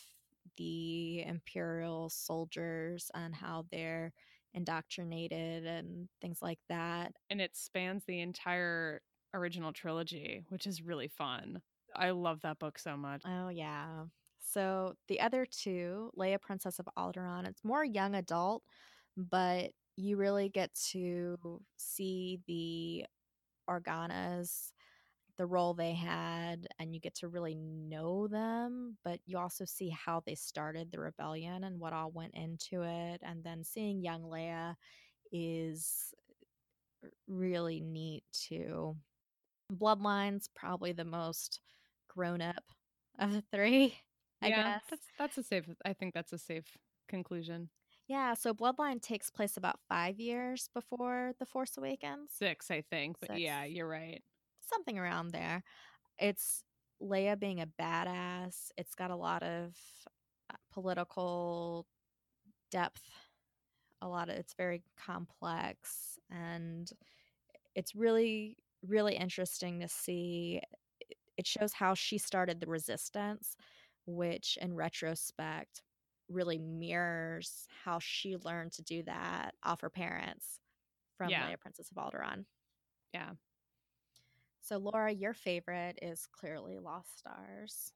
the 0.56 1.22
imperial 1.24 2.08
soldiers 2.10 3.10
and 3.14 3.34
how 3.34 3.64
they're 3.70 4.12
indoctrinated 4.54 5.66
and 5.66 6.08
things 6.20 6.38
like 6.40 6.60
that. 6.68 7.12
And 7.30 7.40
it 7.40 7.56
spans 7.56 8.04
the 8.06 8.20
entire 8.20 9.00
original 9.34 9.72
trilogy, 9.72 10.44
which 10.48 10.66
is 10.66 10.82
really 10.82 11.08
fun. 11.08 11.60
I 11.96 12.10
love 12.10 12.40
that 12.42 12.58
book 12.58 12.78
so 12.78 12.96
much. 12.96 13.22
Oh 13.26 13.48
yeah. 13.48 14.04
So 14.52 14.94
the 15.08 15.20
other 15.20 15.46
two, 15.46 16.10
Leia 16.16 16.40
Princess 16.40 16.78
of 16.78 16.88
Alderaan, 16.96 17.46
it's 17.48 17.64
more 17.64 17.84
young 17.84 18.14
adult, 18.14 18.62
but 19.16 19.70
you 19.96 20.16
really 20.16 20.48
get 20.48 20.72
to 20.92 21.60
see 21.76 22.40
the 22.46 23.04
Organas, 23.68 24.72
the 25.36 25.46
role 25.46 25.74
they 25.74 25.94
had, 25.94 26.66
and 26.78 26.94
you 26.94 27.00
get 27.00 27.14
to 27.16 27.28
really 27.28 27.54
know 27.54 28.28
them, 28.28 28.96
but 29.04 29.20
you 29.26 29.38
also 29.38 29.64
see 29.64 29.90
how 29.90 30.22
they 30.24 30.34
started 30.34 30.90
the 30.90 31.00
rebellion 31.00 31.64
and 31.64 31.80
what 31.80 31.92
all 31.92 32.10
went 32.10 32.34
into 32.34 32.82
it. 32.82 33.20
And 33.22 33.42
then 33.42 33.64
seeing 33.64 34.02
young 34.02 34.22
Leia 34.22 34.74
is 35.32 36.14
really 37.26 37.80
neat 37.80 38.24
too. 38.32 38.96
Bloodlines 39.72 40.48
probably 40.54 40.92
the 40.92 41.04
most 41.04 41.60
grown 42.08 42.40
up 42.40 42.64
of 43.18 43.32
the 43.32 43.42
three. 43.52 43.94
I 44.42 44.48
yeah, 44.48 44.62
guess. 44.74 44.82
that's 44.90 45.06
that's 45.18 45.38
a 45.38 45.42
safe. 45.42 45.64
I 45.84 45.92
think 45.94 46.14
that's 46.14 46.32
a 46.32 46.38
safe 46.38 46.76
conclusion. 47.08 47.70
Yeah, 48.06 48.34
so 48.34 48.52
Bloodline 48.52 49.00
takes 49.00 49.30
place 49.30 49.56
about 49.56 49.80
five 49.88 50.20
years 50.20 50.68
before 50.74 51.32
The 51.38 51.46
Force 51.46 51.76
Awakens. 51.78 52.30
Six, 52.38 52.70
I 52.70 52.82
think. 52.82 53.16
But 53.20 53.30
Six. 53.30 53.40
yeah, 53.40 53.64
you're 53.64 53.88
right. 53.88 54.22
Something 54.66 54.98
around 54.98 55.30
there. 55.32 55.62
It's 56.18 56.62
Leia 57.02 57.38
being 57.38 57.60
a 57.60 57.66
badass. 57.66 58.70
It's 58.76 58.94
got 58.94 59.10
a 59.10 59.16
lot 59.16 59.42
of 59.42 59.76
uh, 60.50 60.56
political 60.72 61.86
depth. 62.70 63.02
A 64.02 64.08
lot 64.08 64.28
of 64.28 64.36
it's 64.36 64.54
very 64.54 64.82
complex 64.98 66.18
and 66.30 66.90
it's 67.74 67.94
really 67.94 68.58
really 68.86 69.16
interesting 69.16 69.80
to 69.80 69.88
see 69.88 70.60
it 71.36 71.46
shows 71.46 71.72
how 71.72 71.94
she 71.94 72.18
started 72.18 72.60
the 72.60 72.66
resistance, 72.66 73.56
which 74.06 74.58
in 74.60 74.74
retrospect 74.74 75.82
really 76.28 76.58
mirrors 76.58 77.66
how 77.84 77.98
she 77.98 78.36
learned 78.36 78.72
to 78.72 78.82
do 78.82 79.02
that 79.02 79.54
off 79.62 79.80
her 79.80 79.90
parents 79.90 80.60
from 81.16 81.30
yeah. 81.30 81.48
Leia 81.48 81.58
Princess 81.58 81.90
of 81.90 81.96
Alderaan. 81.96 82.44
Yeah. 83.12 83.30
So 84.64 84.78
Laura, 84.78 85.12
your 85.12 85.34
favorite 85.34 85.98
is 86.00 86.26
clearly 86.32 86.78
Lost 86.78 87.18
Stars. 87.18 87.92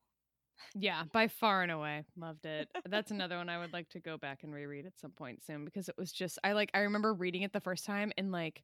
Yeah, 0.74 1.04
by 1.12 1.28
far 1.28 1.62
and 1.62 1.72
away. 1.72 2.04
Loved 2.14 2.44
it. 2.44 2.68
That's 2.86 3.10
another 3.10 3.38
one 3.38 3.48
I 3.48 3.58
would 3.58 3.72
like 3.72 3.88
to 3.90 4.00
go 4.00 4.18
back 4.18 4.42
and 4.42 4.52
reread 4.52 4.84
at 4.84 4.98
some 4.98 5.12
point 5.12 5.42
soon 5.42 5.64
because 5.64 5.88
it 5.88 5.94
was 5.96 6.12
just 6.12 6.38
I 6.44 6.52
like 6.52 6.70
I 6.74 6.80
remember 6.80 7.14
reading 7.14 7.40
it 7.40 7.54
the 7.54 7.60
first 7.60 7.86
time 7.86 8.12
and 8.18 8.30
like 8.32 8.62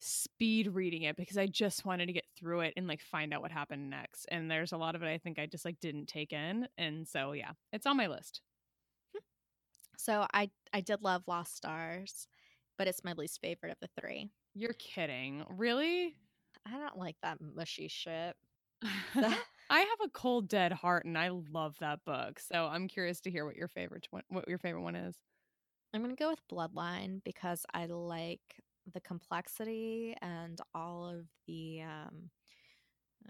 speed 0.00 0.74
reading 0.74 1.02
it 1.02 1.16
because 1.16 1.38
I 1.38 1.46
just 1.46 1.84
wanted 1.84 2.06
to 2.06 2.12
get 2.12 2.24
through 2.36 2.60
it 2.60 2.74
and 2.76 2.88
like 2.88 3.00
find 3.00 3.32
out 3.32 3.40
what 3.40 3.52
happened 3.52 3.88
next. 3.88 4.26
And 4.32 4.50
there's 4.50 4.72
a 4.72 4.76
lot 4.76 4.96
of 4.96 5.04
it 5.04 5.08
I 5.08 5.18
think 5.18 5.38
I 5.38 5.46
just 5.46 5.64
like 5.64 5.78
didn't 5.78 6.06
take 6.06 6.32
in. 6.32 6.66
And 6.76 7.06
so 7.06 7.32
yeah, 7.32 7.52
it's 7.72 7.86
on 7.86 7.96
my 7.96 8.08
list. 8.08 8.40
Hmm. 9.14 9.20
So 9.96 10.26
I 10.34 10.50
I 10.72 10.80
did 10.80 11.02
love 11.02 11.22
Lost 11.28 11.56
Stars, 11.56 12.26
but 12.78 12.88
it's 12.88 13.04
my 13.04 13.12
least 13.12 13.40
favorite 13.40 13.70
of 13.70 13.78
the 13.80 14.00
three. 14.00 14.28
You're 14.54 14.74
kidding. 14.74 15.44
Really? 15.50 16.16
I 16.66 16.78
don't 16.78 16.96
like 16.96 17.16
that 17.22 17.38
mushy 17.40 17.88
shit. 17.88 18.36
I 19.70 19.80
have 19.80 20.00
a 20.04 20.10
cold 20.10 20.48
dead 20.48 20.72
heart 20.72 21.04
and 21.04 21.16
I 21.16 21.28
love 21.28 21.76
that 21.80 22.04
book. 22.04 22.38
So 22.38 22.66
I'm 22.66 22.88
curious 22.88 23.20
to 23.22 23.30
hear 23.30 23.44
what 23.46 23.56
your 23.56 23.68
favorite 23.68 24.06
one, 24.10 24.22
what 24.28 24.48
your 24.48 24.58
favorite 24.58 24.82
one 24.82 24.96
is. 24.96 25.16
I'm 25.94 26.02
going 26.02 26.14
to 26.14 26.20
go 26.20 26.30
with 26.30 26.40
Bloodline 26.50 27.22
because 27.24 27.64
I 27.72 27.86
like 27.86 28.40
the 28.92 29.00
complexity 29.00 30.16
and 30.20 30.58
all 30.74 31.08
of 31.08 31.26
the 31.46 31.82
um, 31.82 32.30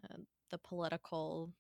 uh, 0.03 0.17
the 0.51 0.59
political 0.59 1.53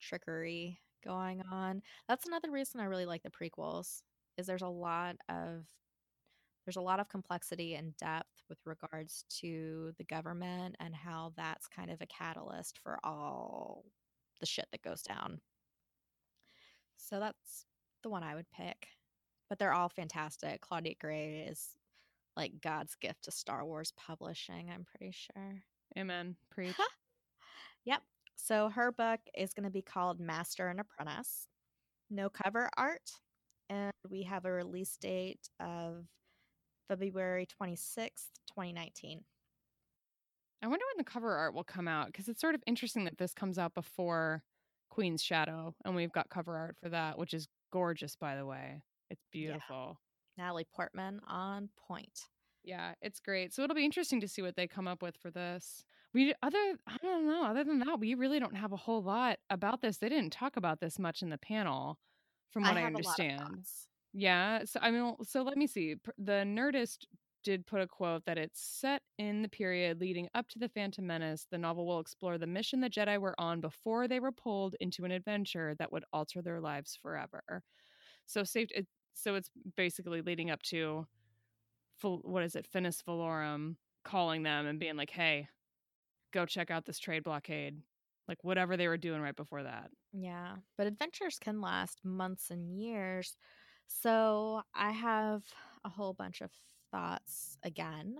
trickery 0.00 0.80
going 1.04 1.42
on. 1.50 1.82
That's 2.08 2.26
another 2.26 2.50
reason 2.50 2.80
I 2.80 2.84
really 2.84 3.06
like 3.06 3.22
the 3.22 3.30
prequels. 3.30 4.02
Is 4.36 4.46
there's 4.46 4.62
a 4.62 4.68
lot 4.68 5.16
of 5.30 5.64
there's 6.66 6.76
a 6.76 6.80
lot 6.80 6.98
of 6.98 7.08
complexity 7.08 7.76
and 7.76 7.96
depth 7.96 8.42
with 8.48 8.58
regards 8.66 9.24
to 9.40 9.92
the 9.98 10.04
government 10.04 10.74
and 10.80 10.94
how 10.94 11.32
that's 11.36 11.68
kind 11.68 11.90
of 11.90 12.00
a 12.00 12.06
catalyst 12.06 12.80
for 12.82 12.98
all 13.04 13.84
the 14.40 14.46
shit 14.46 14.66
that 14.72 14.82
goes 14.82 15.02
down. 15.02 15.40
So 16.96 17.20
that's 17.20 17.66
the 18.02 18.10
one 18.10 18.24
I 18.24 18.34
would 18.34 18.50
pick. 18.50 18.88
But 19.48 19.60
they're 19.60 19.72
all 19.72 19.88
fantastic. 19.88 20.60
Claudia 20.60 20.94
Gray 21.00 21.46
is 21.48 21.76
like 22.36 22.60
God's 22.60 22.96
gift 22.96 23.24
to 23.24 23.30
Star 23.30 23.64
Wars 23.64 23.92
publishing, 23.96 24.70
I'm 24.74 24.84
pretty 24.84 25.12
sure. 25.12 25.62
Amen. 25.96 26.34
Preach. 26.50 26.74
yep. 27.84 28.02
So 28.34 28.68
her 28.70 28.90
book 28.90 29.20
is 29.36 29.54
going 29.54 29.64
to 29.64 29.70
be 29.70 29.82
called 29.82 30.20
Master 30.20 30.68
and 30.68 30.80
Apprentice. 30.80 31.46
No 32.10 32.28
cover 32.28 32.68
art. 32.76 33.10
And 33.70 33.92
we 34.10 34.24
have 34.24 34.44
a 34.44 34.52
release 34.52 34.96
date 34.96 35.48
of 35.60 36.04
February 36.88 37.46
26th, 37.46 38.30
2019. 38.48 39.24
I 40.62 40.68
wonder 40.68 40.84
when 40.94 40.98
the 40.98 41.10
cover 41.10 41.32
art 41.32 41.54
will 41.54 41.64
come 41.64 41.86
out 41.86 42.06
because 42.06 42.28
it's 42.28 42.40
sort 42.40 42.54
of 42.54 42.62
interesting 42.66 43.04
that 43.04 43.18
this 43.18 43.34
comes 43.34 43.58
out 43.58 43.74
before 43.74 44.42
Queen's 44.90 45.22
Shadow 45.22 45.74
and 45.84 45.94
we've 45.94 46.12
got 46.12 46.30
cover 46.30 46.56
art 46.56 46.76
for 46.82 46.88
that, 46.88 47.18
which 47.18 47.34
is 47.34 47.48
gorgeous, 47.72 48.16
by 48.16 48.36
the 48.36 48.46
way. 48.46 48.82
It's 49.10 49.24
beautiful. 49.30 49.98
Natalie 50.38 50.66
Portman 50.74 51.20
on 51.26 51.68
point. 51.76 52.28
Yeah, 52.64 52.94
it's 53.00 53.20
great. 53.20 53.54
So 53.54 53.62
it'll 53.62 53.76
be 53.76 53.84
interesting 53.84 54.20
to 54.20 54.28
see 54.28 54.42
what 54.42 54.56
they 54.56 54.66
come 54.66 54.88
up 54.88 55.02
with 55.02 55.16
for 55.16 55.30
this. 55.30 55.84
We 56.12 56.34
other 56.42 56.58
I 56.86 56.96
don't 57.02 57.26
know, 57.26 57.44
other 57.44 57.62
than 57.62 57.78
that, 57.80 58.00
we 58.00 58.14
really 58.14 58.40
don't 58.40 58.56
have 58.56 58.72
a 58.72 58.76
whole 58.76 59.02
lot 59.02 59.38
about 59.50 59.82
this. 59.82 59.98
They 59.98 60.08
didn't 60.08 60.32
talk 60.32 60.56
about 60.56 60.80
this 60.80 60.98
much 60.98 61.22
in 61.22 61.28
the 61.28 61.38
panel 61.38 61.98
from 62.50 62.62
what 62.62 62.76
I, 62.76 62.80
I 62.80 62.84
understand. 62.84 63.66
Yeah, 64.18 64.64
so 64.64 64.80
I 64.82 64.90
mean 64.90 65.14
so 65.22 65.42
let 65.42 65.56
me 65.58 65.66
see. 65.66 65.96
The 66.18 66.42
Nerdist 66.46 67.04
did 67.44 67.66
put 67.66 67.82
a 67.82 67.86
quote 67.86 68.24
that 68.24 68.38
it's 68.38 68.60
set 68.60 69.02
in 69.18 69.42
the 69.42 69.48
period 69.48 70.00
leading 70.00 70.28
up 70.34 70.48
to 70.48 70.58
the 70.58 70.70
Phantom 70.70 71.06
Menace. 71.06 71.46
The 71.50 71.58
novel 71.58 71.86
will 71.86 72.00
explore 72.00 72.38
the 72.38 72.46
mission 72.46 72.80
the 72.80 72.88
Jedi 72.90 73.18
were 73.20 73.38
on 73.38 73.60
before 73.60 74.08
they 74.08 74.18
were 74.18 74.32
pulled 74.32 74.74
into 74.80 75.04
an 75.04 75.12
adventure 75.12 75.74
that 75.78 75.92
would 75.92 76.04
alter 76.14 76.40
their 76.42 76.60
lives 76.60 76.98
forever. 77.00 77.62
So 78.26 78.44
safe 78.44 78.68
so 79.14 79.34
it's 79.34 79.50
basically 79.76 80.22
leading 80.22 80.50
up 80.50 80.62
to 80.62 81.06
what 82.02 82.42
is 82.42 82.54
it 82.56 82.66
finis 82.66 83.02
valorum 83.02 83.76
calling 84.04 84.42
them 84.42 84.66
and 84.66 84.78
being 84.80 84.96
like 84.96 85.10
hey 85.10 85.48
go 86.32 86.46
check 86.46 86.70
out 86.70 86.84
this 86.84 86.98
trade 86.98 87.24
blockade 87.24 87.80
like 88.28 88.38
whatever 88.44 88.76
they 88.76 88.88
were 88.88 88.96
doing 88.98 89.20
right 89.20 89.36
before 89.36 89.62
that 89.62 89.90
yeah 90.12 90.56
but 90.76 90.86
adventures 90.86 91.38
can 91.38 91.60
last 91.60 92.00
months 92.04 92.50
and 92.50 92.70
years 92.70 93.36
so 93.86 94.62
i 94.74 94.90
have 94.90 95.42
a 95.84 95.88
whole 95.88 96.12
bunch 96.12 96.40
of 96.40 96.50
thoughts 96.90 97.56
again 97.62 98.16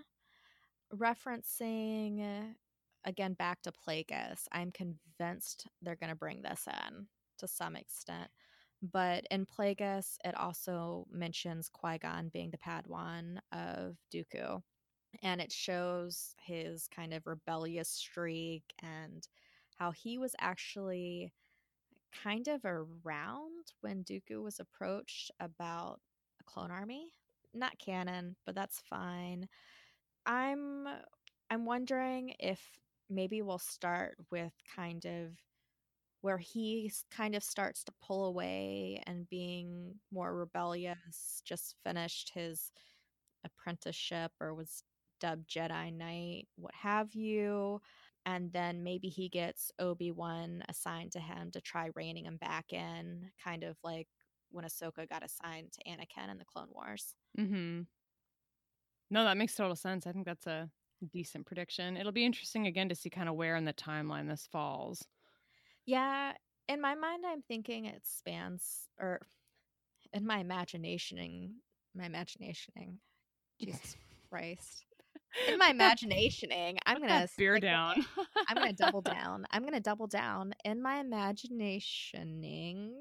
referencing 0.94 2.54
again 3.04 3.34
back 3.34 3.60
to 3.62 3.72
plagueis 3.72 4.42
i'm 4.52 4.70
convinced 4.72 5.66
they're 5.82 5.96
going 5.96 6.10
to 6.10 6.16
bring 6.16 6.42
this 6.42 6.66
in 6.88 7.06
to 7.38 7.46
some 7.48 7.76
extent 7.76 8.30
But 8.82 9.26
in 9.32 9.46
Plagueis, 9.46 10.18
it 10.24 10.36
also 10.36 11.06
mentions 11.10 11.70
Qui 11.70 11.98
Gon 11.98 12.30
being 12.30 12.50
the 12.52 12.58
Padawan 12.58 13.38
of 13.52 13.96
Dooku. 14.12 14.62
And 15.22 15.40
it 15.40 15.52
shows 15.52 16.34
his 16.44 16.88
kind 16.88 17.14
of 17.14 17.26
rebellious 17.26 17.88
streak 17.90 18.64
and 18.82 19.26
how 19.78 19.92
he 19.92 20.18
was 20.18 20.34
actually 20.40 21.32
kind 22.12 22.48
of 22.48 22.64
around 22.64 23.72
when 23.80 24.04
Dooku 24.04 24.42
was 24.42 24.60
approached 24.60 25.30
about 25.40 26.00
a 26.40 26.44
clone 26.44 26.70
army. 26.70 27.12
Not 27.54 27.78
canon, 27.78 28.36
but 28.44 28.54
that's 28.54 28.80
fine. 28.80 29.48
I'm 30.26 30.86
uh, 30.86 30.96
I'm 31.50 31.64
wondering 31.64 32.34
if 32.40 32.60
maybe 33.08 33.42
we'll 33.42 33.58
start 33.58 34.16
with 34.30 34.52
kind 34.74 35.04
of 35.06 35.32
where 36.22 36.38
he 36.38 36.92
kind 37.10 37.36
of 37.36 37.42
starts 37.44 37.84
to 37.84 37.92
pull 38.02 38.26
away 38.26 39.02
and 39.06 39.28
being 39.28 39.94
more 40.12 40.34
rebellious, 40.34 41.42
just 41.44 41.76
finished 41.84 42.32
his 42.34 42.72
apprenticeship 43.44 44.32
or 44.40 44.54
was 44.54 44.82
dubbed 45.20 45.48
Jedi 45.48 45.92
Knight, 45.92 46.48
what 46.56 46.74
have 46.74 47.14
you. 47.14 47.80
And 48.26 48.52
then 48.52 48.82
maybe 48.82 49.08
he 49.08 49.28
gets 49.28 49.70
Obi 49.78 50.10
Wan 50.10 50.64
assigned 50.68 51.12
to 51.12 51.20
him 51.20 51.52
to 51.52 51.60
try 51.60 51.90
reining 51.94 52.26
him 52.26 52.38
back 52.38 52.72
in, 52.72 53.30
kind 53.42 53.62
of 53.62 53.76
like 53.84 54.08
when 54.50 54.64
Ahsoka 54.64 55.08
got 55.08 55.24
assigned 55.24 55.72
to 55.72 55.90
Anakin 55.90 56.30
in 56.30 56.38
the 56.38 56.44
Clone 56.44 56.68
Wars. 56.72 57.14
Mm-hmm. 57.38 57.82
No, 59.10 59.24
that 59.24 59.36
makes 59.36 59.54
total 59.54 59.76
sense. 59.76 60.08
I 60.08 60.12
think 60.12 60.26
that's 60.26 60.48
a 60.48 60.68
decent 61.12 61.46
prediction. 61.46 61.96
It'll 61.96 62.10
be 62.10 62.26
interesting 62.26 62.66
again 62.66 62.88
to 62.88 62.96
see 62.96 63.10
kind 63.10 63.28
of 63.28 63.36
where 63.36 63.54
in 63.54 63.64
the 63.64 63.72
timeline 63.72 64.28
this 64.28 64.48
falls. 64.50 65.06
Yeah, 65.84 66.32
in 66.68 66.80
my 66.80 66.96
mind, 66.96 67.22
I'm 67.24 67.42
thinking 67.42 67.84
it 67.84 68.02
spans, 68.04 68.88
or 68.98 69.20
in 70.12 70.26
my 70.26 70.42
imaginationing, 70.42 71.50
my 71.94 72.08
imaginationing, 72.08 72.96
Jesus 73.60 73.94
Christ. 74.28 74.84
In 75.48 75.58
my 75.58 75.72
imaginationing, 75.72 76.78
I'm 76.86 77.00
gonna 77.00 77.28
beer 77.36 77.58
down. 77.58 78.04
I'm 78.48 78.56
gonna 78.56 78.72
double 78.72 79.00
down. 79.02 79.46
I'm 79.50 79.64
gonna 79.64 79.80
double 79.80 80.06
down. 80.06 80.54
In 80.64 80.82
my 80.82 81.02
imaginationing, 81.02 82.92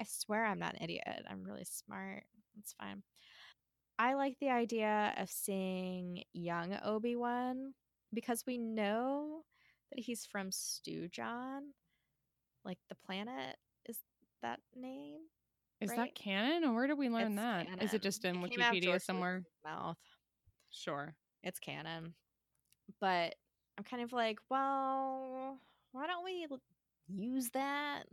I 0.00 0.04
swear 0.06 0.44
I'm 0.46 0.58
not 0.58 0.74
an 0.74 0.82
idiot. 0.84 1.24
I'm 1.28 1.42
really 1.42 1.64
smart. 1.64 2.24
It's 2.58 2.74
fine. 2.78 3.02
I 3.98 4.14
like 4.14 4.36
the 4.40 4.50
idea 4.50 5.14
of 5.16 5.28
seeing 5.30 6.22
young 6.32 6.78
Obi 6.84 7.16
Wan 7.16 7.74
because 8.14 8.44
we 8.46 8.58
know 8.58 9.42
that 9.90 10.00
he's 10.00 10.24
from 10.26 10.50
Stewjon, 10.50 11.60
like 12.64 12.78
the 12.88 12.96
planet 13.06 13.56
is 13.86 13.98
that 14.42 14.60
name. 14.76 15.20
Is 15.80 15.90
right? 15.90 15.96
that 15.98 16.14
canon, 16.14 16.64
or 16.64 16.74
where 16.74 16.86
did 16.86 16.98
we 16.98 17.08
learn 17.08 17.32
It's 17.32 17.36
that? 17.36 17.62
Is 17.62 17.66
canon. 17.68 17.90
it 17.92 18.02
just 18.02 18.24
in 18.24 18.36
It 18.42 18.50
Wikipedia 18.50 19.00
somewhere? 19.00 19.44
Mouth. 19.64 19.96
Sure. 20.70 21.14
It's 21.48 21.58
canon. 21.58 22.12
But 23.00 23.34
I'm 23.78 23.84
kind 23.84 24.02
of 24.02 24.12
like, 24.12 24.38
well, 24.50 25.58
why 25.92 26.06
don't 26.06 26.24
we 26.24 26.46
use 27.08 27.50
that 27.50 28.04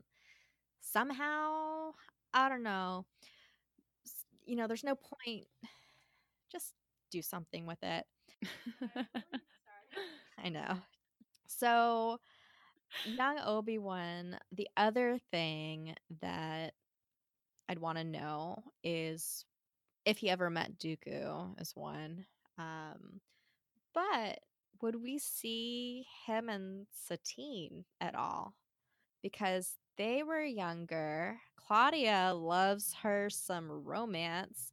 somehow? 0.82 1.92
I 2.34 2.50
don't 2.50 2.64
know. 2.64 3.06
You 4.46 4.56
know, 4.56 4.68
there's 4.68 4.84
no 4.84 4.96
point. 4.96 5.48
Just 6.52 6.74
do 7.12 7.22
something 7.22 7.66
with 7.66 7.80
it. 7.84 8.06
I 10.44 10.50
know. 10.50 10.78
So, 11.48 12.20
young 13.06 13.40
Obi 13.46 13.78
Wan, 13.78 14.38
the 14.52 14.68
other 14.78 15.20
thing 15.32 15.96
that 16.22 16.74
I'd 17.70 17.80
want 17.80 17.98
to 17.98 18.04
know 18.04 18.64
is 18.84 19.46
if 20.06 20.18
he 20.18 20.30
ever 20.30 20.50
met 20.50 20.80
Dooku, 20.80 21.60
is 21.62 21.76
one. 21.76 22.26
Um, 22.58 23.22
but 23.94 24.40
would 24.82 25.02
we 25.02 25.18
see 25.18 26.06
him 26.26 26.50
and 26.50 26.86
Satine 26.92 27.86
at 28.02 28.16
all? 28.16 28.56
Because 29.22 29.78
they 29.98 30.24
were 30.24 30.44
younger. 30.44 31.38
Claudia 31.56 32.34
loves 32.36 32.94
her 33.02 33.30
some 33.30 33.72
romance. 33.72 34.72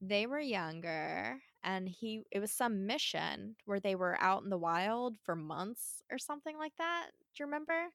They 0.00 0.26
were 0.26 0.40
younger, 0.40 1.38
and 1.62 1.88
he 1.88 2.22
it 2.32 2.40
was 2.40 2.50
some 2.50 2.86
mission 2.86 3.54
where 3.66 3.78
they 3.78 3.94
were 3.94 4.20
out 4.20 4.42
in 4.42 4.50
the 4.50 4.58
wild 4.58 5.16
for 5.22 5.36
months 5.36 6.02
or 6.10 6.18
something 6.18 6.58
like 6.58 6.74
that. 6.78 7.10
Do 7.34 7.42
you 7.42 7.46
remember? 7.46 7.88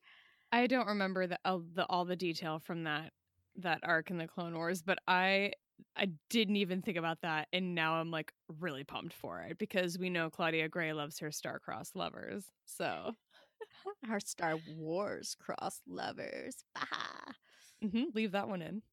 I 0.52 0.68
don't 0.68 0.88
remember 0.88 1.28
the, 1.28 1.40
all 1.44 1.64
the 1.74 1.86
all 1.90 2.06
the 2.06 2.16
detail 2.16 2.60
from 2.60 2.84
that 2.84 3.12
that 3.58 3.80
arc 3.84 4.12
in 4.12 4.18
the 4.18 4.28
Clone 4.28 4.56
Wars, 4.56 4.82
but 4.82 5.00
I 5.08 5.52
I 5.96 6.08
didn't 6.30 6.58
even 6.58 6.82
think 6.82 6.98
about 6.98 7.22
that, 7.22 7.48
and 7.52 7.74
now 7.76 7.96
I'm 7.96 8.12
like 8.12 8.34
really 8.60 8.84
pumped 8.84 9.14
for 9.14 9.42
it 9.42 9.58
because 9.58 9.98
we 9.98 10.10
know 10.10 10.30
Claudia 10.30 10.70
Gray 10.70 10.94
loves 10.94 11.20
her 11.20 11.32
star-crossed 11.32 11.96
lovers. 11.96 12.52
So 12.66 13.16
Our 14.10 14.20
Star 14.20 14.58
Wars 14.58 15.36
cross 15.36 15.82
lovers. 15.86 16.66
Mhm, 17.84 18.14
leave 18.16 18.32
that 18.32 18.48
one 18.48 18.62
in. 18.62 18.84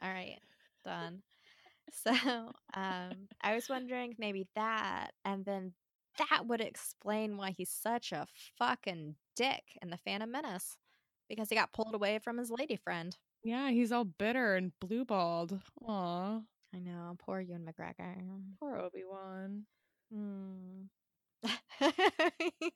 All 0.00 0.10
right, 0.12 0.40
done. 0.84 1.22
So, 1.90 2.12
um, 2.74 3.28
I 3.42 3.54
was 3.54 3.68
wondering 3.68 4.14
maybe 4.18 4.48
that, 4.54 5.12
and 5.24 5.44
then 5.44 5.74
that 6.18 6.46
would 6.46 6.60
explain 6.60 7.36
why 7.38 7.52
he's 7.52 7.70
such 7.70 8.12
a 8.12 8.26
fucking 8.58 9.16
dick 9.36 9.78
in 9.82 9.90
the 9.90 9.98
Phantom 9.98 10.30
Menace, 10.30 10.78
because 11.34 11.48
he 11.48 11.54
got 11.54 11.72
pulled 11.72 11.94
away 11.94 12.18
from 12.18 12.36
his 12.36 12.50
lady 12.50 12.76
friend. 12.76 13.16
Yeah, 13.42 13.70
he's 13.70 13.90
all 13.90 14.04
bitter 14.04 14.54
and 14.54 14.72
blue 14.80 15.04
balled. 15.06 15.58
Aw, 15.86 16.40
I 16.74 16.78
know, 16.78 17.16
poor 17.18 17.40
Ewan 17.40 17.66
McGregor. 17.66 18.16
poor 18.60 18.76
Obi 18.76 19.02
Wan. 19.08 19.64
Hmm. 20.12 20.82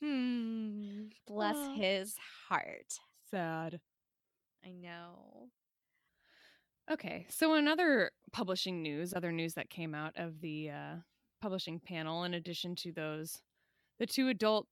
hmm. 0.00 1.02
Bless 1.26 1.56
Aw. 1.56 1.74
his 1.74 2.14
heart. 2.48 2.94
Sad. 3.30 3.80
I 4.64 4.70
know. 4.70 5.50
Okay, 6.90 7.26
so 7.28 7.54
another 7.54 8.12
publishing 8.32 8.82
news, 8.82 9.12
other 9.12 9.32
news 9.32 9.54
that 9.54 9.68
came 9.68 9.92
out 9.92 10.12
of 10.14 10.40
the 10.40 10.70
uh, 10.70 10.94
publishing 11.42 11.80
panel, 11.80 12.22
in 12.22 12.34
addition 12.34 12.76
to 12.76 12.92
those, 12.92 13.42
the 13.98 14.06
two 14.06 14.28
adult, 14.28 14.68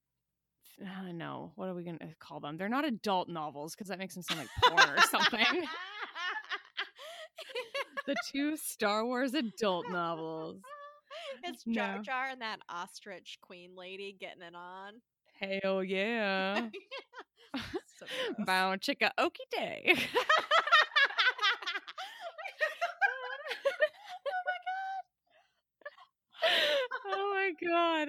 uh, 0.83 1.13
no, 1.13 1.53
what 1.57 1.69
are 1.69 1.75
we 1.75 1.85
going 1.85 1.99
to 1.99 2.09
call 2.19 2.41
them? 2.41 2.57
They're 2.57 2.69
not 2.69 2.85
adult 2.85 3.29
novels 3.29 3.75
because 3.75 3.89
that 3.89 3.99
makes 3.99 4.15
them 4.15 4.23
sound 4.23 4.41
like 4.41 4.49
porn 4.63 4.91
or 4.91 5.01
something. 5.03 5.47
the 8.07 8.17
two 8.31 8.57
Star 8.57 9.05
Wars 9.05 9.35
adult 9.35 9.91
novels. 9.91 10.61
It's 11.43 11.65
Jar. 11.65 11.99
Jar 11.99 12.29
and 12.31 12.41
that 12.41 12.61
ostrich 12.69 13.39
queen 13.43 13.71
lady 13.77 14.17
getting 14.19 14.43
it 14.43 14.55
on. 14.55 14.95
Hell 15.41 15.83
yeah. 15.85 16.69
So. 18.01 18.07
Bow 18.45 18.75
chicka 18.77 19.11
okie 19.19 19.47
day. 19.53 19.95
Oh 27.07 27.33
my 27.33 27.51
god. 27.63 28.09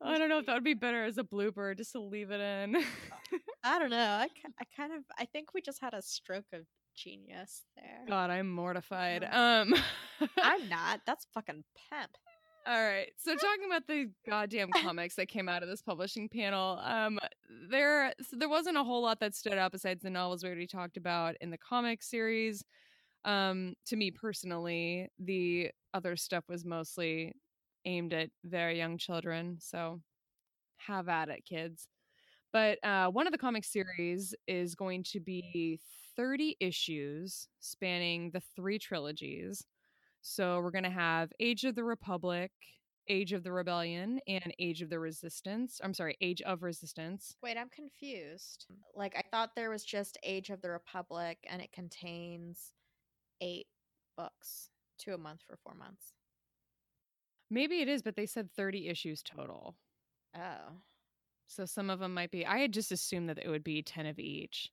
I 0.00 0.18
don't 0.18 0.28
know 0.28 0.38
if 0.38 0.46
that 0.46 0.54
would 0.54 0.64
be 0.64 0.74
better 0.74 1.04
as 1.04 1.18
a 1.18 1.24
blooper 1.24 1.76
just 1.76 1.92
to 1.92 2.00
leave 2.00 2.30
it 2.30 2.40
in. 2.40 2.76
I 3.64 3.78
don't 3.78 3.90
know. 3.90 3.96
I, 3.96 4.28
I 4.60 4.64
kind 4.76 4.92
of 4.92 5.02
I 5.18 5.24
think 5.26 5.54
we 5.54 5.60
just 5.60 5.80
had 5.80 5.94
a 5.94 6.02
stroke 6.02 6.46
of 6.52 6.62
genius 6.94 7.62
there. 7.76 8.04
God, 8.08 8.30
I'm 8.30 8.50
mortified. 8.50 9.24
Um 9.24 9.74
I'm 10.40 10.68
not. 10.68 11.00
That's 11.06 11.26
fucking 11.34 11.64
pimp. 11.90 12.10
All 12.66 12.82
right. 12.82 13.10
So 13.16 13.34
talking 13.34 13.64
about 13.66 13.86
the 13.86 14.10
goddamn 14.28 14.70
comics 14.70 15.14
that 15.16 15.28
came 15.28 15.48
out 15.48 15.62
of 15.62 15.68
this 15.68 15.82
publishing 15.82 16.28
panel, 16.28 16.78
um 16.82 17.18
there 17.70 18.12
so 18.22 18.36
there 18.36 18.48
wasn't 18.48 18.76
a 18.76 18.84
whole 18.84 19.02
lot 19.02 19.20
that 19.20 19.34
stood 19.34 19.54
out 19.54 19.72
besides 19.72 20.02
the 20.02 20.10
novels 20.10 20.42
we 20.42 20.48
already 20.48 20.66
talked 20.66 20.96
about 20.96 21.34
in 21.40 21.50
the 21.50 21.58
comic 21.58 22.02
series. 22.02 22.64
Um 23.24 23.74
to 23.86 23.96
me 23.96 24.10
personally, 24.10 25.08
the 25.18 25.70
other 25.94 26.16
stuff 26.16 26.44
was 26.48 26.64
mostly 26.64 27.32
aimed 27.88 28.12
at 28.12 28.30
very 28.44 28.76
young 28.76 28.98
children, 28.98 29.56
so 29.60 30.00
have 30.76 31.08
at 31.08 31.30
it 31.30 31.44
kids. 31.44 31.88
But 32.52 32.82
uh, 32.84 33.08
one 33.08 33.26
of 33.26 33.32
the 33.32 33.38
comic 33.38 33.64
series 33.64 34.34
is 34.46 34.74
going 34.74 35.02
to 35.04 35.20
be 35.20 35.80
30 36.16 36.56
issues 36.60 37.48
spanning 37.60 38.30
the 38.32 38.42
three 38.54 38.78
trilogies. 38.78 39.64
So 40.20 40.60
we're 40.60 40.70
going 40.70 40.84
to 40.84 40.90
have 40.90 41.32
Age 41.40 41.64
of 41.64 41.74
the 41.74 41.84
Republic, 41.84 42.50
Age 43.08 43.32
of 43.32 43.42
the 43.44 43.52
Rebellion, 43.52 44.20
and 44.26 44.52
Age 44.58 44.82
of 44.82 44.90
the 44.90 44.98
Resistance. 44.98 45.80
I'm 45.82 45.94
sorry, 45.94 46.16
Age 46.20 46.42
of 46.42 46.62
Resistance. 46.62 47.36
Wait, 47.42 47.56
I'm 47.56 47.68
confused. 47.68 48.66
Like 48.94 49.14
I 49.16 49.22
thought 49.30 49.50
there 49.54 49.70
was 49.70 49.84
just 49.84 50.18
Age 50.22 50.50
of 50.50 50.60
the 50.60 50.70
Republic 50.70 51.38
and 51.48 51.62
it 51.62 51.72
contains 51.72 52.72
eight 53.40 53.66
books, 54.16 54.70
two 54.98 55.14
a 55.14 55.18
month 55.18 55.40
for 55.46 55.56
four 55.62 55.74
months. 55.74 56.14
Maybe 57.50 57.80
it 57.80 57.88
is, 57.88 58.02
but 58.02 58.16
they 58.16 58.26
said 58.26 58.50
30 58.52 58.88
issues 58.88 59.22
total. 59.22 59.76
Oh. 60.34 60.82
So 61.46 61.64
some 61.64 61.88
of 61.90 61.98
them 61.98 62.12
might 62.14 62.30
be. 62.30 62.44
I 62.46 62.58
had 62.58 62.72
just 62.72 62.92
assumed 62.92 63.28
that 63.28 63.38
it 63.38 63.48
would 63.48 63.64
be 63.64 63.82
10 63.82 64.06
of 64.06 64.18
each. 64.18 64.70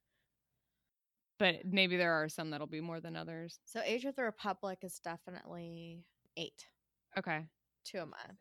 but 1.37 1.65
maybe 1.65 1.97
there 1.97 2.13
are 2.13 2.29
some 2.29 2.49
that'll 2.49 2.65
be 2.67 2.79
more 2.81 3.01
than 3.01 3.15
others. 3.15 3.59
So 3.65 3.81
Age 3.83 4.05
of 4.05 4.15
the 4.15 4.23
Republic 4.23 4.79
is 4.83 4.99
definitely 4.99 6.05
eight, 6.37 6.69
Okay. 7.17 7.45
two 7.83 7.97
a 7.99 8.05
month. 8.05 8.39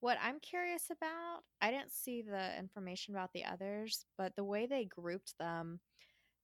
What 0.00 0.18
I'm 0.20 0.40
curious 0.40 0.90
about, 0.90 1.40
I 1.60 1.70
didn't 1.70 1.92
see 1.92 2.22
the 2.22 2.58
information 2.58 3.14
about 3.14 3.32
the 3.34 3.44
others, 3.44 4.06
but 4.16 4.36
the 4.36 4.44
way 4.44 4.66
they 4.66 4.84
grouped 4.86 5.36
them, 5.38 5.80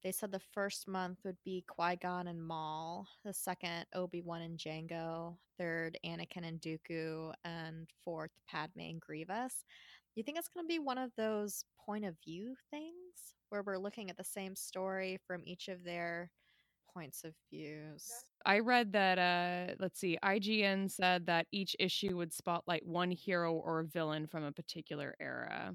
they 0.02 0.12
said 0.12 0.32
the 0.32 0.40
first 0.52 0.88
month 0.88 1.18
would 1.24 1.36
be 1.44 1.64
Qui 1.68 1.96
Gon 1.96 2.28
and 2.28 2.42
Maul, 2.42 3.06
the 3.24 3.32
second 3.32 3.86
Obi 3.94 4.22
Wan 4.22 4.42
and 4.42 4.58
Django, 4.58 5.36
third 5.58 5.98
Anakin 6.04 6.46
and 6.46 6.60
Dooku, 6.60 7.32
and 7.44 7.88
fourth 8.04 8.30
Padme 8.48 8.80
and 8.80 9.00
Grievous. 9.00 9.64
You 10.14 10.22
think 10.22 10.38
it's 10.38 10.48
going 10.48 10.64
to 10.64 10.68
be 10.68 10.78
one 10.78 10.98
of 10.98 11.10
those 11.16 11.64
point 11.84 12.04
of 12.04 12.16
view 12.24 12.54
things 12.70 13.34
where 13.50 13.62
we're 13.62 13.78
looking 13.78 14.10
at 14.10 14.16
the 14.16 14.24
same 14.24 14.54
story 14.54 15.18
from 15.26 15.42
each 15.44 15.68
of 15.68 15.84
their 15.84 16.30
points 16.92 17.24
of 17.24 17.32
views? 17.50 18.10
I 18.44 18.60
read 18.60 18.92
that 18.92 19.18
uh 19.18 19.74
let's 19.78 20.00
see, 20.00 20.18
IGN 20.24 20.90
said 20.90 21.26
that 21.26 21.46
each 21.52 21.76
issue 21.78 22.16
would 22.16 22.32
spotlight 22.32 22.86
one 22.86 23.10
hero 23.10 23.54
or 23.54 23.84
villain 23.84 24.26
from 24.26 24.44
a 24.44 24.52
particular 24.52 25.14
era. 25.20 25.74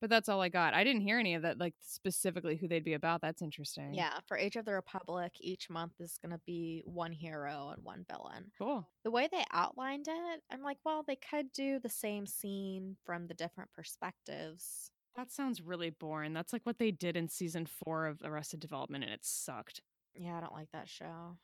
But 0.00 0.10
that's 0.10 0.28
all 0.28 0.40
I 0.40 0.48
got. 0.48 0.74
I 0.74 0.84
didn't 0.84 1.02
hear 1.02 1.18
any 1.18 1.34
of 1.34 1.42
that 1.42 1.58
like 1.58 1.74
specifically 1.80 2.56
who 2.56 2.68
they'd 2.68 2.84
be 2.84 2.94
about. 2.94 3.20
That's 3.20 3.42
interesting. 3.42 3.94
Yeah, 3.94 4.18
for 4.26 4.36
Age 4.36 4.56
of 4.56 4.64
the 4.64 4.72
Republic, 4.72 5.32
each 5.40 5.68
month 5.68 5.94
is 5.98 6.18
going 6.22 6.32
to 6.32 6.40
be 6.46 6.82
one 6.84 7.12
hero 7.12 7.72
and 7.74 7.84
one 7.84 8.04
villain. 8.08 8.52
Cool. 8.58 8.88
The 9.04 9.10
way 9.10 9.28
they 9.30 9.44
outlined 9.52 10.06
it, 10.08 10.42
I'm 10.52 10.62
like, 10.62 10.78
well, 10.84 11.04
they 11.06 11.16
could 11.16 11.52
do 11.52 11.80
the 11.80 11.88
same 11.88 12.26
scene 12.26 12.96
from 13.04 13.26
the 13.26 13.34
different 13.34 13.72
perspectives. 13.72 14.90
That 15.16 15.32
sounds 15.32 15.60
really 15.60 15.90
boring. 15.90 16.32
That's 16.32 16.52
like 16.52 16.64
what 16.64 16.78
they 16.78 16.92
did 16.92 17.16
in 17.16 17.28
season 17.28 17.66
4 17.66 18.06
of 18.06 18.20
Arrested 18.24 18.60
Development 18.60 19.02
and 19.02 19.12
it 19.12 19.24
sucked. 19.24 19.80
Yeah, 20.14 20.36
I 20.36 20.40
don't 20.40 20.54
like 20.54 20.70
that 20.72 20.88
show. 20.88 21.38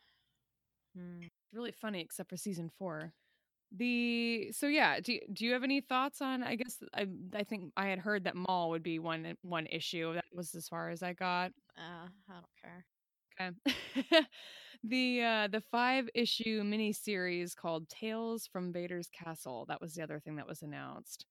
Hmm. 0.97 1.23
really 1.53 1.73
funny 1.73 2.01
except 2.01 2.31
for 2.31 2.37
season 2.37 2.71
four 2.79 3.13
the 3.73 4.51
so 4.53 4.67
yeah 4.67 5.01
do, 5.01 5.19
do 5.33 5.45
you 5.45 5.53
have 5.53 5.65
any 5.65 5.81
thoughts 5.81 6.21
on 6.23 6.43
i 6.43 6.55
guess 6.55 6.83
i 6.95 7.07
i 7.35 7.43
think 7.43 7.73
i 7.77 7.87
had 7.87 7.99
heard 7.99 8.25
that 8.25 8.37
Maul 8.37 8.71
would 8.71 8.83
be 8.83 8.99
one 8.99 9.37
one 9.43 9.67
issue 9.67 10.15
that 10.15 10.25
was 10.33 10.55
as 10.55 10.69
far 10.69 10.91
as 10.91 11.03
i 11.03 11.13
got. 11.13 11.53
Uh, 11.77 12.09
I 12.29 12.33
don't 12.33 12.47
care. 12.63 12.85
okay. 13.41 14.27
The 14.87 15.23
uh 15.23 15.49
the 15.49 15.63
five 15.63 16.11
issue 16.15 16.63
mini 16.63 16.93
series 16.93 17.55
called 17.55 17.89
tales 17.89 18.47
from 18.47 18.73
vader's 18.73 19.09
castle 19.09 19.65
that 19.69 19.81
was 19.81 19.95
the 19.95 20.03
other 20.03 20.21
thing 20.21 20.37
that 20.37 20.47
was 20.47 20.63
announced 20.63 21.25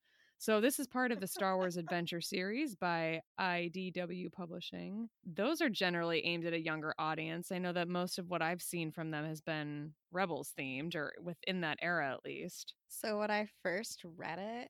so 0.44 0.60
this 0.60 0.78
is 0.78 0.88
part 0.88 1.14
of 1.14 1.22
the 1.22 1.28
Star 1.28 1.56
Wars 1.56 1.78
Adventure 1.78 2.20
series 2.20 2.76
by 2.76 3.22
IDW 3.40 4.30
Publishing. 4.30 5.08
Those 5.26 5.62
are 5.62 5.70
generally 5.70 6.20
aimed 6.26 6.46
at 6.46 6.52
a 6.52 6.60
younger 6.60 6.94
audience. 7.00 7.50
I 7.50 7.60
know 7.60 7.72
that 7.72 7.88
most 7.88 8.20
of 8.20 8.30
what 8.30 8.42
I've 8.42 8.62
seen 8.62 8.92
from 8.92 9.10
them 9.10 9.24
has 9.24 9.40
been 9.40 9.94
Rebels 10.12 10.52
themed 10.60 10.96
or 10.96 11.14
within 11.24 11.62
that 11.62 11.78
era 11.82 12.12
at 12.12 12.26
least. 12.26 12.74
So 12.90 13.20
when 13.20 13.32
I 13.32 13.48
first 13.62 14.04
read 14.18 14.38
it, 14.38 14.68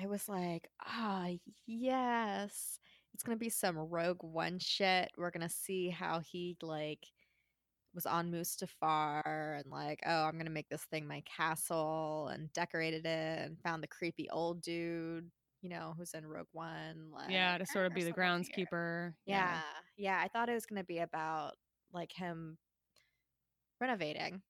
I 0.00 0.06
was 0.06 0.28
like, 0.28 0.68
ah, 0.86 1.30
yes. 1.66 2.78
It's 3.12 3.24
gonna 3.24 3.36
be 3.36 3.50
some 3.50 3.76
Rogue 3.76 4.22
One 4.22 4.60
shit. 4.60 5.10
We're 5.18 5.32
gonna 5.32 5.48
see 5.48 5.88
how 5.90 6.20
he 6.20 6.56
like 6.62 7.04
was 7.96 8.06
on 8.06 8.32
Mustafar 8.32 9.60
and 9.60 9.72
like, 9.72 10.00
oh, 10.06 10.24
I'm 10.24 10.38
gonna 10.38 10.50
make 10.50 10.68
this 10.70 10.84
thing 10.84 11.08
my 11.08 11.22
castle 11.26 12.28
and 12.28 12.52
decorated 12.54 13.06
it 13.06 13.46
and 13.46 13.58
found 13.62 13.82
the 13.82 13.88
creepy 13.88 14.30
old 14.30 14.62
dude, 14.62 15.30
you 15.62 15.70
know, 15.70 15.94
who's 15.98 16.14
in 16.14 16.26
Rogue 16.26 16.48
One. 16.52 17.10
Like, 17.12 17.28
yeah, 17.28 17.58
to 17.58 17.66
sort 17.66 17.86
of 17.86 17.94
"Ah, 17.94 17.94
be 17.94 18.04
the 18.04 18.12
someone's 18.12 18.48
here." 18.48 18.70
groundskeeper. 18.72 19.14
Yeah, 19.26 19.62
yeah. 19.96 20.20
I 20.22 20.28
thought 20.28 20.48
it 20.50 20.54
was 20.54 20.66
gonna 20.66 20.84
be 20.84 20.98
about 21.00 21.54
like 21.92 22.12
him 22.12 22.58
renovating. 23.80 24.42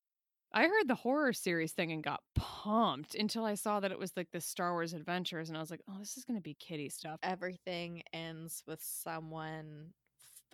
I 0.52 0.66
heard 0.68 0.88
the 0.88 0.94
horror 0.94 1.32
series 1.32 1.72
thing 1.72 1.92
and 1.92 2.02
got 2.02 2.22
pumped 2.34 3.14
until 3.14 3.44
I 3.44 3.54
saw 3.54 3.80
that 3.80 3.92
it 3.92 3.98
was 3.98 4.16
like 4.16 4.30
the 4.32 4.40
Star 4.40 4.72
Wars 4.72 4.94
Adventures, 4.94 5.48
and 5.48 5.56
I 5.56 5.60
was 5.60 5.70
like, 5.70 5.82
oh, 5.88 5.98
this 5.98 6.16
is 6.16 6.24
going 6.24 6.38
to 6.38 6.42
be 6.42 6.54
kiddie 6.54 6.88
stuff. 6.88 7.20
Everything 7.22 8.02
ends 8.12 8.62
with 8.66 8.80
someone 8.82 9.92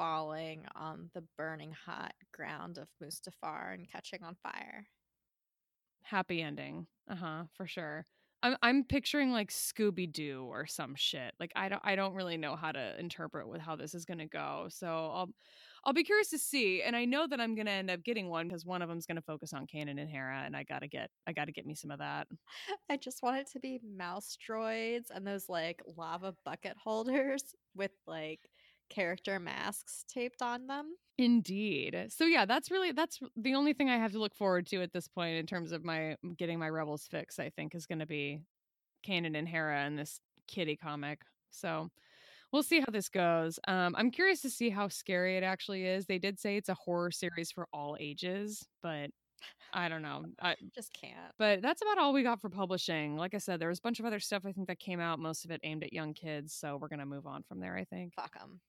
falling 0.03 0.65
on 0.75 1.09
the 1.15 1.23
burning 1.39 1.73
hot 1.87 2.13
ground 2.35 2.77
of 2.77 2.89
Mustafar 3.01 3.73
and 3.73 3.89
catching 3.89 4.21
on 4.25 4.35
fire. 4.43 4.85
Happy 6.03 6.43
ending. 6.43 6.89
Uh 7.09 7.15
huh, 7.15 7.43
for 7.55 7.69
sure. 7.69 8.05
I'm 8.43 8.57
I'm 8.63 8.83
picturing 8.83 9.31
like 9.31 9.53
Scooby 9.53 10.13
Doo 10.13 10.45
or 10.51 10.67
some 10.67 10.97
shit. 10.97 11.33
Like 11.39 11.53
I 11.55 11.69
don't 11.69 11.83
I 11.85 11.95
don't 11.95 12.15
really 12.15 12.37
know 12.37 12.57
how 12.57 12.73
to 12.73 12.99
interpret 12.99 13.49
with 13.49 13.61
how 13.61 13.77
this 13.77 13.95
is 13.95 14.05
gonna 14.05 14.27
go. 14.27 14.67
So 14.71 14.89
I'll 14.89 15.29
I'll 15.85 15.93
be 15.93 16.03
curious 16.03 16.31
to 16.31 16.39
see. 16.39 16.83
And 16.83 16.97
I 16.97 17.05
know 17.05 17.29
that 17.29 17.41
I'm 17.41 17.55
gonna 17.55 17.71
end 17.71 17.89
up 17.89 18.03
getting 18.03 18.29
one 18.29 18.49
because 18.49 18.67
one 18.67 18.83
of 18.83 18.89
them's 18.89 19.07
gonna 19.07 19.23
focus 19.23 19.53
on 19.53 19.69
Kanan 19.69 20.01
and 20.01 20.11
Hera, 20.11 20.43
and 20.45 20.57
I 20.57 20.65
gotta 20.65 20.89
get 20.89 21.11
I 21.29 21.33
gotta 21.33 21.53
get 21.53 21.65
me 21.65 21.77
some 21.77 21.93
of 21.93 22.01
that. 22.01 22.27
I 22.91 22.97
just 22.97 23.23
want 23.23 23.39
it 23.39 23.49
to 23.53 23.61
be 23.61 23.79
mouse 23.97 24.37
droids 24.51 25.11
and 25.15 25.25
those 25.25 25.49
like 25.49 25.81
lava 25.97 26.35
bucket 26.45 26.77
holders 26.83 27.55
with 27.77 27.93
like 28.09 28.41
character 28.91 29.39
masks 29.39 30.05
taped 30.09 30.43
on 30.43 30.67
them. 30.67 30.95
Indeed. 31.19 32.07
So 32.09 32.25
yeah, 32.25 32.45
that's 32.47 32.71
really 32.71 32.93
that's 32.93 33.21
the 33.37 33.55
only 33.55 33.73
thing 33.73 33.91
I 33.91 33.97
have 33.99 34.13
to 34.13 34.19
look 34.19 34.35
forward 34.35 34.67
to 34.69 34.83
at 34.83 34.93
this 34.93 35.09
point 35.09 35.37
in 35.37 35.47
terms 35.47 35.73
of 35.73 35.85
my 35.85 36.17
getting 36.37 36.59
my 36.59 36.69
Rebels 36.69 37.07
fix. 37.11 37.39
I 37.39 37.51
think 37.51 37.75
is 37.75 37.87
going 37.87 37.99
to 38.01 38.07
be 38.07 38.41
Kanan 39.07 39.37
and 39.37 39.49
Hera 39.49 39.87
in 39.87 39.97
this 39.97 40.21
kitty 40.49 40.77
comic. 40.77 41.21
So 41.51 41.91
we'll 42.53 42.63
see 42.63 42.81
how 42.81 42.91
this 42.91 43.09
goes. 43.09 43.59
Um, 43.69 43.95
I'm 43.97 44.11
curious 44.11 44.41
to 44.43 44.51
see 44.51 44.71
how 44.71 44.89
scary 44.89 45.37
it 45.37 45.43
actually 45.43 45.85
is. 45.85 46.07
They 46.07 46.19
did 46.19 46.39
say 46.39 46.57
it's 46.57 46.69
a 46.69 46.75
horror 46.75 47.11
series 47.11 47.51
for 47.51 47.67
all 47.73 47.97
ages, 48.01 48.67
but 48.83 49.11
I 49.73 49.89
don't 49.89 50.03
know. 50.03 50.25
I, 50.43 50.57
Just 50.75 50.93
can't. 50.93 51.33
but 51.39 51.63
that's 51.63 51.83
about 51.83 51.99
all 51.99 52.13
we 52.13 52.23
got 52.23 52.41
for 52.41 52.49
publishing. 52.49 53.17
Like 53.17 53.35
I 53.35 53.39
said, 53.39 53.61
there 53.61 53.69
was 53.69 53.79
a 53.79 53.83
bunch 53.83 54.01
of 54.01 54.07
other 54.07 54.21
stuff 54.21 54.45
I 54.47 54.53
think 54.53 54.69
that 54.69 54.79
came 54.79 55.01
out, 55.01 55.19
most 55.19 55.45
of 55.45 55.51
it 55.51 55.61
aimed 55.65 55.83
at 55.83 55.93
young 55.93 56.15
kids. 56.15 56.55
So 56.55 56.77
we're 56.81 56.89
gonna 56.89 57.07
move 57.07 57.27
on 57.27 57.43
from 57.43 57.61
there. 57.61 57.77
I 57.77 57.85
think. 57.85 58.15
Fuck 58.15 58.39
them. 58.39 58.61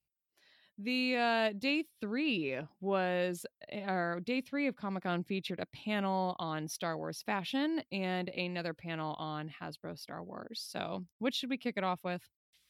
The 0.80 1.16
uh, 1.16 1.54
day 1.58 1.84
three 2.02 2.58
was, 2.82 3.46
or 3.72 4.20
day 4.24 4.42
three 4.42 4.68
of 4.68 4.76
Comic 4.76 5.04
Con 5.04 5.24
featured 5.24 5.60
a 5.60 5.68
panel 5.68 6.36
on 6.40 6.68
Star 6.68 6.98
Wars 6.98 7.22
fashion 7.22 7.84
and 7.92 8.30
another 8.30 8.74
panel 8.74 9.14
on 9.20 9.54
Hasbro 9.62 9.98
Star 10.00 10.24
Wars. 10.24 10.66
So, 10.68 11.06
which 11.20 11.36
should 11.36 11.52
we 11.52 11.58
kick 11.58 11.76
it 11.78 11.84
off 11.84 12.04
with? 12.04 12.28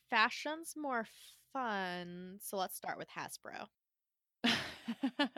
Fashion's 0.09 0.73
more 0.75 1.07
fun, 1.53 2.39
so 2.41 2.57
let's 2.57 2.75
start 2.75 2.97
with 2.97 3.07
Hasbro. 3.07 3.67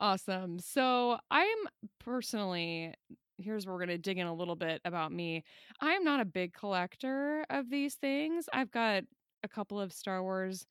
awesome. 0.00 0.58
So, 0.58 1.18
I'm 1.30 1.58
personally, 2.00 2.92
here's 3.38 3.66
where 3.66 3.74
we're 3.74 3.86
going 3.86 3.96
to 3.96 3.98
dig 3.98 4.18
in 4.18 4.26
a 4.26 4.34
little 4.34 4.56
bit 4.56 4.80
about 4.84 5.12
me. 5.12 5.44
I'm 5.80 6.02
not 6.02 6.18
a 6.18 6.24
big 6.24 6.54
collector 6.54 7.46
of 7.50 7.70
these 7.70 7.94
things. 7.94 8.48
I've 8.52 8.72
got 8.72 9.04
a 9.44 9.48
couple 9.48 9.80
of 9.80 9.92
Star 9.92 10.24
Wars 10.24 10.66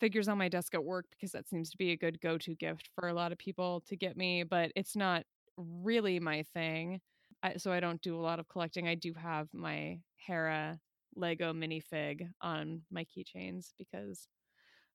figures 0.00 0.28
on 0.28 0.38
my 0.38 0.48
desk 0.48 0.74
at 0.74 0.84
work 0.84 1.06
because 1.10 1.32
that 1.32 1.48
seems 1.48 1.70
to 1.70 1.76
be 1.78 1.92
a 1.92 1.96
good 1.96 2.20
go 2.20 2.38
to 2.38 2.54
gift 2.54 2.90
for 2.94 3.08
a 3.08 3.14
lot 3.14 3.32
of 3.32 3.38
people 3.38 3.82
to 3.88 3.96
get 3.96 4.16
me, 4.16 4.42
but 4.42 4.70
it's 4.76 4.96
not 4.96 5.24
really 5.56 6.20
my 6.20 6.44
thing. 6.54 7.00
I, 7.42 7.56
so 7.56 7.72
I 7.72 7.80
don't 7.80 8.00
do 8.02 8.16
a 8.16 8.20
lot 8.22 8.38
of 8.40 8.48
collecting. 8.48 8.88
I 8.88 8.94
do 8.94 9.12
have 9.14 9.48
my 9.52 10.00
Hera 10.16 10.78
Lego 11.14 11.52
minifig 11.52 12.28
on 12.40 12.82
my 12.90 13.04
keychains 13.04 13.72
because 13.78 14.28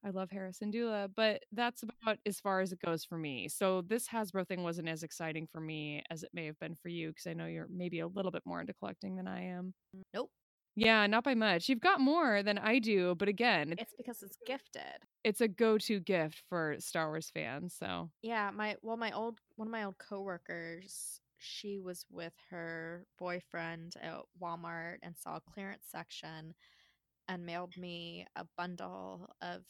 I 0.04 0.10
love 0.10 0.32
Hera 0.32 0.52
Syndulla, 0.52 1.10
but 1.16 1.44
that's 1.52 1.84
about 1.84 2.18
as 2.26 2.40
far 2.40 2.62
as 2.62 2.72
it 2.72 2.80
goes 2.84 3.06
for 3.06 3.18
me. 3.18 3.48
So 3.48 3.82
this 3.82 4.08
Hasbro 4.08 4.48
thing 4.48 4.64
wasn't 4.64 4.90
as 4.90 5.04
exciting 5.04 5.48
for 5.52 5.62
me 5.62 6.02
as 6.10 6.24
it 6.24 6.32
may 6.34 6.46
have 6.48 6.60
been 6.60 6.76
for 6.76 6.90
you 6.90 7.10
because 7.10 7.28
I 7.28 7.34
know 7.34 7.46
you're 7.46 7.68
maybe 7.70 8.00
a 8.00 8.08
little 8.08 8.32
bit 8.32 8.42
more 8.46 8.62
into 8.62 8.74
collecting 8.74 9.16
than 9.16 9.28
I 9.28 9.44
am. 9.44 9.74
Nope. 10.14 10.32
Yeah, 10.76 11.06
not 11.08 11.24
by 11.24 11.36
much. 11.36 11.70
You've 11.70 11.80
got 11.82 12.00
more 12.00 12.44
than 12.44 12.58
I 12.58 12.80
do, 12.80 13.16
but 13.16 13.28
again, 13.28 13.78
It's 13.78 13.94
because 13.94 14.24
it's 14.24 14.38
gifted. 14.46 15.06
it's 15.24 15.42
a 15.42 15.48
go-to 15.48 16.00
gift 16.00 16.42
for 16.50 16.76
Star 16.80 17.10
Wars 17.10 17.30
fans. 17.34 17.76
So 17.78 18.10
Yeah, 18.22 18.52
my 18.52 18.78
well, 18.82 18.98
my 18.98 19.12
old 19.12 19.40
one 19.56 19.68
of 19.68 19.72
my 19.72 19.84
old 19.84 19.98
coworkers, 19.98 21.22
she 21.38 21.80
was 21.80 22.06
with 22.10 22.34
her 22.50 23.06
boyfriend 23.18 23.96
at 24.02 24.20
Walmart 24.42 24.98
and 25.04 25.18
saw 25.18 25.38
a 25.38 25.42
clearance 25.42 25.86
section 25.90 26.56
and 27.28 27.46
mailed 27.46 27.78
me 27.78 28.28
a 28.36 28.46
bundle 28.58 29.30
of 29.42 29.64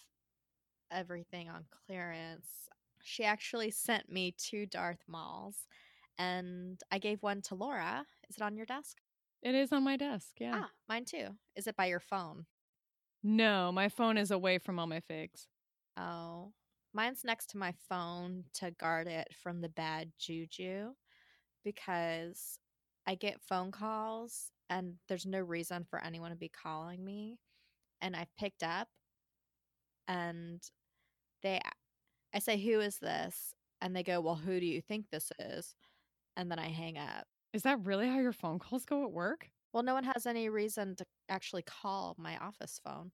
everything 0.91 1.49
on 1.49 1.66
clearance. 1.88 2.70
She 3.04 3.24
actually 3.26 3.72
sent 3.72 4.12
me 4.12 4.34
two 4.38 4.66
Darth 4.68 5.04
Mauls 5.08 5.68
and 6.18 6.80
I 6.91 6.99
gave 6.99 7.24
one 7.24 7.41
to 7.43 7.56
Laura. 7.56 8.06
Is 8.30 8.38
it 8.38 8.43
on 8.43 8.56
your 8.58 8.66
desk? 8.68 9.01
It 9.42 9.56
is 9.56 9.72
on 9.72 9.84
my 9.84 9.98
desk. 9.98 10.32
Yeah. 10.39 10.62
Ah, 10.64 10.70
mine 10.88 11.06
too. 11.06 11.38
Is 11.56 11.68
it 11.68 11.76
by 11.76 11.86
your 11.86 12.00
phone? 12.00 12.46
No, 13.24 13.72
my 13.72 13.89
phone 13.89 14.18
is 14.18 14.32
away 14.32 14.58
from 14.58 14.80
all 14.80 14.88
my 14.88 15.00
figs. 15.00 15.48
Oh, 15.98 16.54
mine's 16.94 17.24
next 17.24 17.52
to 17.52 17.58
my 17.58 17.74
phone 17.88 18.46
to 18.56 18.72
guard 18.72 19.08
it 19.08 19.28
from 19.44 19.62
the 19.62 19.70
bad 19.70 20.12
juju 20.18 20.94
because 21.64 22.60
I 23.06 23.16
get 23.16 23.42
phone 23.42 23.72
calls 23.72 24.52
and 24.70 24.96
there's 25.08 25.26
no 25.26 25.39
reason 25.39 25.86
for 25.89 26.04
anyone 26.04 26.32
to 26.32 26.38
be 26.38 26.50
calling 26.50 27.04
me. 27.04 27.39
And 28.02 28.16
I've 28.16 28.36
picked 28.38 28.64
up 28.64 28.88
and 30.08 30.62
they 31.44 31.60
I 32.34 32.39
say, 32.39 32.58
Who 32.62 32.80
is 32.80 33.00
this? 33.00 33.54
And 33.82 33.96
they 33.96 34.04
go, 34.04 34.22
Well, 34.22 34.36
who 34.36 34.60
do 34.60 34.66
you 34.66 34.82
think 34.82 35.08
this 35.10 35.32
is? 35.39 35.76
And 36.38 36.52
then 36.52 36.60
I 36.60 36.70
hang 36.70 36.98
up. 36.98 37.26
Is 37.54 37.64
that 37.64 37.84
really 37.86 38.08
how 38.08 38.20
your 38.20 38.32
phone 38.34 38.60
calls 38.60 38.86
go 38.86 39.04
at 39.04 39.12
work? 39.12 39.49
Well, 39.74 39.84
no 39.84 39.93
one 39.93 40.04
has 40.04 40.26
any 40.26 40.49
reason 40.49 40.95
to 40.97 41.06
actually 41.30 41.64
call 41.64 42.16
my 42.18 42.38
office 42.38 42.80
phone. 42.84 43.12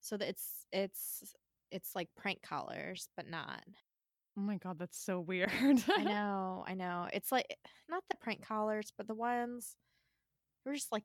So 0.00 0.16
that 0.16 0.28
it's 0.28 0.66
it's 0.72 1.34
it's 1.70 1.94
like 1.94 2.08
prank 2.16 2.42
callers, 2.42 3.08
but 3.16 3.28
not. 3.28 3.62
Oh 4.36 4.40
my 4.42 4.56
god, 4.56 4.78
that's 4.78 4.98
so 4.98 5.20
weird. 5.20 5.50
I 5.52 5.72
know, 6.04 6.64
I 6.66 6.74
know. 6.74 7.08
It's 7.12 7.32
like 7.32 7.56
not 7.88 8.04
the 8.08 8.16
prank 8.16 8.46
callers, 8.46 8.92
but 8.96 9.08
the 9.08 9.14
ones 9.14 9.76
who 10.64 10.70
are 10.70 10.74
just 10.74 10.92
like, 10.92 11.02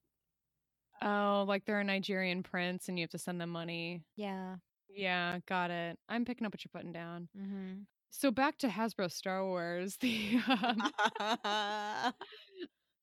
oh, 1.01 1.45
like 1.47 1.65
they're 1.65 1.79
a 1.79 1.83
Nigerian 1.83 2.43
prince 2.43 2.87
and 2.87 2.97
you 2.97 3.03
have 3.03 3.09
to 3.11 3.17
send 3.17 3.41
them 3.41 3.49
money. 3.49 4.03
yeah. 4.15 4.55
Yeah, 4.95 5.39
got 5.47 5.71
it. 5.71 5.97
I'm 6.07 6.23
picking 6.23 6.45
up 6.45 6.53
what 6.53 6.63
you're 6.63 6.69
putting 6.71 6.91
down. 6.93 7.27
Mm-hmm. 7.35 7.81
So 8.11 8.29
back 8.29 8.59
to 8.59 8.67
Hasbro 8.67 9.11
Star 9.11 9.43
Wars. 9.43 9.97
The 10.01 10.37
um, 10.47 10.91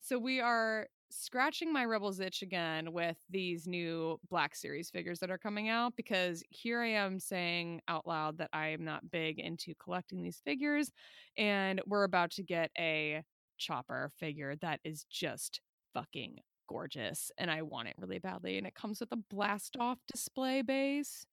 so 0.00 0.18
we 0.18 0.40
are 0.40 0.86
scratching 1.10 1.72
my 1.72 1.84
rebels 1.84 2.20
itch 2.20 2.42
again 2.42 2.92
with 2.92 3.16
these 3.28 3.66
new 3.66 4.18
black 4.28 4.54
series 4.54 4.90
figures 4.90 5.18
that 5.18 5.30
are 5.30 5.38
coming 5.38 5.68
out 5.68 5.94
because 5.96 6.42
here 6.50 6.80
i 6.80 6.86
am 6.86 7.18
saying 7.18 7.80
out 7.88 8.06
loud 8.06 8.38
that 8.38 8.48
i 8.52 8.68
am 8.68 8.84
not 8.84 9.10
big 9.10 9.38
into 9.38 9.74
collecting 9.82 10.22
these 10.22 10.40
figures 10.44 10.92
and 11.36 11.80
we're 11.86 12.04
about 12.04 12.30
to 12.30 12.42
get 12.42 12.70
a 12.78 13.22
chopper 13.58 14.10
figure 14.18 14.54
that 14.62 14.80
is 14.84 15.04
just 15.10 15.60
fucking 15.92 16.36
gorgeous 16.68 17.32
and 17.36 17.50
i 17.50 17.60
want 17.60 17.88
it 17.88 17.94
really 17.98 18.20
badly 18.20 18.56
and 18.56 18.66
it 18.66 18.74
comes 18.74 19.00
with 19.00 19.10
a 19.12 19.16
blast 19.16 19.76
off 19.80 19.98
display 20.10 20.62
base. 20.62 21.26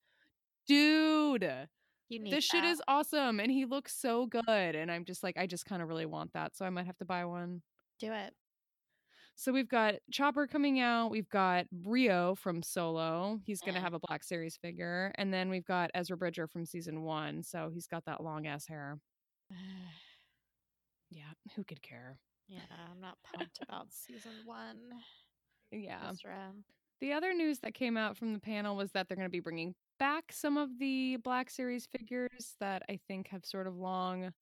Dude 0.67 1.47
you 2.09 2.19
need 2.19 2.33
this 2.33 2.43
shit 2.43 2.63
is 2.63 2.81
awesome 2.87 3.39
and 3.39 3.51
he 3.51 3.65
looks 3.65 3.95
so 3.95 4.25
good 4.25 4.43
and 4.47 4.91
i'm 4.91 5.05
just 5.05 5.23
like 5.23 5.37
i 5.37 5.45
just 5.45 5.65
kind 5.65 5.81
of 5.81 5.87
really 5.87 6.05
want 6.05 6.33
that 6.33 6.57
so 6.57 6.65
i 6.65 6.69
might 6.69 6.87
have 6.87 6.97
to 6.97 7.05
buy 7.05 7.23
one. 7.25 7.61
Do 7.99 8.11
it. 8.11 8.33
So 9.37 9.53
we've 9.53 9.69
got 9.69 9.95
Chopper 10.11 10.47
coming 10.47 10.79
out. 10.81 11.09
We've 11.11 11.29
got 11.29 11.69
Brio 11.71 12.35
from 12.35 12.61
Solo. 12.63 13.39
He's 13.45 13.61
going 13.61 13.75
to 13.75 13.79
Mm. 13.79 13.83
have 13.83 13.93
a 13.93 13.99
Black 13.99 14.23
Series 14.23 14.57
figure. 14.57 15.11
And 15.15 15.31
then 15.33 15.49
we've 15.49 15.63
got 15.65 15.91
Ezra 15.93 16.17
Bridger 16.17 16.47
from 16.47 16.65
season 16.65 17.03
one. 17.03 17.43
So 17.43 17.69
he's 17.73 17.87
got 17.87 18.03
that 18.05 18.21
long 18.23 18.47
ass 18.47 18.65
hair. 18.67 18.99
Yeah, 21.09 21.31
who 21.55 21.63
could 21.63 21.81
care? 21.81 22.19
yeah, 22.49 22.59
I'm 22.91 22.99
not 22.99 23.17
pumped 23.23 23.59
about 23.69 23.91
season 23.91 24.31
one. 24.45 24.77
Yeah. 25.71 26.09
Ezra. 26.09 26.51
The 26.99 27.13
other 27.13 27.33
news 27.33 27.59
that 27.59 27.73
came 27.73 27.95
out 27.97 28.17
from 28.17 28.33
the 28.33 28.39
panel 28.39 28.75
was 28.75 28.91
that 28.91 29.07
they're 29.07 29.15
going 29.17 29.27
to 29.27 29.31
be 29.31 29.39
bringing 29.39 29.75
back 29.99 30.31
some 30.31 30.57
of 30.57 30.79
the 30.79 31.17
Black 31.17 31.49
Series 31.49 31.85
figures 31.85 32.55
that 32.59 32.83
I 32.89 32.99
think 33.07 33.27
have 33.29 33.45
sort 33.45 33.67
of 33.67 33.75
long 33.77 34.33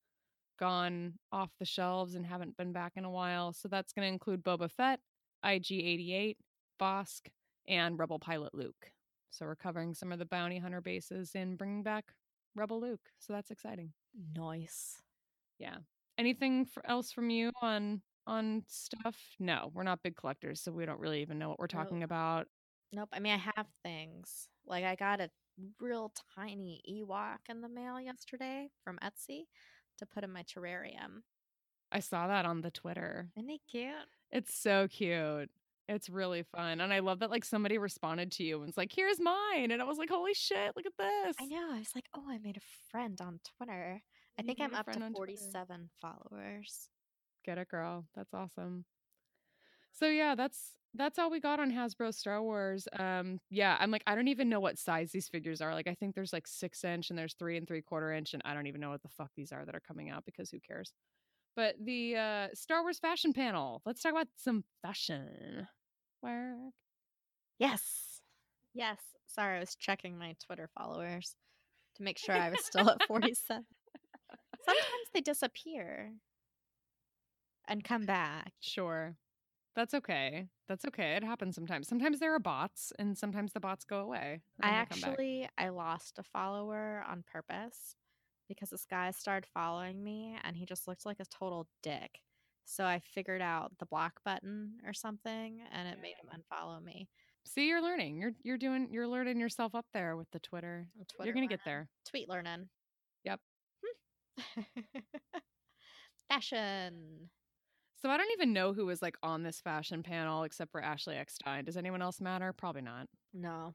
gone 0.57 1.13
off 1.31 1.51
the 1.59 1.65
shelves 1.65 2.15
and 2.15 2.25
haven't 2.25 2.57
been 2.57 2.71
back 2.71 2.93
in 2.95 3.05
a 3.05 3.09
while. 3.11 3.53
So 3.53 3.67
that's 3.67 3.93
going 3.93 4.07
to 4.07 4.11
include 4.13 4.43
Boba 4.43 4.69
Fett, 4.71 4.99
IG 5.43 5.71
88, 5.71 6.37
Bossk, 6.81 7.27
and 7.67 7.97
Rebel 7.99 8.19
Pilot 8.19 8.53
Luke. 8.53 8.91
So 9.31 9.45
we're 9.45 9.55
covering 9.55 9.93
some 9.93 10.11
of 10.11 10.19
the 10.19 10.25
bounty 10.25 10.57
hunter 10.59 10.81
bases 10.81 11.31
and 11.35 11.57
bringing 11.57 11.83
back 11.83 12.05
Rebel 12.55 12.79
Luke. 12.79 13.09
So 13.19 13.33
that's 13.33 13.51
exciting. 13.51 13.91
Nice. 14.35 15.01
Yeah. 15.59 15.77
Anything 16.17 16.67
else 16.85 17.11
from 17.11 17.29
you 17.29 17.51
on 17.61 18.01
on 18.27 18.63
stuff? 18.67 19.17
No, 19.39 19.71
we're 19.73 19.83
not 19.83 20.01
big 20.03 20.15
collectors, 20.15 20.61
so 20.61 20.71
we 20.71 20.85
don't 20.85 20.99
really 20.99 21.21
even 21.21 21.37
know 21.37 21.49
what 21.49 21.59
we're 21.59 21.67
talking 21.67 21.99
Nope. 21.99 22.05
about. 22.05 22.47
Nope. 22.93 23.09
I 23.11 23.19
mean, 23.19 23.33
I 23.33 23.51
have 23.55 23.67
things. 23.83 24.47
Like, 24.65 24.85
I 24.85 24.95
got 24.95 25.19
a 25.19 25.29
real 25.79 26.11
tiny 26.35 26.81
Ewok 26.89 27.39
in 27.49 27.61
the 27.61 27.69
mail 27.69 27.99
yesterday 27.99 28.69
from 28.83 28.97
Etsy 29.03 29.43
to 29.97 30.05
put 30.05 30.23
in 30.23 30.31
my 30.31 30.43
terrarium. 30.43 31.23
I 31.91 31.99
saw 31.99 32.27
that 32.27 32.45
on 32.45 32.61
the 32.61 32.71
Twitter. 32.71 33.29
Isn't 33.37 33.49
he 33.49 33.61
cute? 33.69 33.93
It's 34.31 34.53
so 34.53 34.87
cute. 34.87 35.49
It's 35.87 36.09
really 36.09 36.43
fun. 36.43 36.81
And 36.81 36.91
I 36.91 36.99
love 36.99 37.19
that 37.19 37.29
like 37.29 37.45
somebody 37.45 37.77
responded 37.77 38.31
to 38.33 38.43
you 38.43 38.57
and 38.57 38.65
was 38.65 38.77
like, 38.77 38.91
here's 38.93 39.19
mine. 39.19 39.69
And 39.71 39.81
I 39.81 39.85
was 39.85 39.97
like, 39.97 40.09
holy 40.09 40.33
shit, 40.33 40.75
look 40.75 40.85
at 40.85 40.97
this. 40.97 41.35
I 41.39 41.45
know. 41.45 41.73
I 41.73 41.79
was 41.79 41.91
like, 41.93 42.05
oh, 42.15 42.23
I 42.27 42.39
made 42.39 42.57
a 42.57 42.91
friend 42.91 43.19
on 43.21 43.39
Twitter. 43.57 44.01
I 44.37 44.41
You 44.41 44.47
think 44.47 44.59
I'm 44.61 44.73
up 44.73 44.91
to 44.91 45.09
47 45.13 45.89
followers. 46.01 46.89
Get 47.45 47.59
it, 47.59 47.69
girl. 47.69 48.05
That's 48.15 48.33
awesome. 48.33 48.85
So 49.91 50.07
yeah, 50.07 50.33
that's 50.35 50.71
that's 50.97 51.19
all 51.19 51.29
we 51.29 51.39
got 51.39 51.59
on 51.59 51.71
Hasbro 51.71 52.13
Star 52.13 52.41
Wars. 52.41 52.87
Um, 52.97 53.39
yeah, 53.49 53.77
I'm 53.79 53.91
like, 53.91 54.03
I 54.07 54.15
don't 54.15 54.27
even 54.27 54.49
know 54.49 54.59
what 54.59 54.77
size 54.77 55.11
these 55.11 55.27
figures 55.27 55.61
are. 55.61 55.73
Like, 55.73 55.87
I 55.87 55.95
think 55.95 56.15
there's 56.15 56.33
like 56.33 56.47
six 56.47 56.83
inch 56.83 57.09
and 57.09 57.19
there's 57.19 57.35
three 57.35 57.57
and 57.57 57.67
three 57.67 57.81
quarter 57.81 58.11
inch, 58.11 58.33
and 58.33 58.41
I 58.45 58.53
don't 58.53 58.67
even 58.67 58.81
know 58.81 58.89
what 58.89 59.01
the 59.03 59.09
fuck 59.09 59.31
these 59.35 59.51
are 59.51 59.65
that 59.65 59.75
are 59.75 59.81
coming 59.87 60.09
out 60.09 60.25
because 60.25 60.49
who 60.49 60.59
cares? 60.59 60.93
But 61.55 61.75
the 61.83 62.15
uh 62.15 62.47
Star 62.53 62.81
Wars 62.81 62.99
fashion 62.99 63.33
panel. 63.33 63.81
Let's 63.85 64.01
talk 64.01 64.11
about 64.11 64.27
some 64.35 64.63
fashion. 64.81 65.67
Work. 66.21 66.73
Yes. 67.59 68.21
Yes. 68.73 68.99
Sorry, 69.27 69.57
I 69.57 69.59
was 69.59 69.75
checking 69.75 70.17
my 70.17 70.35
Twitter 70.45 70.69
followers 70.77 71.35
to 71.95 72.03
make 72.03 72.17
sure 72.17 72.35
I 72.35 72.49
was 72.49 72.65
still 72.65 72.89
at 72.89 73.03
47. 73.07 73.65
Sometimes 74.65 75.09
they 75.13 75.21
disappear 75.21 76.13
and 77.67 77.83
come 77.83 78.05
back. 78.05 78.51
Sure. 78.59 79.15
That's 79.75 79.93
okay. 79.93 80.47
That's 80.69 80.85
okay. 80.85 81.15
It 81.15 81.23
happens 81.23 81.55
sometimes. 81.55 81.87
Sometimes 81.87 82.19
there 82.19 82.33
are 82.33 82.39
bots 82.39 82.93
and 82.97 83.17
sometimes 83.17 83.51
the 83.51 83.59
bots 83.59 83.83
go 83.83 83.99
away. 83.99 84.41
I 84.61 84.69
then 84.69 84.79
they 84.79 84.85
come 84.89 85.01
back. 85.01 85.09
actually 85.11 85.49
I 85.57 85.69
lost 85.69 86.17
a 86.17 86.23
follower 86.23 87.03
on 87.09 87.23
purpose 87.31 87.95
because 88.47 88.69
this 88.69 88.85
guy 88.89 89.11
started 89.11 89.47
following 89.53 90.01
me 90.03 90.37
and 90.43 90.55
he 90.55 90.65
just 90.65 90.87
looked 90.87 91.05
like 91.05 91.19
a 91.19 91.25
total 91.25 91.67
dick. 91.83 92.21
So 92.63 92.85
I 92.85 92.99
figured 93.13 93.41
out 93.41 93.73
the 93.77 93.85
block 93.85 94.21
button 94.23 94.75
or 94.85 94.93
something 94.93 95.59
and 95.71 95.87
it 95.87 95.99
made 96.01 96.15
him 96.21 96.29
unfollow 96.33 96.83
me. 96.83 97.09
See, 97.43 97.67
you're 97.67 97.81
learning. 97.81 98.17
You're 98.17 98.31
you're 98.43 98.57
doing 98.57 98.87
you're 98.91 99.07
learning 99.07 99.39
yourself 99.39 99.75
up 99.75 99.85
there 99.93 100.15
with 100.15 100.31
the 100.31 100.39
Twitter. 100.39 100.87
Twitter 101.07 101.25
you're 101.25 101.33
gonna 101.35 101.47
get 101.47 101.59
there. 101.65 101.89
Tweet 102.09 102.27
learning. 102.27 102.69
Yep. 103.23 103.39
Hmm. 104.37 104.61
Fashion. 106.29 107.29
So 107.97 108.09
I 108.09 108.17
don't 108.17 108.31
even 108.33 108.53
know 108.53 108.73
who 108.73 108.85
was 108.85 109.01
like 109.01 109.17
on 109.23 109.43
this 109.43 109.61
fashion 109.61 110.03
panel 110.03 110.43
except 110.43 110.71
for 110.71 110.81
Ashley 110.81 111.15
Eckstein. 111.15 111.65
Does 111.65 111.77
anyone 111.77 112.01
else 112.01 112.19
matter? 112.21 112.53
Probably 112.53 112.81
not. 112.81 113.07
No. 113.33 113.73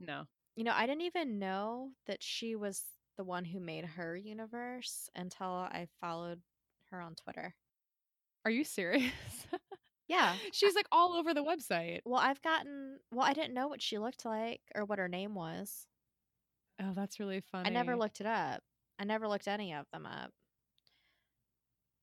No. 0.00 0.24
You 0.56 0.64
know, 0.64 0.72
I 0.74 0.86
didn't 0.86 1.02
even 1.02 1.38
know 1.38 1.90
that 2.06 2.22
she 2.22 2.54
was 2.56 2.82
the 3.16 3.24
one 3.24 3.44
who 3.44 3.60
made 3.60 3.84
her 3.84 4.16
universe 4.16 5.08
until 5.14 5.46
I 5.46 5.86
followed 6.00 6.40
her 6.90 7.00
on 7.00 7.14
Twitter. 7.14 7.54
Are 8.44 8.50
you 8.50 8.64
serious? 8.64 9.12
Yeah. 10.08 10.34
She's 10.52 10.74
like 10.74 10.88
all 10.92 11.14
over 11.14 11.32
the 11.32 11.42
website. 11.42 12.00
Well, 12.04 12.20
I've 12.20 12.42
gotten, 12.42 12.98
well, 13.14 13.26
I 13.26 13.32
didn't 13.32 13.54
know 13.54 13.68
what 13.68 13.80
she 13.80 13.98
looked 13.98 14.26
like 14.26 14.60
or 14.74 14.84
what 14.84 14.98
her 14.98 15.08
name 15.08 15.34
was. 15.34 15.86
Oh, 16.82 16.92
that's 16.94 17.18
really 17.18 17.40
funny. 17.40 17.66
I 17.66 17.72
never 17.72 17.96
looked 17.96 18.20
it 18.20 18.26
up. 18.26 18.62
I 18.98 19.04
never 19.04 19.26
looked 19.26 19.48
any 19.48 19.72
of 19.72 19.86
them 19.90 20.04
up. 20.04 20.30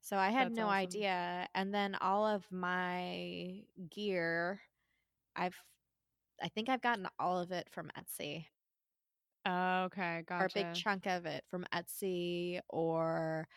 So 0.02 0.18
I 0.18 0.30
had 0.30 0.48
That's 0.48 0.58
no 0.58 0.64
awesome. 0.66 0.76
idea. 0.76 1.48
And 1.54 1.74
then 1.74 1.96
all 2.02 2.26
of 2.26 2.44
my 2.52 3.62
gear, 3.90 4.62
I've, 5.36 5.56
I 6.42 6.48
think 6.48 6.70
I've 6.70 6.82
gotten 6.82 7.08
all 7.20 7.40
of 7.40 7.52
it 7.52 7.68
from 7.72 7.92
Etsy. 7.98 8.46
Oh, 9.46 9.84
okay, 9.86 10.24
gotcha. 10.28 10.44
or 10.44 10.46
a 10.46 10.50
big 10.54 10.74
chunk 10.74 11.06
of 11.06 11.26
it 11.26 11.44
from 11.50 11.66
Etsy 11.74 12.60
or 12.70 13.48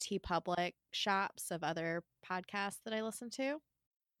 TeePublic 0.00 0.72
shops 0.92 1.50
of 1.50 1.64
other 1.64 2.02
podcasts 2.28 2.78
that 2.84 2.92
I 2.94 3.02
listen 3.02 3.30
to. 3.30 3.58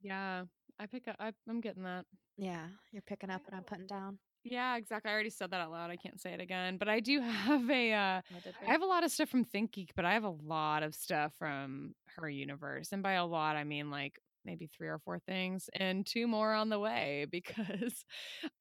Yeah, 0.02 0.44
I 0.78 0.86
pick 0.86 1.08
up. 1.08 1.16
I, 1.18 1.32
I'm 1.48 1.60
getting 1.60 1.82
that. 1.84 2.06
Yeah, 2.36 2.66
you're 2.92 3.02
picking 3.02 3.30
up 3.30 3.42
what 3.44 3.54
I'm 3.54 3.64
putting 3.64 3.86
down. 3.86 4.18
Yeah, 4.50 4.76
exactly. 4.76 5.10
I 5.10 5.14
already 5.14 5.30
said 5.30 5.50
that 5.50 5.60
out 5.60 5.70
loud. 5.70 5.90
I 5.90 5.96
can't 5.96 6.20
say 6.20 6.32
it 6.32 6.40
again. 6.40 6.76
But 6.78 6.88
I 6.88 7.00
do 7.00 7.20
have 7.20 7.68
a. 7.70 7.92
Uh, 7.92 8.20
I 8.66 8.70
have 8.72 8.82
a 8.82 8.86
lot 8.86 9.04
of 9.04 9.10
stuff 9.10 9.28
from 9.28 9.44
ThinkGeek, 9.44 9.90
but 9.96 10.04
I 10.04 10.14
have 10.14 10.24
a 10.24 10.34
lot 10.44 10.82
of 10.82 10.94
stuff 10.94 11.32
from 11.38 11.94
her 12.16 12.28
universe, 12.28 12.92
and 12.92 13.02
by 13.02 13.12
a 13.12 13.26
lot 13.26 13.56
I 13.56 13.64
mean 13.64 13.90
like 13.90 14.18
maybe 14.44 14.68
three 14.68 14.88
or 14.88 14.98
four 14.98 15.18
things, 15.18 15.68
and 15.74 16.06
two 16.06 16.26
more 16.26 16.52
on 16.54 16.68
the 16.68 16.78
way 16.78 17.26
because 17.30 18.04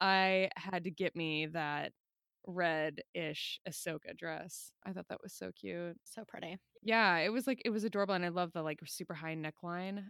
I 0.01 0.49
had 0.55 0.86
to 0.86 0.91
get 0.91 1.15
me 1.15 1.47
that 1.47 1.91
red-ish 2.47 3.59
Ahsoka 3.67 4.15
dress. 4.17 4.71
I 4.86 4.93
thought 4.93 5.07
that 5.09 5.21
was 5.23 5.33
so 5.33 5.51
cute. 5.59 5.97
so 6.03 6.23
pretty. 6.27 6.57
Yeah, 6.83 7.17
it 7.17 7.29
was 7.29 7.47
like 7.47 7.61
it 7.65 7.69
was 7.69 7.83
adorable, 7.83 8.15
and 8.15 8.25
I 8.25 8.29
love 8.29 8.51
the 8.53 8.61
like 8.63 8.79
super 8.86 9.13
high 9.13 9.36
neckline. 9.36 10.05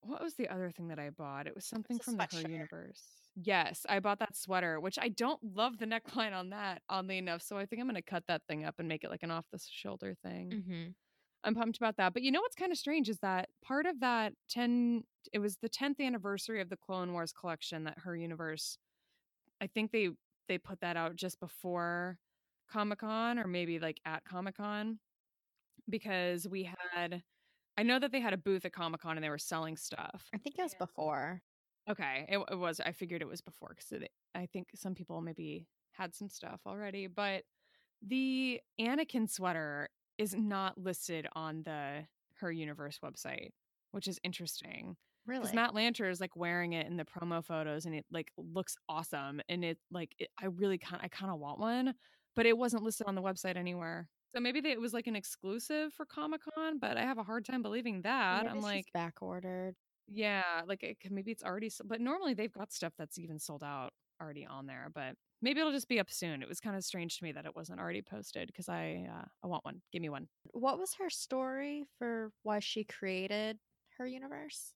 What 0.00 0.22
was 0.22 0.34
the 0.34 0.48
other 0.48 0.70
thing 0.70 0.88
that 0.88 0.98
I 0.98 1.10
bought? 1.10 1.46
It 1.46 1.54
was 1.54 1.64
something 1.64 1.98
a 2.00 2.02
from 2.02 2.16
the 2.16 2.28
her 2.32 2.48
universe. 2.48 3.02
Yes, 3.40 3.86
I 3.88 4.00
bought 4.00 4.18
that 4.18 4.36
sweater, 4.36 4.80
which 4.80 4.98
I 5.00 5.08
don't 5.08 5.40
love 5.54 5.78
the 5.78 5.86
neckline 5.86 6.32
on 6.32 6.50
that, 6.50 6.82
oddly 6.88 7.18
enough. 7.18 7.42
So 7.42 7.56
I 7.56 7.66
think 7.66 7.80
I'm 7.80 7.88
gonna 7.88 8.02
cut 8.02 8.24
that 8.28 8.42
thing 8.48 8.64
up 8.64 8.76
and 8.78 8.88
make 8.88 9.04
it 9.04 9.10
like 9.10 9.22
an 9.22 9.30
off 9.30 9.46
the 9.52 9.60
shoulder 9.70 10.14
thing. 10.22 10.50
Mm-hmm. 10.50 10.88
I'm 11.44 11.54
pumped 11.54 11.76
about 11.76 11.96
that. 11.98 12.14
But 12.14 12.22
you 12.22 12.32
know 12.32 12.40
what's 12.40 12.56
kind 12.56 12.72
of 12.72 12.78
strange 12.78 13.08
is 13.08 13.18
that 13.20 13.48
part 13.64 13.86
of 13.86 14.00
that 14.00 14.32
10 14.50 15.04
it 15.32 15.38
was 15.38 15.58
the 15.62 15.68
10th 15.68 16.00
anniversary 16.00 16.60
of 16.60 16.68
the 16.68 16.76
Clone 16.76 17.12
Wars 17.12 17.32
collection 17.32 17.84
that 17.84 17.98
her 17.98 18.16
universe 18.16 18.78
I 19.60 19.68
think 19.68 19.92
they 19.92 20.10
they 20.48 20.58
put 20.58 20.80
that 20.80 20.96
out 20.96 21.14
just 21.16 21.38
before 21.38 22.18
Comic 22.70 23.00
Con 23.00 23.38
or 23.38 23.46
maybe 23.46 23.78
like 23.78 24.00
at 24.04 24.24
Comic 24.24 24.56
Con 24.56 24.98
because 25.88 26.48
we 26.48 26.64
had 26.64 27.22
I 27.76 27.84
know 27.84 28.00
that 28.00 28.10
they 28.10 28.20
had 28.20 28.32
a 28.32 28.38
booth 28.38 28.64
at 28.64 28.72
Comic 28.72 29.02
Con 29.02 29.16
and 29.16 29.22
they 29.22 29.30
were 29.30 29.38
selling 29.38 29.76
stuff. 29.76 30.24
I 30.34 30.38
think 30.38 30.58
it 30.58 30.62
was 30.62 30.74
before. 30.74 31.42
Okay, 31.90 32.26
it, 32.28 32.38
it 32.50 32.58
was. 32.58 32.80
I 32.80 32.92
figured 32.92 33.22
it 33.22 33.28
was 33.28 33.40
before 33.40 33.74
because 33.74 34.06
I 34.34 34.46
think 34.46 34.68
some 34.74 34.94
people 34.94 35.20
maybe 35.20 35.66
had 35.92 36.14
some 36.14 36.28
stuff 36.28 36.60
already, 36.66 37.06
but 37.06 37.44
the 38.06 38.60
Anakin 38.80 39.28
sweater 39.28 39.88
is 40.18 40.34
not 40.34 40.78
listed 40.78 41.26
on 41.34 41.62
the 41.64 42.04
Her 42.40 42.52
Universe 42.52 43.00
website, 43.04 43.50
which 43.92 44.06
is 44.06 44.18
interesting. 44.22 44.96
Really? 45.26 45.40
Because 45.40 45.54
Matt 45.54 45.74
Lanter 45.74 46.10
is 46.10 46.20
like 46.20 46.36
wearing 46.36 46.72
it 46.72 46.86
in 46.86 46.96
the 46.96 47.04
promo 47.04 47.44
photos, 47.44 47.86
and 47.86 47.94
it 47.94 48.06
like 48.10 48.32
looks 48.36 48.76
awesome, 48.88 49.40
and 49.48 49.64
it 49.64 49.78
like 49.90 50.14
it, 50.18 50.28
I 50.40 50.46
really 50.46 50.78
kind 50.78 51.00
I 51.02 51.08
kind 51.08 51.32
of 51.32 51.38
want 51.38 51.58
one, 51.58 51.94
but 52.36 52.46
it 52.46 52.56
wasn't 52.56 52.82
listed 52.82 53.06
on 53.06 53.14
the 53.14 53.22
website 53.22 53.56
anywhere. 53.56 54.08
So 54.34 54.40
maybe 54.40 54.60
they, 54.60 54.72
it 54.72 54.80
was 54.80 54.92
like 54.92 55.06
an 55.06 55.16
exclusive 55.16 55.92
for 55.94 56.04
Comic 56.04 56.42
Con, 56.54 56.78
but 56.78 56.96
I 56.96 57.02
have 57.02 57.18
a 57.18 57.22
hard 57.22 57.44
time 57.44 57.62
believing 57.62 58.02
that. 58.02 58.44
Maybe 58.44 58.56
I'm 58.56 58.62
like 58.62 58.86
back 58.92 59.22
ordered. 59.22 59.74
Yeah, 60.08 60.62
like 60.66 60.82
it, 60.82 60.96
maybe 61.10 61.30
it's 61.30 61.42
already, 61.42 61.70
but 61.84 62.00
normally 62.00 62.34
they've 62.34 62.52
got 62.52 62.72
stuff 62.72 62.92
that's 62.98 63.18
even 63.18 63.38
sold 63.38 63.62
out 63.62 63.90
already 64.20 64.46
on 64.46 64.66
there. 64.66 64.90
But 64.94 65.14
maybe 65.42 65.60
it'll 65.60 65.72
just 65.72 65.88
be 65.88 66.00
up 66.00 66.10
soon. 66.10 66.42
It 66.42 66.48
was 66.48 66.60
kind 66.60 66.76
of 66.76 66.84
strange 66.84 67.18
to 67.18 67.24
me 67.24 67.32
that 67.32 67.46
it 67.46 67.54
wasn't 67.54 67.80
already 67.80 68.02
posted 68.02 68.48
because 68.48 68.68
I 68.68 69.06
uh, 69.10 69.24
I 69.44 69.46
want 69.46 69.64
one. 69.64 69.82
Give 69.92 70.02
me 70.02 70.08
one. 70.08 70.28
What 70.52 70.78
was 70.78 70.94
her 70.94 71.10
story 71.10 71.84
for 71.98 72.32
why 72.42 72.60
she 72.60 72.84
created 72.84 73.58
her 73.98 74.06
universe? 74.06 74.72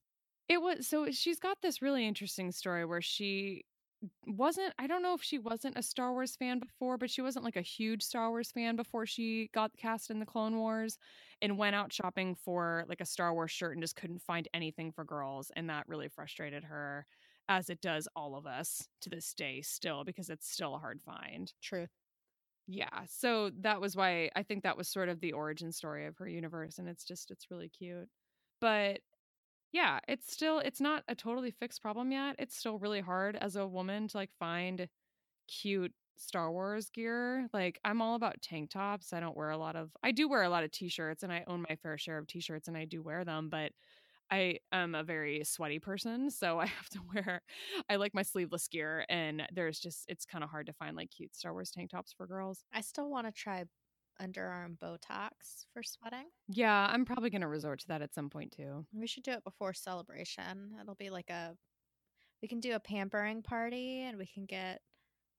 It 0.49 0.61
was 0.61 0.87
so 0.87 1.09
she's 1.11 1.39
got 1.39 1.57
this 1.61 1.81
really 1.81 2.07
interesting 2.07 2.51
story 2.51 2.85
where 2.85 3.01
she 3.01 3.65
wasn't 4.27 4.73
I 4.77 4.87
don't 4.87 5.01
know 5.03 5.13
if 5.13 5.23
she 5.23 5.39
wasn't 5.39 5.77
a 5.77 5.83
Star 5.83 6.11
Wars 6.11 6.35
fan 6.35 6.59
before, 6.59 6.97
but 6.97 7.09
she 7.09 7.21
wasn't 7.21 7.45
like 7.45 7.55
a 7.55 7.61
huge 7.61 8.03
Star 8.03 8.29
Wars 8.29 8.51
fan 8.51 8.75
before 8.75 9.05
she 9.05 9.49
got 9.53 9.75
cast 9.77 10.09
in 10.09 10.19
the 10.19 10.25
Clone 10.25 10.57
Wars 10.57 10.97
and 11.41 11.57
went 11.57 11.75
out 11.75 11.93
shopping 11.93 12.35
for 12.35 12.85
like 12.87 13.01
a 13.01 13.05
Star 13.05 13.33
Wars 13.33 13.51
shirt 13.51 13.73
and 13.73 13.81
just 13.83 13.95
couldn't 13.95 14.21
find 14.21 14.47
anything 14.53 14.91
for 14.91 15.03
girls 15.05 15.51
and 15.55 15.69
that 15.69 15.87
really 15.87 16.09
frustrated 16.09 16.63
her 16.65 17.05
as 17.49 17.69
it 17.69 17.81
does 17.81 18.07
all 18.15 18.35
of 18.35 18.45
us 18.45 18.87
to 19.01 19.09
this 19.09 19.33
day 19.33 19.61
still 19.61 20.03
because 20.03 20.29
it's 20.29 20.49
still 20.49 20.75
a 20.75 20.79
hard 20.79 21.01
find. 21.01 21.53
True. 21.61 21.87
Yeah, 22.67 23.05
so 23.07 23.51
that 23.61 23.81
was 23.81 23.95
why 23.95 24.29
I 24.35 24.43
think 24.43 24.63
that 24.63 24.77
was 24.77 24.87
sort 24.87 25.09
of 25.09 25.19
the 25.19 25.33
origin 25.33 25.71
story 25.71 26.05
of 26.05 26.17
her 26.17 26.27
universe 26.27 26.77
and 26.79 26.87
it's 26.87 27.03
just 27.03 27.29
it's 27.31 27.51
really 27.51 27.69
cute. 27.69 28.09
But 28.61 29.01
yeah, 29.73 29.99
it's 30.07 30.31
still 30.31 30.59
it's 30.59 30.79
not 30.79 31.03
a 31.07 31.15
totally 31.15 31.51
fixed 31.51 31.81
problem 31.81 32.11
yet. 32.11 32.35
It's 32.37 32.55
still 32.55 32.77
really 32.77 33.01
hard 33.01 33.35
as 33.35 33.55
a 33.55 33.67
woman 33.67 34.07
to 34.09 34.17
like 34.17 34.29
find 34.39 34.87
cute 35.47 35.91
Star 36.17 36.51
Wars 36.51 36.91
gear. 36.91 37.47
Like 37.53 37.79
I'm 37.83 37.99
all 38.01 38.15
about 38.15 38.41
tank 38.41 38.69
tops. 38.69 39.13
I 39.13 39.19
don't 39.19 39.35
wear 39.35 39.49
a 39.49 39.57
lot 39.57 39.75
of 39.75 39.89
I 40.03 40.11
do 40.11 40.29
wear 40.29 40.43
a 40.43 40.49
lot 40.49 40.63
of 40.63 40.71
t-shirts 40.71 41.23
and 41.23 41.33
I 41.33 41.43
own 41.47 41.65
my 41.67 41.75
fair 41.75 41.97
share 41.97 42.19
of 42.19 42.27
t-shirts 42.27 42.67
and 42.67 42.77
I 42.77 42.85
do 42.85 43.01
wear 43.01 43.25
them, 43.25 43.49
but 43.49 43.71
I 44.31 44.59
am 44.71 44.95
a 44.95 45.03
very 45.03 45.43
sweaty 45.43 45.79
person, 45.79 46.29
so 46.29 46.59
I 46.61 46.67
have 46.67 46.89
to 46.89 46.99
wear 47.13 47.41
I 47.89 47.95
like 47.95 48.13
my 48.13 48.21
sleeveless 48.23 48.67
gear 48.67 49.05
and 49.09 49.41
there's 49.51 49.79
just 49.79 50.05
it's 50.07 50.25
kind 50.25 50.43
of 50.43 50.51
hard 50.51 50.67
to 50.67 50.73
find 50.73 50.95
like 50.95 51.09
cute 51.09 51.35
Star 51.35 51.51
Wars 51.51 51.71
tank 51.71 51.89
tops 51.89 52.13
for 52.13 52.27
girls. 52.27 52.63
I 52.71 52.81
still 52.81 53.09
want 53.09 53.25
to 53.25 53.33
try 53.33 53.63
underarm 54.21 54.77
Botox 54.77 55.65
for 55.73 55.83
sweating. 55.83 56.25
Yeah, 56.47 56.87
I'm 56.91 57.05
probably 57.05 57.29
going 57.29 57.41
to 57.41 57.47
resort 57.47 57.79
to 57.81 57.87
that 57.87 58.01
at 58.01 58.13
some 58.13 58.29
point 58.29 58.51
too. 58.51 58.85
We 58.93 59.07
should 59.07 59.23
do 59.23 59.31
it 59.31 59.43
before 59.43 59.73
celebration. 59.73 60.73
It'll 60.81 60.95
be 60.95 61.09
like 61.09 61.29
a 61.29 61.55
we 62.41 62.47
can 62.47 62.59
do 62.59 62.75
a 62.75 62.79
pampering 62.79 63.41
party 63.41 64.01
and 64.01 64.17
we 64.17 64.25
can 64.25 64.45
get 64.45 64.81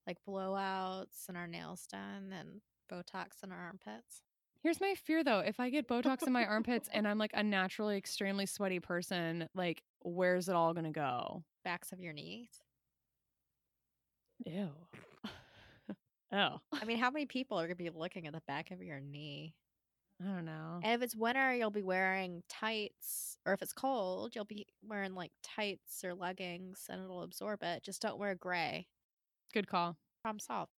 like 0.07 0.17
blowouts 0.27 1.29
and 1.29 1.37
our 1.37 1.47
nails 1.47 1.87
done 1.91 2.33
and 2.33 2.61
Botox 2.91 3.43
in 3.43 3.53
our 3.53 3.59
armpits. 3.59 4.23
Here's 4.63 4.81
my 4.81 4.95
fear 4.95 5.23
though. 5.23 5.41
If 5.41 5.61
I 5.61 5.69
get 5.69 5.89
Botox 5.89 6.27
in 6.27 6.33
my 6.33 6.47
armpits 6.47 6.89
and 6.93 7.07
I'm 7.07 7.19
like 7.19 7.33
a 7.35 7.43
naturally 7.43 7.97
extremely 7.97 8.47
sweaty 8.47 8.81
person, 8.81 9.49
like 9.55 9.83
where's 10.01 10.49
it 10.49 10.55
all 10.55 10.73
gonna 10.73 10.93
go? 10.93 11.45
Backs 11.65 11.93
of 11.93 12.01
your 12.01 12.13
knees. 12.13 12.49
Ew. 14.47 14.71
Oh. 16.35 16.61
I 16.73 16.85
mean, 16.85 16.99
how 16.99 17.11
many 17.11 17.27
people 17.27 17.59
are 17.59 17.67
gonna 17.67 17.77
be 17.77 17.91
looking 17.91 18.27
at 18.27 18.33
the 18.33 18.43
back 18.47 18.71
of 18.71 18.83
your 18.83 19.01
knee? 19.01 19.55
I 20.23 20.27
don't 20.27 20.45
know. 20.45 20.81
And 20.83 20.95
if 20.95 21.03
it's 21.03 21.17
winter, 21.17 21.55
you'll 21.55 21.71
be 21.71 21.83
wearing 21.83 22.43
tights, 22.49 23.37
or 23.47 23.53
if 23.53 23.63
it's 23.63 23.73
cold, 23.73 24.35
you'll 24.35 24.45
be 24.45 24.67
wearing 24.87 25.15
like 25.15 25.33
tights 25.43 26.05
or 26.05 26.15
leggings, 26.15 26.87
and 26.89 27.03
it'll 27.03 27.23
absorb 27.23 27.63
it. 27.63 27.83
Just 27.83 28.03
don't 28.03 28.19
wear 28.19 28.35
gray. 28.35 28.87
Good 29.53 29.67
call. 29.67 29.97
Problem 30.23 30.41
solved. 30.41 30.71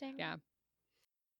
Dang. 0.00 0.18
Yeah. 0.18 0.36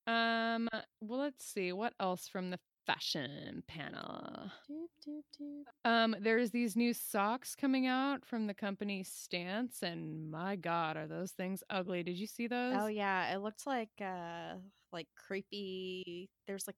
Um, 0.06 0.68
well 1.00 1.20
let's 1.20 1.44
see. 1.44 1.72
What 1.72 1.94
else 2.00 2.28
from 2.28 2.50
the 2.50 2.58
fashion 2.88 3.62
panel? 3.68 4.50
Doop, 4.70 4.88
doop, 5.06 5.22
doop. 5.38 5.90
Um, 5.90 6.16
there's 6.18 6.50
these 6.50 6.74
new 6.74 6.94
socks 6.94 7.54
coming 7.54 7.86
out 7.86 8.24
from 8.24 8.46
the 8.46 8.54
company 8.54 9.04
Stance, 9.04 9.82
and 9.82 10.30
my 10.30 10.56
god, 10.56 10.96
are 10.96 11.06
those 11.06 11.32
things 11.32 11.62
ugly. 11.68 12.02
Did 12.02 12.16
you 12.18 12.26
see 12.26 12.46
those? 12.46 12.76
Oh 12.78 12.86
yeah, 12.86 13.32
it 13.34 13.38
looked 13.38 13.66
like 13.66 13.90
uh 14.00 14.54
like 14.92 15.06
creepy. 15.14 16.30
There's 16.46 16.66
like 16.66 16.76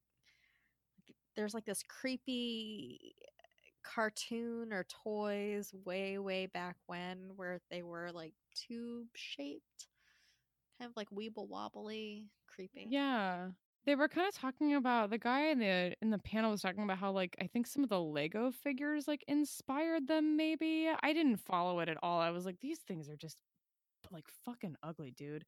there's 1.36 1.54
like 1.54 1.64
this 1.64 1.82
creepy 1.88 3.14
cartoon 3.82 4.72
or 4.72 4.84
toys 5.04 5.72
way 5.84 6.18
way 6.18 6.46
back 6.46 6.76
when 6.86 7.30
where 7.36 7.60
they 7.70 7.82
were 7.82 8.10
like 8.12 8.34
tube 8.54 9.06
shaped, 9.14 9.86
kind 10.78 10.90
of 10.90 10.96
like 10.96 11.08
weeble 11.10 11.48
wobbly, 11.48 12.26
creepy. 12.48 12.88
Yeah. 12.90 13.50
They 13.86 13.94
were 13.94 14.08
kind 14.08 14.28
of 14.28 14.34
talking 14.34 14.74
about 14.74 15.10
the 15.10 15.18
guy 15.18 15.48
in 15.48 15.58
the 15.58 15.94
in 16.02 16.10
the 16.10 16.18
panel 16.18 16.50
was 16.50 16.60
talking 16.60 16.84
about 16.84 16.98
how 16.98 17.12
like 17.12 17.36
I 17.40 17.46
think 17.46 17.66
some 17.66 17.82
of 17.82 17.88
the 17.88 18.00
Lego 18.00 18.50
figures 18.50 19.08
like 19.08 19.24
inspired 19.26 20.06
them 20.06 20.36
maybe. 20.36 20.90
I 21.02 21.12
didn't 21.12 21.38
follow 21.38 21.80
it 21.80 21.88
at 21.88 21.96
all. 22.02 22.20
I 22.20 22.30
was 22.30 22.44
like 22.44 22.60
these 22.60 22.80
things 22.80 23.08
are 23.08 23.16
just 23.16 23.36
like 24.10 24.26
fucking 24.44 24.76
ugly, 24.82 25.12
dude. 25.12 25.44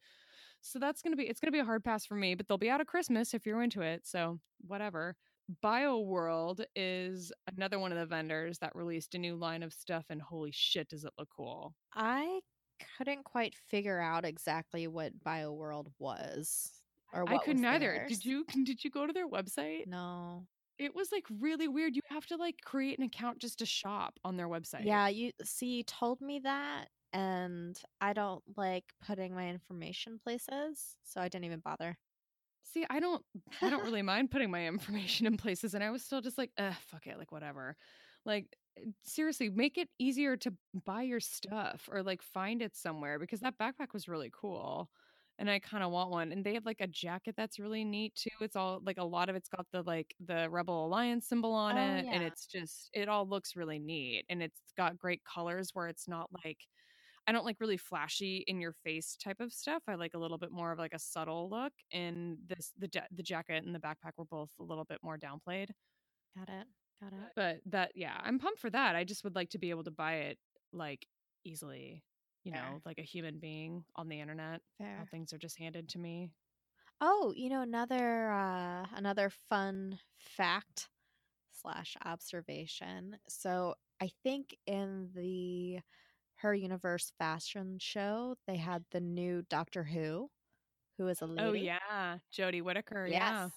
So 0.61 0.79
that's 0.79 1.03
going 1.03 1.13
to 1.13 1.17
be 1.17 1.25
it's 1.25 1.41
going 1.41 1.49
to 1.49 1.57
be 1.57 1.61
a 1.61 1.65
hard 1.65 1.85
pass 1.85 2.07
for 2.07 2.15
me, 2.15 2.35
but 2.35 2.47
they'll 2.49 2.59
be 2.59 2.71
out 2.71 2.81
of 2.81 2.87
Christmas 2.87 3.35
if 3.35 3.45
you're 3.47 3.63
into 3.63 3.83
it. 3.83 4.07
So, 4.07 4.39
whatever. 4.61 5.17
BioWorld 5.63 6.65
is 6.77 7.33
another 7.55 7.79
one 7.79 7.93
of 7.93 7.99
the 7.99 8.07
vendors 8.07 8.59
that 8.59 8.75
released 8.77 9.15
a 9.15 9.19
new 9.19 9.35
line 9.35 9.63
of 9.63 9.73
stuff 9.73 10.07
and 10.09 10.23
holy 10.23 10.53
shit 10.53 10.89
does 10.89 11.05
it 11.05 11.13
look 11.19 11.29
cool. 11.37 11.75
I 11.95 12.41
couldn't 12.97 13.25
quite 13.25 13.55
figure 13.55 14.01
out 14.01 14.25
exactly 14.25 14.87
what 14.87 15.19
BioWorld 15.25 15.89
was 15.99 16.82
or 17.13 17.29
I 17.29 17.39
couldn't 17.39 17.65
either. 17.65 18.07
Did 18.09 18.25
you 18.25 18.45
did 18.65 18.85
you 18.85 18.91
go 18.91 19.07
to 19.07 19.13
their 19.13 19.29
website? 19.29 19.87
No. 19.87 20.47
It 20.79 20.95
was 20.95 21.13
like 21.13 21.25
really 21.31 21.69
weird. 21.69 21.95
You 21.95 22.03
have 22.09 22.27
to 22.27 22.37
like 22.37 22.57
create 22.65 22.99
an 22.99 23.05
account 23.05 23.39
just 23.39 23.59
to 23.59 23.67
shop 23.67 24.19
on 24.25 24.37
their 24.37 24.49
website. 24.49 24.85
Yeah, 24.85 25.09
you 25.09 25.33
see, 25.45 25.67
you 25.77 25.83
told 25.85 26.21
me 26.21 26.41
that, 26.41 26.87
and 27.13 27.79
I 28.01 28.15
don't 28.15 28.43
like 28.57 28.85
putting 29.07 29.35
my 29.35 29.49
information 29.49 30.19
places, 30.19 30.97
so 31.05 31.21
I 31.21 31.29
didn't 31.29 31.45
even 31.45 31.61
bother. 31.61 31.97
See, 32.65 32.87
I 32.89 33.01
don't 33.01 33.25
I 33.61 33.71
don't 33.71 33.85
really 33.85 34.03
mind 34.03 34.31
putting 34.31 34.51
my 34.51 34.67
information 34.67 35.27
in 35.27 35.37
places 35.37 35.75
and 35.75 35.85
I 35.85 35.91
was 35.91 36.03
still 36.03 36.21
just 36.21 36.39
like, 36.39 36.51
"Uh, 36.57 36.73
fuck 36.87 37.07
it, 37.07 37.19
like 37.19 37.33
whatever." 37.33 37.77
Like 38.25 38.57
eh, 38.79 38.83
seriously, 39.05 39.51
make 39.51 39.79
it 39.79 39.89
easier 39.99 40.37
to 40.39 40.55
buy 40.85 41.03
your 41.03 41.21
stuff 41.21 41.89
or 41.93 42.03
like 42.03 42.23
find 42.23 42.63
it 42.63 42.75
somewhere 42.77 43.19
because 43.19 43.41
that 43.41 43.59
backpack 43.59 43.93
was 43.93 44.09
really 44.09 44.31
cool. 44.33 44.91
And 45.39 45.51
I 45.51 45.59
kind 45.59 45.83
of 45.83 45.91
want 45.91 46.11
one. 46.11 46.31
And 46.31 46.45
they 46.45 46.55
have 46.55 46.67
like 46.67 46.81
a 46.81 46.87
jacket 46.87 47.35
that's 47.37 47.59
really 47.59 47.85
neat 47.85 48.15
too. 48.15 48.31
It's 48.41 48.55
all 48.55 48.81
like 48.85 48.99
a 48.99 49.05
lot 49.05 49.29
of 49.29 49.35
it's 49.35 49.49
got 49.49 49.67
the 49.73 49.83
like 49.83 50.15
the 50.25 50.49
Rebel 50.51 50.87
Alliance 50.87 51.27
symbol 51.29 51.53
on 51.53 51.77
Oh, 51.77 51.81
it. 51.81 52.07
And 52.11 52.23
it's 52.23 52.47
just, 52.47 52.91
it 52.93 53.09
all 53.09 53.27
looks 53.29 53.57
really 53.57 53.79
neat. 53.79 54.25
And 54.29 54.43
it's 54.43 54.61
got 54.77 54.99
great 54.99 55.23
colors 55.25 55.71
where 55.73 55.89
it's 55.89 56.07
not 56.07 56.29
like, 56.45 56.59
I 57.27 57.33
don't 57.33 57.45
like 57.45 57.61
really 57.61 57.77
flashy 57.77 58.45
in 58.47 58.61
your 58.61 58.75
face 58.85 59.17
type 59.23 59.41
of 59.41 59.53
stuff. 59.53 59.83
I 59.89 59.95
like 59.95 60.15
a 60.15 60.19
little 60.19 60.39
bit 60.39 60.53
more 60.53 60.73
of 60.73 60.79
like 60.79 60.93
a 60.95 60.99
subtle 60.99 61.49
look. 61.51 61.73
And 61.93 62.37
this, 62.47 62.73
the, 62.79 62.89
the 63.11 63.23
jacket 63.23 63.65
and 63.65 63.75
the 63.75 63.79
backpack 63.79 64.13
were 64.17 64.25
both 64.25 64.51
a 64.61 64.65
little 64.65 64.85
bit 64.85 64.99
more 65.03 65.19
downplayed. 65.19 65.71
Got 66.37 66.49
it. 66.49 66.67
Got 67.01 67.13
it. 67.13 67.33
But 67.35 67.57
that, 67.67 67.93
yeah, 67.95 68.17
I'm 68.23 68.39
pumped 68.39 68.61
for 68.61 68.71
that. 68.71 68.97
I 68.97 69.05
just 69.05 69.25
would 69.25 69.35
like 69.35 69.51
to 69.51 69.59
be 69.59 69.71
able 69.71 69.85
to 69.85 69.91
buy 69.91 70.15
it 70.15 70.39
like 70.73 71.07
easily, 71.45 72.03
you 72.45 72.53
Fair. 72.53 72.63
know, 72.63 72.81
like 72.85 72.99
a 72.99 73.03
human 73.03 73.39
being 73.39 73.85
on 73.97 74.09
the 74.09 74.21
internet. 74.21 74.61
How 74.99 75.05
things 75.11 75.33
are 75.33 75.39
just 75.39 75.59
handed 75.59 75.89
to 75.91 75.99
me. 75.99 76.31
Oh, 77.01 77.33
you 77.37 77.49
know 77.49 77.63
another 77.63 78.31
uh, 78.31 78.87
another 78.95 79.31
fun 79.49 79.99
fact 80.19 80.89
slash 81.53 81.97
observation. 82.05 83.19
So 83.29 83.75
I 84.01 84.11
think 84.23 84.57
in 84.67 85.11
the 85.15 85.81
Her 86.37 86.55
Universe 86.55 87.13
fashion 87.19 87.79
show 87.81 88.37
they 88.47 88.57
had 88.57 88.85
the 88.91 89.01
new 89.01 89.43
Doctor 89.49 89.85
Who, 89.85 90.31
who 90.99 91.09
is 91.09 91.21
a 91.21 91.27
lady. 91.27 91.43
Oh 91.43 91.53
yeah, 91.53 92.19
Jodie 92.33 92.63
Whittaker. 92.63 93.07
Yeah. 93.07 93.49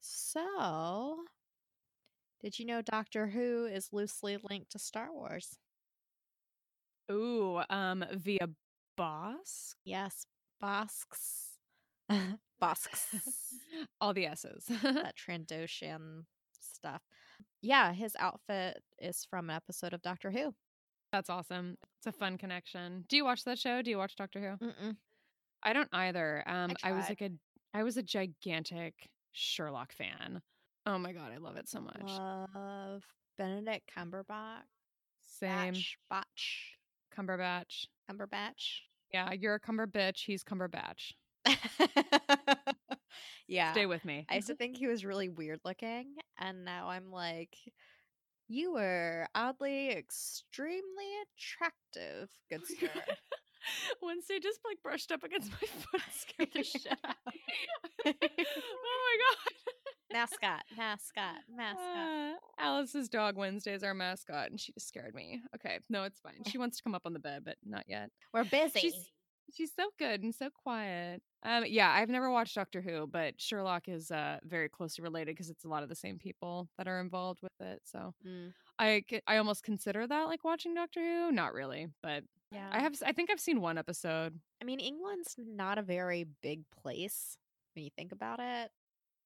So, 0.00 1.24
did 2.40 2.58
you 2.58 2.64
know 2.66 2.82
Doctor 2.82 3.28
Who 3.28 3.66
is 3.66 3.92
loosely 3.92 4.36
linked 4.36 4.70
to 4.72 4.78
Star 4.78 5.12
Wars? 5.12 5.58
Ooh, 7.10 7.60
um, 7.70 8.04
via 8.12 8.48
Boss. 8.96 9.74
Yes, 9.84 10.26
Bosks. 10.60 11.58
Bosks. 12.60 13.14
All 14.00 14.14
the 14.14 14.26
S's. 14.26 14.64
that 14.82 15.14
Trandoshan 15.16 16.24
stuff. 16.60 17.02
Yeah, 17.60 17.92
his 17.92 18.16
outfit 18.18 18.82
is 18.98 19.26
from 19.28 19.50
an 19.50 19.56
episode 19.56 19.92
of 19.92 20.02
Doctor 20.02 20.30
Who. 20.30 20.54
That's 21.12 21.30
awesome. 21.30 21.76
It's 21.98 22.06
a 22.06 22.12
fun 22.12 22.38
connection. 22.38 23.04
Do 23.08 23.16
you 23.16 23.24
watch 23.24 23.44
that 23.44 23.58
show? 23.58 23.82
Do 23.82 23.90
you 23.90 23.98
watch 23.98 24.16
Doctor 24.16 24.40
Who? 24.60 24.66
Mm-mm. 24.66 24.96
I 25.62 25.72
don't 25.72 25.88
either. 25.92 26.42
Um, 26.46 26.72
I, 26.82 26.92
was 26.92 27.08
like 27.08 27.20
a, 27.20 27.30
I 27.74 27.82
was 27.82 27.96
a 27.96 28.02
gigantic 28.02 28.94
Sherlock 29.32 29.92
fan. 29.92 30.40
Oh 30.86 30.98
my 30.98 31.12
god, 31.12 31.30
I 31.32 31.38
love 31.38 31.56
it 31.56 31.68
so 31.68 31.80
much. 31.80 32.02
Love 32.02 33.04
Benedict 33.38 33.90
Cumberbatch. 33.96 34.62
Same. 35.20 35.74
Batch, 35.74 35.98
Botch. 36.10 36.78
Cumberbatch. 37.16 37.86
Cumberbatch. 38.10 38.80
Yeah, 39.12 39.32
you're 39.32 39.54
a 39.54 39.60
Cumber 39.60 39.86
bitch. 39.86 40.24
He's 40.24 40.42
Cumberbatch. 40.42 41.12
yeah. 43.48 43.72
Stay 43.72 43.86
with 43.86 44.04
me. 44.04 44.26
I 44.30 44.36
used 44.36 44.46
to 44.46 44.54
mm-hmm. 44.54 44.58
think 44.58 44.76
he 44.76 44.86
was 44.86 45.04
really 45.04 45.28
weird 45.28 45.60
looking, 45.64 46.14
and 46.38 46.64
now 46.64 46.88
I'm 46.88 47.10
like, 47.10 47.56
you 48.48 48.74
were 48.74 49.26
oddly 49.34 49.90
extremely 49.90 51.08
attractive, 51.38 52.28
good 52.50 52.66
sir. 52.80 52.90
Wednesday 54.02 54.38
just 54.42 54.60
like 54.64 54.78
brushed 54.82 55.12
up 55.12 55.22
against 55.22 55.50
my 55.50 55.56
foot 55.66 56.02
and 56.04 56.12
scared 56.12 56.48
the 56.54 56.62
shit 56.62 56.86
out 57.04 57.16
of 57.26 57.32
me. 57.32 57.40
oh 58.06 59.00
my 59.08 59.18
god. 59.18 60.12
mascot, 60.12 60.62
mascot, 60.76 61.36
mascot. 61.54 61.80
Uh, 61.86 62.34
Alice's 62.58 63.08
dog 63.08 63.36
Wednesday 63.36 63.74
is 63.74 63.82
our 63.82 63.94
mascot, 63.94 64.50
and 64.50 64.60
she 64.60 64.72
just 64.72 64.88
scared 64.88 65.14
me. 65.14 65.40
Okay, 65.54 65.78
no, 65.88 66.04
it's 66.04 66.20
fine. 66.20 66.42
She 66.46 66.58
wants 66.58 66.76
to 66.78 66.82
come 66.82 66.94
up 66.94 67.02
on 67.04 67.12
the 67.12 67.18
bed, 67.18 67.42
but 67.44 67.56
not 67.64 67.84
yet. 67.88 68.10
We're 68.32 68.44
busy. 68.44 68.80
She's 68.80 69.10
she's 69.52 69.72
so 69.74 69.90
good 69.98 70.22
and 70.22 70.34
so 70.34 70.48
quiet. 70.50 71.22
Um, 71.44 71.64
yeah, 71.66 71.90
I've 71.90 72.08
never 72.08 72.30
watched 72.30 72.54
Doctor 72.54 72.80
Who, 72.80 73.06
but 73.06 73.40
Sherlock 73.40 73.88
is 73.88 74.10
uh 74.10 74.38
very 74.44 74.68
closely 74.68 75.02
related 75.02 75.34
because 75.34 75.50
it's 75.50 75.64
a 75.64 75.68
lot 75.68 75.82
of 75.82 75.88
the 75.88 75.94
same 75.94 76.18
people 76.18 76.68
that 76.78 76.88
are 76.88 77.00
involved 77.00 77.42
with 77.42 77.52
it. 77.60 77.82
So 77.84 78.14
Mm, 78.26 78.52
I 78.78 79.04
almost 79.36 79.62
consider 79.62 80.06
that 80.06 80.24
like 80.24 80.44
watching 80.44 80.74
Doctor 80.74 81.00
Who. 81.00 81.32
Not 81.32 81.54
really, 81.54 81.88
but 82.02 82.24
yeah. 82.50 82.68
I 82.70 82.80
have 82.80 82.94
I 83.04 83.12
think 83.12 83.30
I've 83.30 83.40
seen 83.40 83.60
one 83.60 83.78
episode. 83.78 84.38
I 84.60 84.64
mean, 84.64 84.80
England's 84.80 85.36
not 85.38 85.78
a 85.78 85.82
very 85.82 86.26
big 86.42 86.62
place 86.70 87.36
when 87.74 87.84
you 87.84 87.90
think 87.96 88.12
about 88.12 88.40
it. 88.40 88.70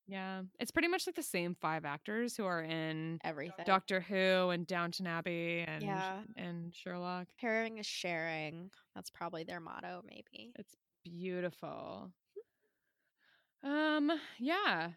Yeah, 0.09 0.43
it's 0.61 0.71
pretty 0.71 0.87
much 0.89 1.07
like 1.07 1.17
the 1.17 1.23
same 1.23 1.57
five 1.61 1.85
actors 1.85 2.37
who 2.37 2.45
are 2.45 2.63
in 2.63 3.19
Everything. 3.25 3.65
Doctor 3.67 4.01
Who 4.01 4.51
and 4.51 4.65
Downton 4.67 5.07
Abbey 5.07 5.65
and 5.67 5.83
Yeah. 5.83 6.21
and 6.37 6.73
Sherlock. 6.75 7.27
Pairing 7.41 7.79
is 7.79 7.87
sharing. 7.87 8.71
That's 8.95 9.11
probably 9.11 9.43
their 9.45 9.59
motto, 9.61 10.03
maybe. 10.09 10.53
It's 10.57 10.77
beautiful. 11.05 12.13
Um, 13.65 14.13
yeah. 14.39 14.91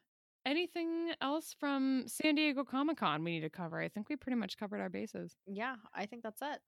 Anything 0.45 1.11
else 1.21 1.55
from 1.59 2.03
San 2.07 2.35
Diego 2.35 2.63
Comic 2.63 2.97
Con 2.97 3.23
we 3.23 3.31
need 3.31 3.41
to 3.41 3.49
cover? 3.49 3.79
I 3.81 3.89
think 3.89 4.09
we 4.09 4.15
pretty 4.15 4.37
much 4.37 4.57
covered 4.57 4.79
our 4.79 4.89
bases. 4.89 5.35
Yeah, 5.47 5.75
I 5.93 6.05
think 6.05 6.23
that's 6.23 6.41
it. 6.41 6.59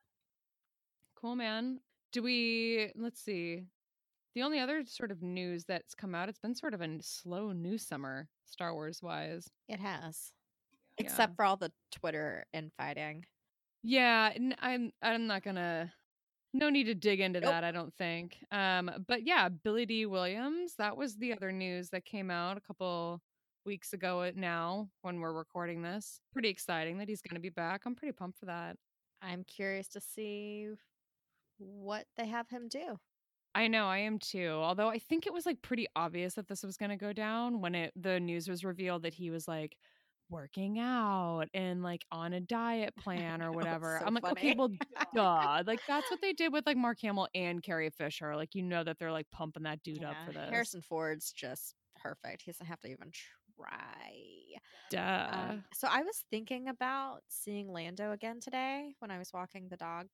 Cool, 1.15 1.35
man. 1.35 1.79
Do 2.11 2.21
we, 2.23 2.91
let's 2.95 3.21
see. 3.21 3.65
The 4.35 4.43
only 4.43 4.59
other 4.59 4.83
sort 4.85 5.11
of 5.11 5.21
news 5.21 5.65
that's 5.65 5.93
come 5.93 6.15
out, 6.15 6.29
it's 6.29 6.39
been 6.39 6.55
sort 6.55 6.73
of 6.73 6.81
a 6.81 6.97
slow 7.01 7.51
news 7.51 7.85
summer, 7.85 8.29
Star 8.45 8.73
Wars 8.73 9.01
wise. 9.03 9.49
It 9.67 9.79
has. 9.79 10.31
Yeah. 10.97 11.05
Except 11.05 11.35
for 11.35 11.43
all 11.43 11.57
the 11.57 11.71
Twitter 11.91 12.45
infighting. 12.53 13.25
Yeah, 13.83 14.31
I'm 14.59 14.91
I'm 15.01 15.27
not 15.27 15.43
gonna 15.43 15.91
no 16.53 16.69
need 16.69 16.83
to 16.85 16.93
dig 16.95 17.19
into 17.19 17.39
Nope. 17.39 17.49
that, 17.49 17.63
I 17.63 17.71
don't 17.71 17.93
think. 17.95 18.37
Um, 18.51 18.91
but 19.07 19.25
yeah, 19.25 19.49
Billy 19.49 19.85
Dee 19.85 20.05
Williams, 20.05 20.75
that 20.77 20.95
was 20.95 21.15
the 21.15 21.33
other 21.33 21.51
news 21.51 21.89
that 21.89 22.05
came 22.05 22.29
out 22.29 22.57
a 22.57 22.61
couple 22.61 23.21
weeks 23.65 23.93
ago 23.93 24.23
at 24.23 24.35
now 24.35 24.89
when 25.01 25.19
we're 25.19 25.33
recording 25.33 25.81
this. 25.81 26.19
Pretty 26.33 26.49
exciting 26.49 26.97
that 26.99 27.07
he's 27.09 27.21
gonna 27.21 27.39
be 27.39 27.49
back. 27.49 27.81
I'm 27.85 27.95
pretty 27.95 28.11
pumped 28.13 28.37
for 28.39 28.45
that. 28.45 28.75
I'm 29.21 29.43
curious 29.43 29.87
to 29.89 30.01
see 30.01 30.69
what 31.57 32.05
they 32.17 32.27
have 32.27 32.49
him 32.49 32.67
do. 32.69 32.97
I 33.53 33.67
know, 33.67 33.85
I 33.87 33.99
am 33.99 34.17
too. 34.19 34.49
Although 34.53 34.87
I 34.89 34.99
think 34.99 35.27
it 35.27 35.33
was 35.33 35.45
like 35.45 35.61
pretty 35.61 35.87
obvious 35.95 36.35
that 36.35 36.47
this 36.47 36.63
was 36.63 36.77
gonna 36.77 36.97
go 36.97 37.13
down 37.13 37.61
when 37.61 37.75
it 37.75 37.91
the 37.95 38.19
news 38.19 38.47
was 38.47 38.63
revealed 38.63 39.03
that 39.03 39.13
he 39.13 39.29
was 39.29 39.47
like 39.47 39.77
working 40.29 40.79
out 40.79 41.47
and 41.53 41.83
like 41.83 42.05
on 42.11 42.31
a 42.31 42.39
diet 42.39 42.95
plan 42.97 43.41
or 43.41 43.51
whatever. 43.51 43.97
so 43.99 44.05
I'm 44.05 44.13
like, 44.13 44.25
okay, 44.25 44.55
well, 44.57 44.69
duh. 45.15 45.63
Like 45.67 45.81
that's 45.87 46.09
what 46.09 46.21
they 46.21 46.31
did 46.33 46.53
with 46.53 46.65
like 46.65 46.77
Mark 46.77 46.99
Hamill 47.01 47.27
and 47.35 47.61
Carrie 47.61 47.89
Fisher. 47.89 48.35
Like 48.35 48.55
you 48.55 48.63
know 48.63 48.83
that 48.83 48.97
they're 48.97 49.11
like 49.11 49.29
pumping 49.31 49.63
that 49.63 49.83
dude 49.83 50.03
up 50.03 50.15
for 50.25 50.31
Yeah, 50.31 50.41
this. 50.45 50.49
Harrison 50.49 50.81
Ford's 50.81 51.33
just 51.33 51.75
perfect. 52.01 52.43
He 52.43 52.51
doesn't 52.51 52.65
have 52.65 52.79
to 52.81 52.87
even 52.87 53.11
try. 53.11 54.11
Duh. 54.89 55.27
Um, 55.31 55.63
so 55.73 55.87
I 55.89 56.01
was 56.03 56.23
thinking 56.31 56.67
about 56.67 57.19
seeing 57.27 57.71
Lando 57.71 58.11
again 58.11 58.39
today 58.39 58.93
when 58.99 59.11
I 59.11 59.17
was 59.19 59.31
walking 59.33 59.67
the 59.69 59.77
dog, 59.77 60.07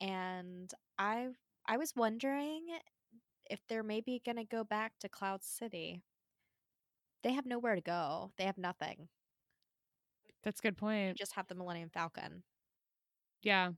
and 0.00 0.70
I 0.98 1.28
I 1.68 1.76
was 1.76 1.94
wondering 1.94 2.66
if 3.50 3.60
they're 3.68 3.82
maybe 3.82 4.22
gonna 4.24 4.44
go 4.44 4.64
back 4.64 4.92
to 5.00 5.08
Cloud 5.08 5.44
City. 5.44 6.02
They 7.22 7.32
have 7.32 7.46
nowhere 7.46 7.74
to 7.74 7.80
go. 7.80 8.32
They 8.38 8.44
have 8.44 8.58
nothing. 8.58 9.08
that's 10.42 10.60
a 10.60 10.62
good 10.62 10.76
point. 10.78 11.16
just 11.18 11.34
have 11.34 11.46
the 11.48 11.54
Millennium 11.54 11.90
Falcon. 11.90 12.42
Yeah. 13.42 13.72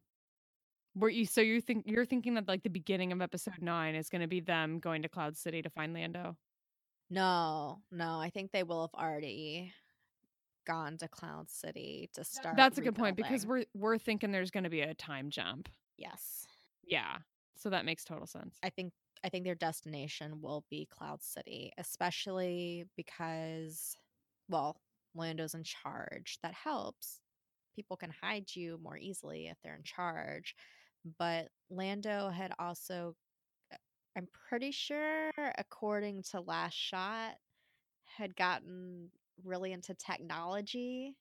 Were 0.94 1.08
you 1.08 1.24
so 1.26 1.40
you 1.40 1.60
think 1.60 1.84
you're 1.86 2.04
thinking 2.04 2.34
that 2.34 2.46
like 2.48 2.62
the 2.62 2.70
beginning 2.70 3.12
of 3.12 3.20
episode 3.20 3.60
nine 3.60 3.94
is 3.94 4.08
gonna 4.08 4.28
be 4.28 4.40
them 4.40 4.78
going 4.78 5.02
to 5.02 5.08
Cloud 5.08 5.36
City 5.36 5.62
to 5.62 5.70
find 5.70 5.92
Lando? 5.92 6.36
No, 7.10 7.80
no, 7.90 8.20
I 8.20 8.30
think 8.30 8.52
they 8.52 8.62
will 8.62 8.82
have 8.82 8.94
already 8.94 9.72
gone 10.64 10.96
to 10.98 11.08
Cloud 11.08 11.50
City 11.50 12.08
to 12.14 12.22
start. 12.22 12.56
That's 12.56 12.78
a 12.78 12.82
good 12.82 12.94
point 12.94 13.16
because 13.16 13.44
we're 13.46 13.64
we're 13.74 13.98
thinking 13.98 14.30
there's 14.30 14.50
gonna 14.52 14.70
be 14.70 14.82
a 14.82 14.94
time 14.94 15.30
jump. 15.30 15.68
yes. 15.96 16.46
Yeah. 16.84 17.18
So 17.60 17.68
that 17.68 17.84
makes 17.84 18.04
total 18.04 18.26
sense. 18.26 18.56
I 18.62 18.70
think 18.70 18.92
I 19.22 19.28
think 19.28 19.44
their 19.44 19.54
destination 19.54 20.40
will 20.40 20.64
be 20.70 20.88
Cloud 20.90 21.22
City, 21.22 21.72
especially 21.76 22.86
because 22.96 23.94
well, 24.48 24.80
Lando's 25.14 25.54
in 25.54 25.62
charge. 25.62 26.38
That 26.42 26.54
helps. 26.54 27.20
People 27.76 27.98
can 27.98 28.10
hide 28.22 28.46
you 28.54 28.78
more 28.82 28.96
easily 28.96 29.48
if 29.48 29.58
they're 29.62 29.76
in 29.76 29.82
charge. 29.84 30.54
But 31.18 31.48
Lando 31.68 32.30
had 32.30 32.52
also 32.58 33.14
uh, 33.72 33.76
I'm 34.16 34.28
pretty 34.48 34.70
sure 34.72 35.30
according 35.58 36.22
to 36.30 36.40
Last 36.40 36.74
Shot 36.74 37.34
had 38.06 38.34
gotten 38.36 39.10
really 39.44 39.72
into 39.72 39.94
technology 39.94 41.14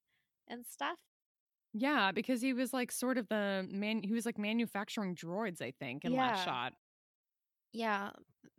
and 0.47 0.65
stuff. 0.65 0.99
Yeah, 1.73 2.11
because 2.11 2.41
he 2.41 2.53
was 2.53 2.73
like 2.73 2.91
sort 2.91 3.17
of 3.17 3.27
the 3.27 3.67
man. 3.69 4.01
He 4.03 4.13
was 4.13 4.25
like 4.25 4.37
manufacturing 4.37 5.15
droids, 5.15 5.61
I 5.61 5.71
think, 5.71 6.03
in 6.03 6.15
last 6.15 6.39
shot. 6.39 6.73
Yeah, 7.71 8.11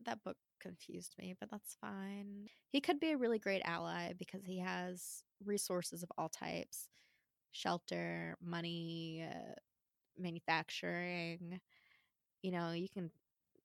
that 0.05 0.23
book 0.23 0.37
confused 0.61 1.17
me, 1.19 1.35
but 1.39 1.51
that's 1.51 1.77
fine. 1.81 2.49
He 2.69 2.81
could 2.81 3.01
be 3.01 3.11
a 3.11 3.17
really 3.17 3.39
great 3.39 3.63
ally 3.65 4.13
because 4.13 4.45
he 4.45 4.59
has 4.61 5.23
resources 5.45 6.03
of 6.03 6.13
all 6.17 6.29
types 6.29 6.89
shelter, 7.53 8.37
money, 8.41 9.29
uh, 9.29 9.55
manufacturing. 10.19 11.61
You 12.43 12.53
know, 12.53 12.73
you 12.73 12.89
can 12.89 13.13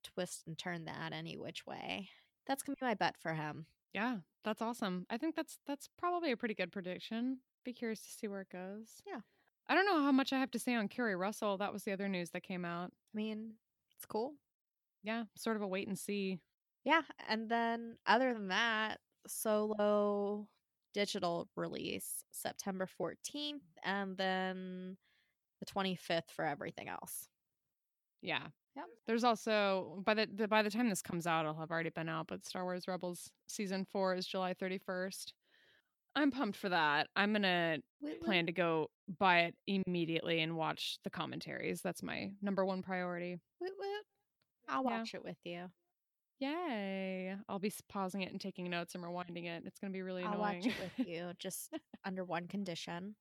twist 0.03 0.47
and 0.47 0.57
turn 0.57 0.85
that 0.85 1.13
any 1.13 1.37
which 1.37 1.65
way. 1.65 2.09
That's 2.47 2.63
going 2.63 2.75
to 2.75 2.79
be 2.79 2.85
my 2.87 2.95
bet 2.95 3.17
for 3.19 3.33
him. 3.33 3.67
Yeah, 3.93 4.19
that's 4.43 4.61
awesome. 4.61 5.05
I 5.09 5.17
think 5.17 5.35
that's 5.35 5.57
that's 5.65 5.87
probably 5.97 6.31
a 6.31 6.37
pretty 6.37 6.53
good 6.53 6.71
prediction. 6.71 7.39
Be 7.63 7.73
curious 7.73 8.01
to 8.01 8.09
see 8.09 8.27
where 8.27 8.41
it 8.41 8.49
goes. 8.49 9.01
Yeah. 9.05 9.21
I 9.68 9.76
don't 9.76 9.86
know 9.86 10.03
how 10.03 10.11
much 10.11 10.32
I 10.32 10.39
have 10.39 10.51
to 10.51 10.59
say 10.59 10.76
on 10.76 10.88
Keri 10.88 11.16
Russell. 11.16 11.57
That 11.57 11.74
was 11.74 11.84
the 11.84 11.91
other 11.91 12.07
news 12.07 12.30
that 12.32 12.43
came 12.43 12.66
out. 12.66 12.91
I 13.13 13.16
mean, 13.16 13.53
it's 13.97 14.05
cool. 14.05 14.34
Yeah, 15.03 15.24
sort 15.36 15.55
of 15.55 15.61
a 15.61 15.68
wait 15.68 15.88
and 15.88 15.97
see. 15.97 16.39
Yeah. 16.84 17.01
And 17.28 17.49
then, 17.49 17.97
other 18.05 18.34
than 18.34 18.49
that, 18.49 18.99
solo 19.28 20.47
digital 20.93 21.49
release 21.55 22.24
September 22.32 22.88
14th, 22.99 23.61
and 23.84 24.18
then 24.18 24.97
the 25.59 25.66
25th 25.66 26.32
for 26.36 26.45
everything 26.45 26.88
else. 26.88 27.28
Yeah. 28.22 28.47
Yep. 28.76 28.86
There's 29.07 29.24
also 29.24 30.01
by 30.05 30.13
the, 30.13 30.28
the 30.34 30.47
by 30.47 30.61
the 30.61 30.70
time 30.70 30.89
this 30.89 31.01
comes 31.01 31.26
out, 31.26 31.45
it'll 31.45 31.59
have 31.59 31.72
already 31.72 31.89
been 31.89 32.09
out. 32.09 32.28
But 32.28 32.45
Star 32.45 32.63
Wars 32.63 32.88
Rebels 32.88 33.32
season 33.47 33.86
four 33.86 34.16
is 34.16 34.28
July 34.28 34.53
31st. 34.53 35.32
I'm 36.16 36.32
pumped 36.32 36.57
for 36.57 36.70
that. 36.70 37.07
I'm 37.16 37.34
gonna 37.34 37.78
woot. 38.01 38.22
plan 38.22 38.45
to 38.45 38.51
go 38.53 38.89
buy 39.20 39.41
it 39.41 39.55
immediately 39.68 40.41
and 40.41 40.55
watch 40.55 40.97
the 41.03 41.09
commentaries. 41.09 41.82
That's 41.82 42.01
my 42.01 42.32
number 42.41 42.66
one 42.66 42.82
priority. 42.82 43.38
Woot. 43.59 43.72
I'll 44.68 44.84
Yeah. 44.84 44.99
watch 44.99 45.13
it 45.13 45.24
with 45.24 45.38
you. 45.43 45.70
Yay! 46.39 47.36
I'll 47.47 47.59
be 47.59 47.72
pausing 47.89 48.22
it 48.22 48.32
and 48.32 48.41
taking 48.41 48.70
notes 48.70 48.95
and 48.95 49.03
rewinding 49.03 49.45
it. 49.45 49.63
It's 49.66 49.80
gonna 49.80 49.93
be 49.93 50.01
really 50.01 50.22
annoying. 50.24 50.36
I'll 50.36 50.41
watch 50.55 50.66
it 50.66 50.74
with 50.97 51.07
you, 51.07 51.32
just 51.38 51.72
under 52.05 52.24
one 52.24 52.47
condition. 52.47 53.16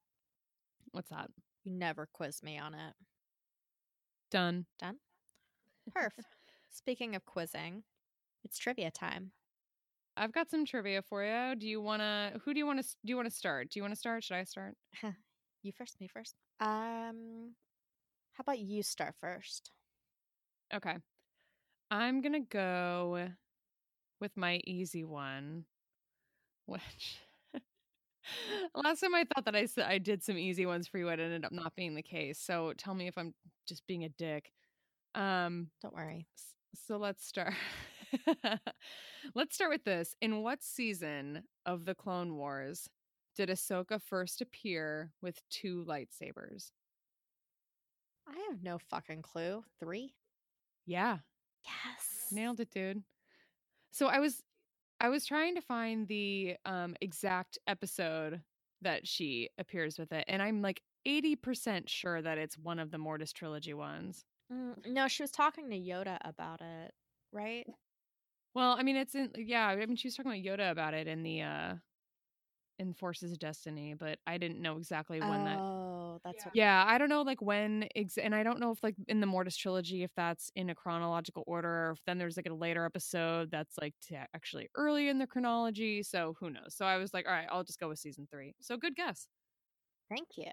What's 0.93 1.11
that? 1.11 1.31
You 1.65 1.73
never 1.73 2.07
quiz 2.13 2.43
me 2.43 2.59
on 2.59 2.75
it. 2.75 2.95
Done. 4.31 4.67
Done? 4.79 4.99
Perf. 5.91 6.11
Speaking 6.71 7.15
of 7.15 7.25
quizzing, 7.25 7.85
it's 8.43 8.59
trivia 8.59 8.91
time. 8.91 9.33
I've 10.17 10.33
got 10.33 10.51
some 10.51 10.65
trivia 10.65 11.03
for 11.03 11.25
you. 11.25 11.57
Do 11.57 11.67
you 11.67 11.81
want 11.81 12.01
to 12.03 12.41
who 12.45 12.53
do 12.53 12.59
you 12.59 12.67
want 12.67 12.83
to 12.83 12.89
do 13.05 13.11
you 13.11 13.17
want 13.17 13.29
to 13.29 13.35
start? 13.35 13.71
Do 13.71 13.79
you 13.79 13.83
want 13.83 13.95
to 13.95 13.99
start? 13.99 14.25
Should 14.25 14.37
I 14.37 14.45
start? 14.45 14.75
you 15.62 15.73
first, 15.77 16.01
me 16.01 16.09
first. 16.12 16.37
Um 16.61 17.55
how 18.35 18.43
about 18.43 18.59
you 18.59 18.83
start 18.83 19.15
first? 19.21 19.71
Okay. 20.73 20.97
I'm 21.91 22.21
going 22.21 22.33
to 22.33 22.41
go 22.41 23.29
with 24.21 24.37
my 24.37 24.61
easy 24.65 25.05
one, 25.05 25.65
which 26.67 27.21
last 28.75 29.01
time 29.01 29.15
I 29.15 29.25
thought 29.25 29.45
that 29.45 29.55
I 29.55 29.67
said 29.67 29.85
I 29.85 29.99
did 29.99 30.25
some 30.25 30.37
easy 30.37 30.67
ones 30.67 30.89
for 30.89 30.99
you, 30.99 31.09
it 31.09 31.21
ended 31.21 31.45
up 31.45 31.53
not 31.53 31.77
being 31.77 31.95
the 31.95 32.03
case. 32.03 32.41
So 32.41 32.73
tell 32.77 32.95
me 32.95 33.07
if 33.07 33.17
I'm 33.17 33.35
just 33.69 33.87
being 33.87 34.05
a 34.05 34.09
dick. 34.09 34.51
Um, 35.15 35.69
Don't 35.81 35.95
worry. 35.95 36.27
So 36.87 36.97
let's 36.97 37.25
start. 37.25 37.55
let's 39.35 39.55
start 39.55 39.71
with 39.71 39.85
this. 39.85 40.15
In 40.21 40.43
what 40.43 40.62
season 40.62 41.45
of 41.67 41.85
the 41.85 41.95
Clone 41.95 42.37
Wars 42.37 42.89
did 43.37 43.49
Ahsoka 43.49 44.01
first 44.01 44.41
appear 44.41 45.12
with 45.21 45.41
two 45.51 45.85
lightsabers? 45.89 46.71
I 48.29 48.37
have 48.49 48.62
no 48.62 48.79
fucking 48.79 49.23
clue. 49.23 49.65
Three? 49.81 50.15
Yeah. 50.87 51.19
Yes. 51.65 52.33
Nailed 52.33 52.61
it, 52.61 52.71
dude. 52.71 53.03
So 53.91 54.07
I 54.07 54.19
was 54.19 54.43
I 55.01 55.09
was 55.09 55.27
trying 55.27 55.55
to 55.57 55.61
find 55.61 56.09
the 56.09 56.57
um 56.65 56.97
exact 57.01 57.59
episode 57.67 58.41
that 58.83 59.07
she 59.07 59.51
appears 59.59 59.99
with 59.99 60.12
it, 60.12 60.25
and 60.29 60.43
I'm 60.43 60.62
like 60.62 60.83
80% 61.07 61.89
sure 61.89 62.21
that 62.23 62.39
it's 62.39 62.59
one 62.59 62.79
of 62.79 62.91
the 62.91 62.99
Mortis 62.99 63.33
trilogy 63.33 63.75
ones. 63.75 64.25
Mm, 64.53 64.87
no, 64.87 65.09
she 65.09 65.23
was 65.23 65.31
talking 65.31 65.71
to 65.71 65.77
Yoda 65.77 66.19
about 66.25 66.61
it, 66.61 66.93
right? 67.33 67.67
Well, 68.55 68.77
I 68.79 68.83
mean, 68.83 68.97
it's 68.97 69.15
in 69.15 69.31
yeah. 69.37 69.67
I 69.67 69.87
mean, 69.87 69.97
she 69.97 70.09
was 70.09 70.15
talking 70.15 70.33
about 70.33 70.59
Yoda 70.59 70.71
about 70.71 70.95
it 70.95 71.09
in 71.09 71.23
the 71.23 71.43
uh 71.43 71.75
in 72.79 72.93
Forces 72.93 73.33
of 73.33 73.39
Destiny, 73.39 73.95
but 73.99 74.19
I 74.27 74.39
didn't 74.39 74.61
know 74.61 74.77
exactly 74.77 75.21
when 75.21 75.41
oh, 75.41 75.45
that. 75.45 75.59
Oh, 75.59 76.21
that's 76.25 76.39
yeah. 76.39 76.45
what. 76.45 76.57
Yeah, 76.57 76.85
I 76.87 76.99
don't 76.99 77.09
know 77.09 77.23
like 77.23 77.41
when, 77.41 77.89
ex- 77.95 78.19
and 78.19 78.35
I 78.35 78.43
don't 78.43 78.59
know 78.59 78.73
if 78.73 78.83
like 78.83 78.97
in 79.09 79.21
the 79.21 79.27
Mortis 79.27 79.57
trilogy 79.57 80.03
if 80.03 80.11
that's 80.17 80.51
in 80.57 80.71
a 80.71 80.75
chronological 80.75 81.45
order, 81.47 81.89
or 81.89 81.91
if 81.93 81.99
then 82.07 82.19
there's 82.19 82.37
like 82.37 82.49
a 82.49 82.55
later 82.55 82.85
episode 82.85 83.51
that's 83.51 83.77
like 83.81 83.95
t- 84.03 84.17
actually 84.35 84.69
early 84.77 85.09
in 85.09 85.19
the 85.19 85.27
chronology. 85.27 86.03
So 86.03 86.37
who 86.41 86.51
knows? 86.51 86.75
So 86.75 86.85
I 86.85 86.97
was 86.97 87.15
like, 87.15 87.27
all 87.29 87.35
right, 87.35 87.49
I'll 87.51 87.65
just 87.65 87.81
go 87.81 87.89
with 87.89 87.99
season 87.99 88.27
three. 88.31 88.55
So 88.61 88.77
good 88.77 88.97
guess. 88.97 89.29
Thank 90.09 90.29
you. 90.37 90.51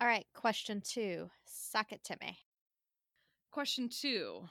All 0.00 0.06
right, 0.06 0.26
question 0.34 0.82
two. 0.84 1.28
Suck 1.44 1.92
it 1.92 2.02
to 2.04 2.16
me. 2.20 2.38
Question 3.50 3.88
two. 3.88 4.42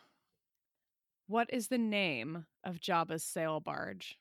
What 1.29 1.47
is 1.53 1.67
the 1.67 1.77
name 1.77 2.47
of 2.63 2.79
Jabba's 2.79 3.23
sail 3.23 3.59
barge? 3.59 4.17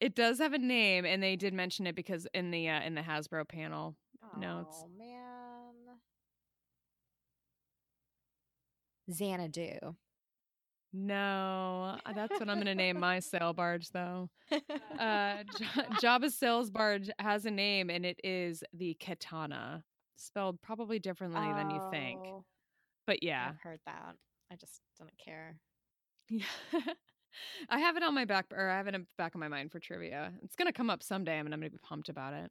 it 0.00 0.14
does 0.14 0.38
have 0.38 0.54
a 0.54 0.58
name, 0.58 1.04
and 1.04 1.22
they 1.22 1.36
did 1.36 1.52
mention 1.52 1.86
it 1.86 1.94
because 1.94 2.26
in 2.32 2.50
the 2.50 2.66
uh, 2.70 2.80
in 2.80 2.94
the 2.94 3.02
Hasbro 3.02 3.46
panel 3.46 3.94
oh, 4.24 4.40
notes. 4.40 4.86
Oh 4.86 4.88
man, 4.96 5.74
Xanadu. 9.12 9.96
No, 10.94 11.98
uh, 12.06 12.12
that's 12.14 12.40
what 12.40 12.48
I'm 12.48 12.56
going 12.56 12.64
to 12.68 12.74
name 12.74 12.98
my 12.98 13.18
sail 13.20 13.52
barge, 13.52 13.90
though. 13.90 14.30
Uh, 14.98 15.42
J- 15.58 15.66
Jabba's 16.00 16.38
sails 16.38 16.70
barge 16.70 17.10
has 17.18 17.44
a 17.44 17.50
name, 17.50 17.90
and 17.90 18.06
it 18.06 18.18
is 18.24 18.64
the 18.72 18.96
Khetanna, 18.98 19.82
spelled 20.18 20.60
probably 20.60 20.98
differently 20.98 21.48
oh, 21.48 21.54
than 21.54 21.70
you 21.70 21.80
think. 21.90 22.20
But 23.06 23.22
yeah, 23.22 23.48
I've 23.50 23.60
heard 23.60 23.80
that. 23.86 24.14
I 24.50 24.56
just 24.56 24.80
didn't 24.98 25.18
care. 25.22 25.56
Yeah. 26.30 26.44
I 27.70 27.78
have 27.78 27.96
it 27.96 28.02
on 28.02 28.14
my 28.14 28.24
back, 28.24 28.46
or 28.52 28.68
I 28.68 28.76
have 28.76 28.86
it 28.86 28.94
in 28.94 29.02
the 29.02 29.06
back 29.16 29.34
of 29.34 29.40
my 29.40 29.48
mind 29.48 29.70
for 29.70 29.78
trivia. 29.78 30.32
It's 30.42 30.56
going 30.56 30.66
to 30.66 30.72
come 30.72 30.90
up 30.90 31.02
someday, 31.02 31.38
and 31.38 31.52
I'm 31.52 31.60
going 31.60 31.70
to 31.70 31.76
be 31.76 31.82
pumped 31.82 32.08
about 32.08 32.34
it. 32.34 32.50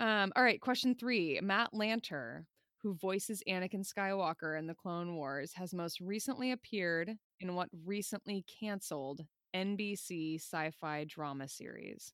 Um, 0.00 0.32
all 0.36 0.42
right, 0.42 0.60
question 0.60 0.94
three. 0.94 1.40
Matt 1.42 1.72
Lanter, 1.74 2.44
who 2.82 2.94
voices 2.94 3.42
Anakin 3.48 3.86
Skywalker 3.86 4.58
in 4.58 4.66
the 4.66 4.74
Clone 4.74 5.16
Wars, 5.16 5.52
has 5.54 5.74
most 5.74 6.00
recently 6.00 6.52
appeared 6.52 7.14
in 7.40 7.54
what 7.54 7.68
recently 7.84 8.44
canceled 8.60 9.20
NBC 9.54 10.36
sci-fi 10.36 11.04
drama 11.04 11.48
series. 11.48 12.12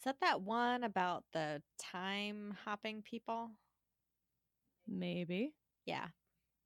Is 0.00 0.04
that 0.04 0.16
that 0.22 0.40
one 0.40 0.82
about 0.82 1.24
the 1.34 1.60
time 1.78 2.56
hopping 2.64 3.02
people? 3.02 3.50
Maybe. 4.88 5.52
Yeah. 5.84 6.06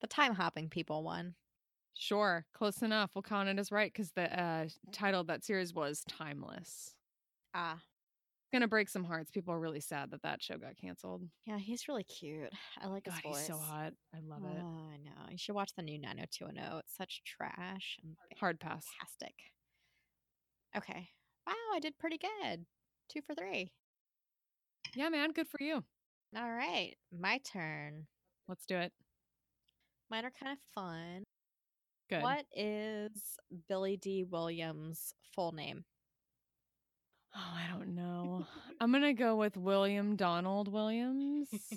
The 0.01 0.07
time 0.07 0.37
hopping 0.37 0.69
people 0.69 1.03
one. 1.03 1.35
Sure, 1.95 2.47
close 2.55 2.81
enough. 2.81 3.11
We'll 3.13 3.23
count 3.23 3.49
it 3.49 3.59
as 3.59 3.73
right 3.73 3.93
because 3.93 4.13
the 4.13 4.41
uh, 4.41 4.67
title 4.93 5.21
of 5.21 5.27
that 5.27 5.45
series 5.45 5.75
was 5.75 6.05
Timeless. 6.09 6.95
Ah. 7.53 7.81
Gonna 8.53 8.69
break 8.69 8.89
some 8.89 9.03
hearts. 9.03 9.33
People 9.33 9.53
are 9.53 9.59
really 9.59 9.81
sad 9.81 10.13
that 10.13 10.23
that 10.23 10.41
show 10.41 10.57
got 10.57 10.77
canceled. 10.77 11.25
Yeah, 11.45 11.59
he's 11.59 11.89
really 11.89 12.05
cute. 12.05 12.53
I 12.81 12.87
like 12.87 13.03
God, 13.03 13.15
his 13.15 13.23
voice. 13.23 13.39
He's 13.39 13.47
so 13.49 13.57
hot. 13.57 13.95
I 14.15 14.21
love 14.25 14.43
oh, 14.45 14.49
it. 14.49 14.61
I 14.61 14.97
know. 14.99 15.29
You 15.29 15.39
should 15.39 15.57
watch 15.57 15.73
the 15.77 15.83
new 15.83 15.99
90210. 15.99 16.79
It's 16.79 16.97
such 16.97 17.23
trash 17.25 17.99
and 18.01 18.15
hard 18.39 18.61
pass. 18.61 18.87
Fantastic. 19.01 19.35
Okay. 20.77 21.09
Wow, 21.49 21.55
I 21.75 21.81
did 21.81 21.99
pretty 21.99 22.19
good. 22.19 22.67
Two 23.09 23.21
for 23.23 23.35
three. 23.35 23.73
Yeah, 24.95 25.09
man. 25.09 25.33
Good 25.33 25.49
for 25.49 25.63
you. 25.63 25.85
All 26.37 26.51
right, 26.51 26.95
my 27.17 27.39
turn. 27.39 28.07
Let's 28.49 28.67
do 28.67 28.77
it. 28.77 28.93
Mine 30.11 30.25
are 30.25 30.31
kind 30.31 30.53
of 30.53 30.59
fun. 30.75 31.25
Good. 32.11 32.23
What 32.23 32.45
is 32.55 33.39
Billy 33.69 33.97
Dee 33.97 34.25
Williams' 34.25 35.15
full 35.35 35.53
name? 35.53 35.85
Oh, 37.35 37.41
I 37.41 37.73
don't 37.73 37.95
know. 37.95 38.47
I'm 38.81 38.91
going 38.91 39.03
to 39.03 39.13
go 39.13 39.37
with 39.37 39.57
William 39.57 40.17
Donald 40.17 40.71
Williams. 40.71 41.49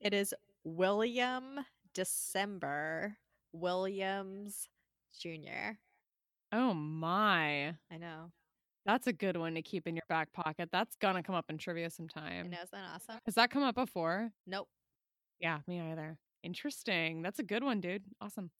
it 0.00 0.14
is 0.14 0.34
William 0.62 1.60
December 1.94 3.16
Williams 3.52 4.68
Jr. 5.18 5.78
Oh, 6.52 6.74
my. 6.74 7.74
I 7.90 7.96
know. 7.98 8.30
That's 8.86 9.06
a 9.06 9.12
good 9.12 9.36
one 9.36 9.54
to 9.54 9.62
keep 9.62 9.86
in 9.86 9.94
your 9.94 10.04
back 10.08 10.32
pocket. 10.32 10.70
That's 10.72 10.96
to 10.96 11.22
come 11.22 11.34
up 11.34 11.46
in 11.50 11.58
trivia 11.58 11.90
sometime. 11.90 12.46
I 12.46 12.48
know. 12.48 12.56
Isn't 12.56 12.70
that 12.72 12.90
awesome? 12.94 13.18
Has 13.26 13.34
that 13.34 13.50
come 13.50 13.62
up 13.62 13.74
before? 13.74 14.32
Nope. 14.46 14.68
Yeah, 15.38 15.58
me 15.66 15.80
either. 15.80 16.18
Interesting. 16.42 17.22
That's 17.22 17.38
a 17.38 17.42
good 17.42 17.62
one, 17.62 17.80
dude. 17.80 18.02
Awesome. 18.20 18.50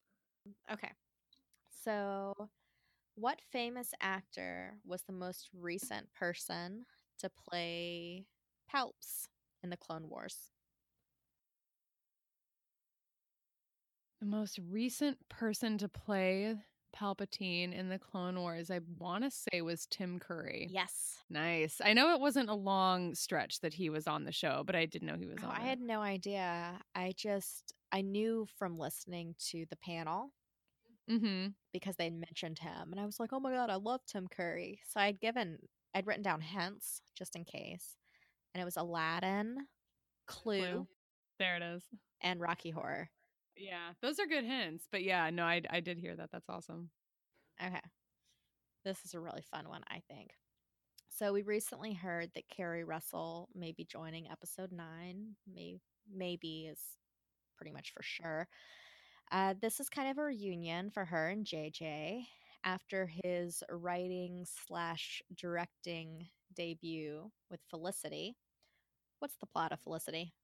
Mm, 0.49 0.75
okay. 0.75 0.91
So, 1.85 2.35
what 3.15 3.41
famous 3.51 3.93
actor 4.01 4.75
was 4.85 5.03
the 5.03 5.13
most 5.13 5.49
recent 5.55 6.13
person 6.13 6.85
to 7.19 7.31
play 7.31 8.27
Palps 8.73 9.29
in 9.63 9.71
the 9.71 9.77
Clone 9.77 10.09
Wars? 10.09 10.51
The 14.21 14.27
most 14.27 14.59
recent 14.71 15.17
person 15.31 15.79
to 15.79 15.89
play 15.89 16.57
Palpatine 16.97 17.73
in 17.73 17.89
the 17.89 17.99
Clone 17.99 18.39
Wars, 18.41 18.71
I 18.71 18.81
want 18.99 19.25
to 19.25 19.31
say 19.31 19.63
was 19.63 19.87
Tim 19.87 20.19
Curry. 20.19 20.69
Yes. 20.71 21.17
Nice. 21.29 21.81
I 21.85 21.93
know 21.93 22.13
it 22.15 22.21
wasn't 22.21 22.51
a 22.51 22.55
long 22.55 23.15
stretch 23.15 23.61
that 23.61 23.75
he 23.75 23.91
was 23.91 24.07
on 24.07 24.25
the 24.25 24.33
show, 24.33 24.63
but 24.67 24.77
I 24.77 24.87
didn't 24.87 25.09
know 25.09 25.17
he 25.17 25.27
was 25.27 25.39
oh, 25.43 25.49
on. 25.49 25.57
I 25.57 25.65
it. 25.65 25.69
had 25.69 25.81
no 25.81 26.01
idea. 26.01 26.79
I 26.95 27.13
just 27.17 27.75
I 27.93 28.03
knew 28.03 28.47
from 28.59 28.79
listening 28.79 29.35
to 29.51 29.65
the 29.71 29.77
panel 29.77 30.33
mm-hmm. 31.11 31.49
because 31.73 31.97
they 31.97 32.11
mentioned 32.11 32.59
him, 32.59 32.93
and 32.93 33.01
I 33.01 33.07
was 33.07 33.19
like, 33.21 33.33
oh 33.33 33.41
my 33.41 33.53
god, 33.53 33.71
I 33.71 33.77
love 33.77 34.01
Tim 34.07 34.29
Curry. 34.29 34.81
So 34.89 35.01
I'd 35.01 35.21
given 35.21 35.59
I'd 35.95 36.07
written 36.07 36.23
down 36.23 36.41
hints 36.41 37.03
just 37.17 37.37
in 37.37 37.45
case, 37.45 37.97
and 38.55 38.63
it 38.63 38.65
was 38.65 38.77
Aladdin, 38.77 39.57
Clue, 40.27 40.61
Clue. 40.61 40.87
there 41.39 41.57
it 41.57 41.63
is, 41.63 41.83
and 42.23 42.41
Rocky 42.41 42.71
Horror. 42.71 43.11
Yeah, 43.61 43.93
those 44.03 44.19
are 44.19 44.27
good 44.27 44.45
hints. 44.45 44.89
But 44.91 45.03
yeah, 45.03 45.31
no, 45.31 45.45
I 45.45 45.63
I 45.71 45.81
did 45.81 45.99
hear 45.99 46.17
that. 46.17 46.31
That's 46.33 46.49
awesome. 46.49 46.91
Okay. 47.65 47.81
This 48.85 49.05
is 49.05 49.15
a 49.15 49.21
really 49.21 49.43
fun 49.43 49.69
one, 49.69 49.83
I 49.89 50.03
think. 50.11 50.31
So 51.11 51.33
we 51.33 51.43
recently 51.43 51.93
heard 51.95 52.31
that 52.35 52.49
Keri 52.49 52.85
Russell 52.85 53.49
may 53.55 53.73
be 53.73 53.85
joining 53.85 54.31
episode 54.31 54.73
nine. 54.73 55.37
May 55.53 55.79
maybe 56.13 56.69
is 56.71 56.81
pretty 57.57 57.73
much 57.73 57.93
for 57.95 58.03
sure. 58.03 58.49
Uh, 59.33 59.55
this 59.61 59.81
is 59.81 59.89
kind 59.91 60.11
of 60.11 60.19
a 60.19 60.25
reunion 60.25 60.91
for 60.91 61.05
her 61.07 61.29
and 61.31 61.47
JJ 61.47 62.27
after 62.65 63.07
his 63.25 63.63
writing 63.71 64.47
slash 64.67 65.23
directing 65.37 66.29
debut 66.55 67.31
with 67.51 67.61
Felicity. 67.71 68.37
What's 69.21 69.37
the 69.39 69.47
plot 69.47 69.73
of 69.73 69.81
Felicity? 69.81 70.35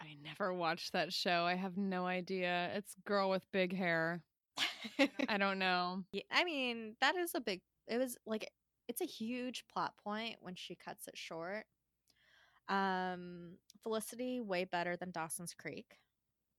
I 0.00 0.16
never 0.22 0.52
watched 0.52 0.92
that 0.92 1.12
show. 1.12 1.44
I 1.44 1.54
have 1.54 1.76
no 1.76 2.06
idea. 2.06 2.70
It's 2.74 2.94
girl 3.04 3.30
with 3.30 3.50
big 3.52 3.74
hair. 3.74 4.22
I 5.28 5.38
don't 5.38 5.58
know. 5.58 6.04
Yeah, 6.12 6.22
I 6.30 6.44
mean, 6.44 6.96
that 7.00 7.16
is 7.16 7.32
a 7.34 7.40
big 7.40 7.60
it 7.88 7.98
was 7.98 8.16
like 8.26 8.50
it's 8.88 9.00
a 9.00 9.06
huge 9.06 9.64
plot 9.72 9.94
point 10.02 10.36
when 10.40 10.54
she 10.54 10.74
cuts 10.74 11.08
it 11.08 11.16
short. 11.16 11.64
Um, 12.68 13.56
Felicity 13.82 14.40
way 14.40 14.64
better 14.64 14.96
than 14.96 15.12
Dawson's 15.12 15.54
Creek, 15.54 15.98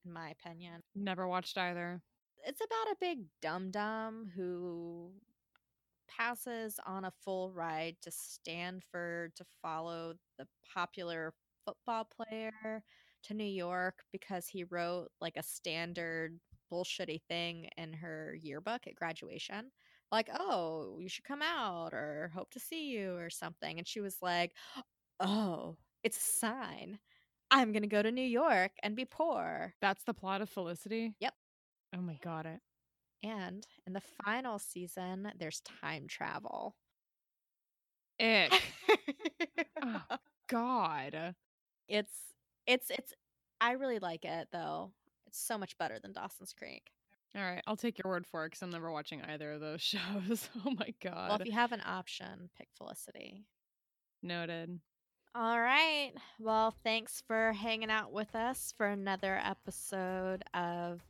in 0.04 0.12
my 0.12 0.30
opinion. 0.30 0.82
Never 0.94 1.28
watched 1.28 1.58
either. 1.58 2.02
It's 2.44 2.60
about 2.60 2.92
a 2.92 2.96
big 3.00 3.24
dum 3.42 3.70
dum 3.70 4.30
who 4.34 5.10
passes 6.08 6.80
on 6.86 7.04
a 7.04 7.12
full 7.24 7.52
ride 7.52 7.96
to 8.02 8.10
Stanford 8.10 9.36
to 9.36 9.44
follow 9.62 10.14
the 10.38 10.46
popular 10.74 11.34
football 11.64 12.04
player 12.04 12.82
to 13.24 13.34
New 13.34 13.44
York 13.44 14.02
because 14.12 14.46
he 14.46 14.64
wrote 14.64 15.08
like 15.20 15.36
a 15.36 15.42
standard 15.42 16.38
bullshitty 16.72 17.22
thing 17.28 17.68
in 17.76 17.92
her 17.92 18.36
yearbook 18.40 18.86
at 18.86 18.94
graduation. 18.94 19.70
Like, 20.10 20.30
oh, 20.38 20.98
you 21.00 21.08
should 21.08 21.24
come 21.24 21.42
out 21.42 21.92
or 21.92 22.30
hope 22.34 22.50
to 22.52 22.60
see 22.60 22.90
you 22.90 23.14
or 23.16 23.30
something. 23.30 23.78
And 23.78 23.86
she 23.86 24.00
was 24.00 24.16
like, 24.22 24.52
oh, 25.20 25.76
it's 26.02 26.16
a 26.16 26.38
sign. 26.38 26.98
I'm 27.50 27.72
going 27.72 27.82
to 27.82 27.88
go 27.88 28.02
to 28.02 28.12
New 28.12 28.22
York 28.22 28.72
and 28.82 28.96
be 28.96 29.04
poor. 29.04 29.74
That's 29.80 30.04
the 30.04 30.14
plot 30.14 30.42
of 30.42 30.48
Felicity? 30.48 31.14
Yep. 31.20 31.34
Oh 31.96 32.00
my 32.00 32.18
god 32.22 32.46
it. 32.46 32.60
And 33.22 33.66
in 33.86 33.92
the 33.92 34.02
final 34.24 34.58
season, 34.58 35.32
there's 35.38 35.62
time 35.80 36.06
travel. 36.06 36.76
Ick. 38.20 38.52
oh, 39.82 40.02
god. 40.48 41.34
it's 41.88 42.12
it's 42.68 42.90
it's 42.90 43.12
I 43.60 43.72
really 43.72 43.98
like 43.98 44.24
it 44.24 44.48
though. 44.52 44.92
It's 45.26 45.40
so 45.40 45.58
much 45.58 45.76
better 45.78 45.98
than 45.98 46.12
Dawson's 46.12 46.52
Creek. 46.52 46.92
All 47.36 47.42
right, 47.42 47.62
I'll 47.66 47.76
take 47.76 47.98
your 48.02 48.10
word 48.10 48.26
for 48.26 48.44
it 48.44 48.48
because 48.48 48.62
I'm 48.62 48.70
never 48.70 48.90
watching 48.90 49.20
either 49.22 49.52
of 49.52 49.60
those 49.60 49.80
shows. 49.82 50.48
Oh 50.64 50.70
my 50.78 50.94
god. 51.02 51.30
Well, 51.30 51.40
if 51.40 51.46
you 51.46 51.52
have 51.52 51.72
an 51.72 51.82
option, 51.84 52.48
pick 52.56 52.68
Felicity. 52.76 53.44
Noted. 54.22 54.78
All 55.34 55.60
right. 55.60 56.12
Well, 56.40 56.74
thanks 56.82 57.22
for 57.26 57.52
hanging 57.52 57.90
out 57.90 58.12
with 58.12 58.34
us 58.34 58.72
for 58.76 58.86
another 58.86 59.40
episode 59.44 60.42
of 60.54 61.00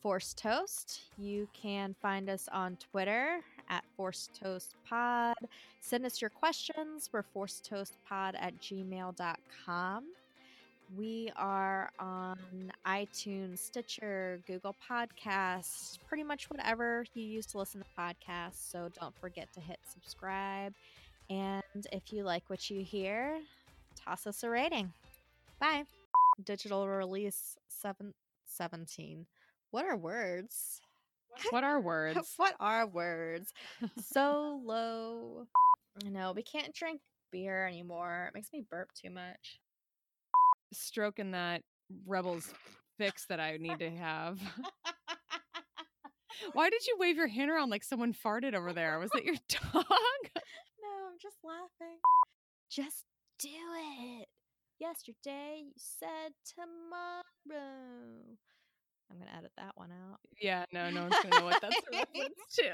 Force 0.00 0.34
Toast. 0.34 1.02
You 1.18 1.46
can 1.52 1.94
find 2.00 2.30
us 2.30 2.48
on 2.52 2.76
Twitter 2.90 3.40
at 3.68 3.84
Force 3.96 4.30
Toast 4.34 4.74
Pod. 4.88 5.36
Send 5.80 6.06
us 6.06 6.20
your 6.20 6.30
questions. 6.30 7.10
We're 7.12 7.22
forcetoastpod 7.22 8.34
at 8.40 8.58
gmail.com. 8.60 10.04
We 10.96 11.30
are 11.36 11.90
on 12.00 12.72
iTunes, 12.84 13.58
Stitcher, 13.58 14.40
Google 14.46 14.74
Podcasts, 14.90 15.98
pretty 16.08 16.24
much 16.24 16.50
whatever 16.50 17.04
you 17.14 17.22
use 17.22 17.46
to 17.46 17.58
listen 17.58 17.80
to 17.80 17.86
podcasts. 17.96 18.70
So 18.70 18.88
don't 19.00 19.14
forget 19.20 19.52
to 19.52 19.60
hit 19.60 19.78
subscribe. 19.88 20.74
And 21.28 21.86
if 21.92 22.12
you 22.12 22.24
like 22.24 22.42
what 22.48 22.68
you 22.70 22.82
hear, 22.82 23.38
toss 23.94 24.26
us 24.26 24.42
a 24.42 24.50
rating. 24.50 24.92
Bye. 25.60 25.84
Digital 26.44 26.88
release 26.88 27.56
seven, 27.68 28.12
17. 28.46 29.26
What 29.70 29.84
are 29.84 29.96
words? 29.96 30.80
What 31.50 31.62
are 31.62 31.80
words? 31.80 32.34
what 32.36 32.56
are 32.58 32.86
words? 32.86 33.52
so 34.04 34.60
low. 34.64 35.46
No, 36.04 36.32
we 36.32 36.42
can't 36.42 36.74
drink 36.74 37.00
beer 37.30 37.64
anymore. 37.64 38.26
It 38.28 38.34
makes 38.34 38.52
me 38.52 38.64
burp 38.68 38.90
too 38.92 39.10
much. 39.10 39.60
Stroking 40.72 41.32
that 41.32 41.62
Rebels 42.06 42.52
fix 42.98 43.26
that 43.26 43.40
I 43.40 43.56
need 43.56 43.78
to 43.80 43.90
have. 43.90 44.40
Why 46.52 46.70
did 46.70 46.86
you 46.86 46.96
wave 46.98 47.16
your 47.16 47.28
hand 47.28 47.50
around 47.50 47.70
like 47.70 47.84
someone 47.84 48.14
farted 48.14 48.54
over 48.54 48.72
there? 48.72 48.98
Was 48.98 49.10
that 49.14 49.24
your 49.24 49.34
dog? 49.48 49.62
No, 49.74 49.82
I'm 49.82 51.18
just 51.20 51.36
laughing. 51.44 51.98
Just 52.70 53.04
do 53.38 53.48
it. 53.48 54.28
Yesterday 54.78 55.62
you 55.64 55.72
said 55.76 56.32
tomorrow. 56.54 57.22
I'm 59.10 59.18
gonna 59.18 59.36
edit 59.36 59.52
that 59.58 59.72
one 59.74 59.90
out. 59.90 60.20
Yeah, 60.40 60.64
no, 60.72 60.90
no 60.90 61.02
one's 61.02 61.16
gonna 61.22 61.38
know 61.40 61.44
what 61.44 61.60
that's 61.60 61.76
a 61.76 61.96
reference 61.96 62.34
to. 62.58 62.70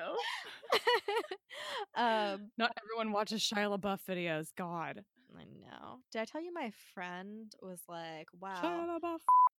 um, 2.01 2.51
Not 2.59 2.73
everyone 2.83 3.13
watches 3.13 3.41
Shia 3.41 3.79
LaBeouf 3.79 4.01
videos. 4.09 4.49
God. 4.57 5.03
I 5.39 5.45
know. 5.45 5.99
Did 6.13 6.23
I 6.23 6.25
tell 6.25 6.41
you 6.43 6.53
my 6.53 6.71
friend 6.95 7.53
was 7.61 7.81
like, 7.89 8.29
"Wow, 8.39 8.55
Shia 8.63 9.01
LaBeouf. 9.01 9.19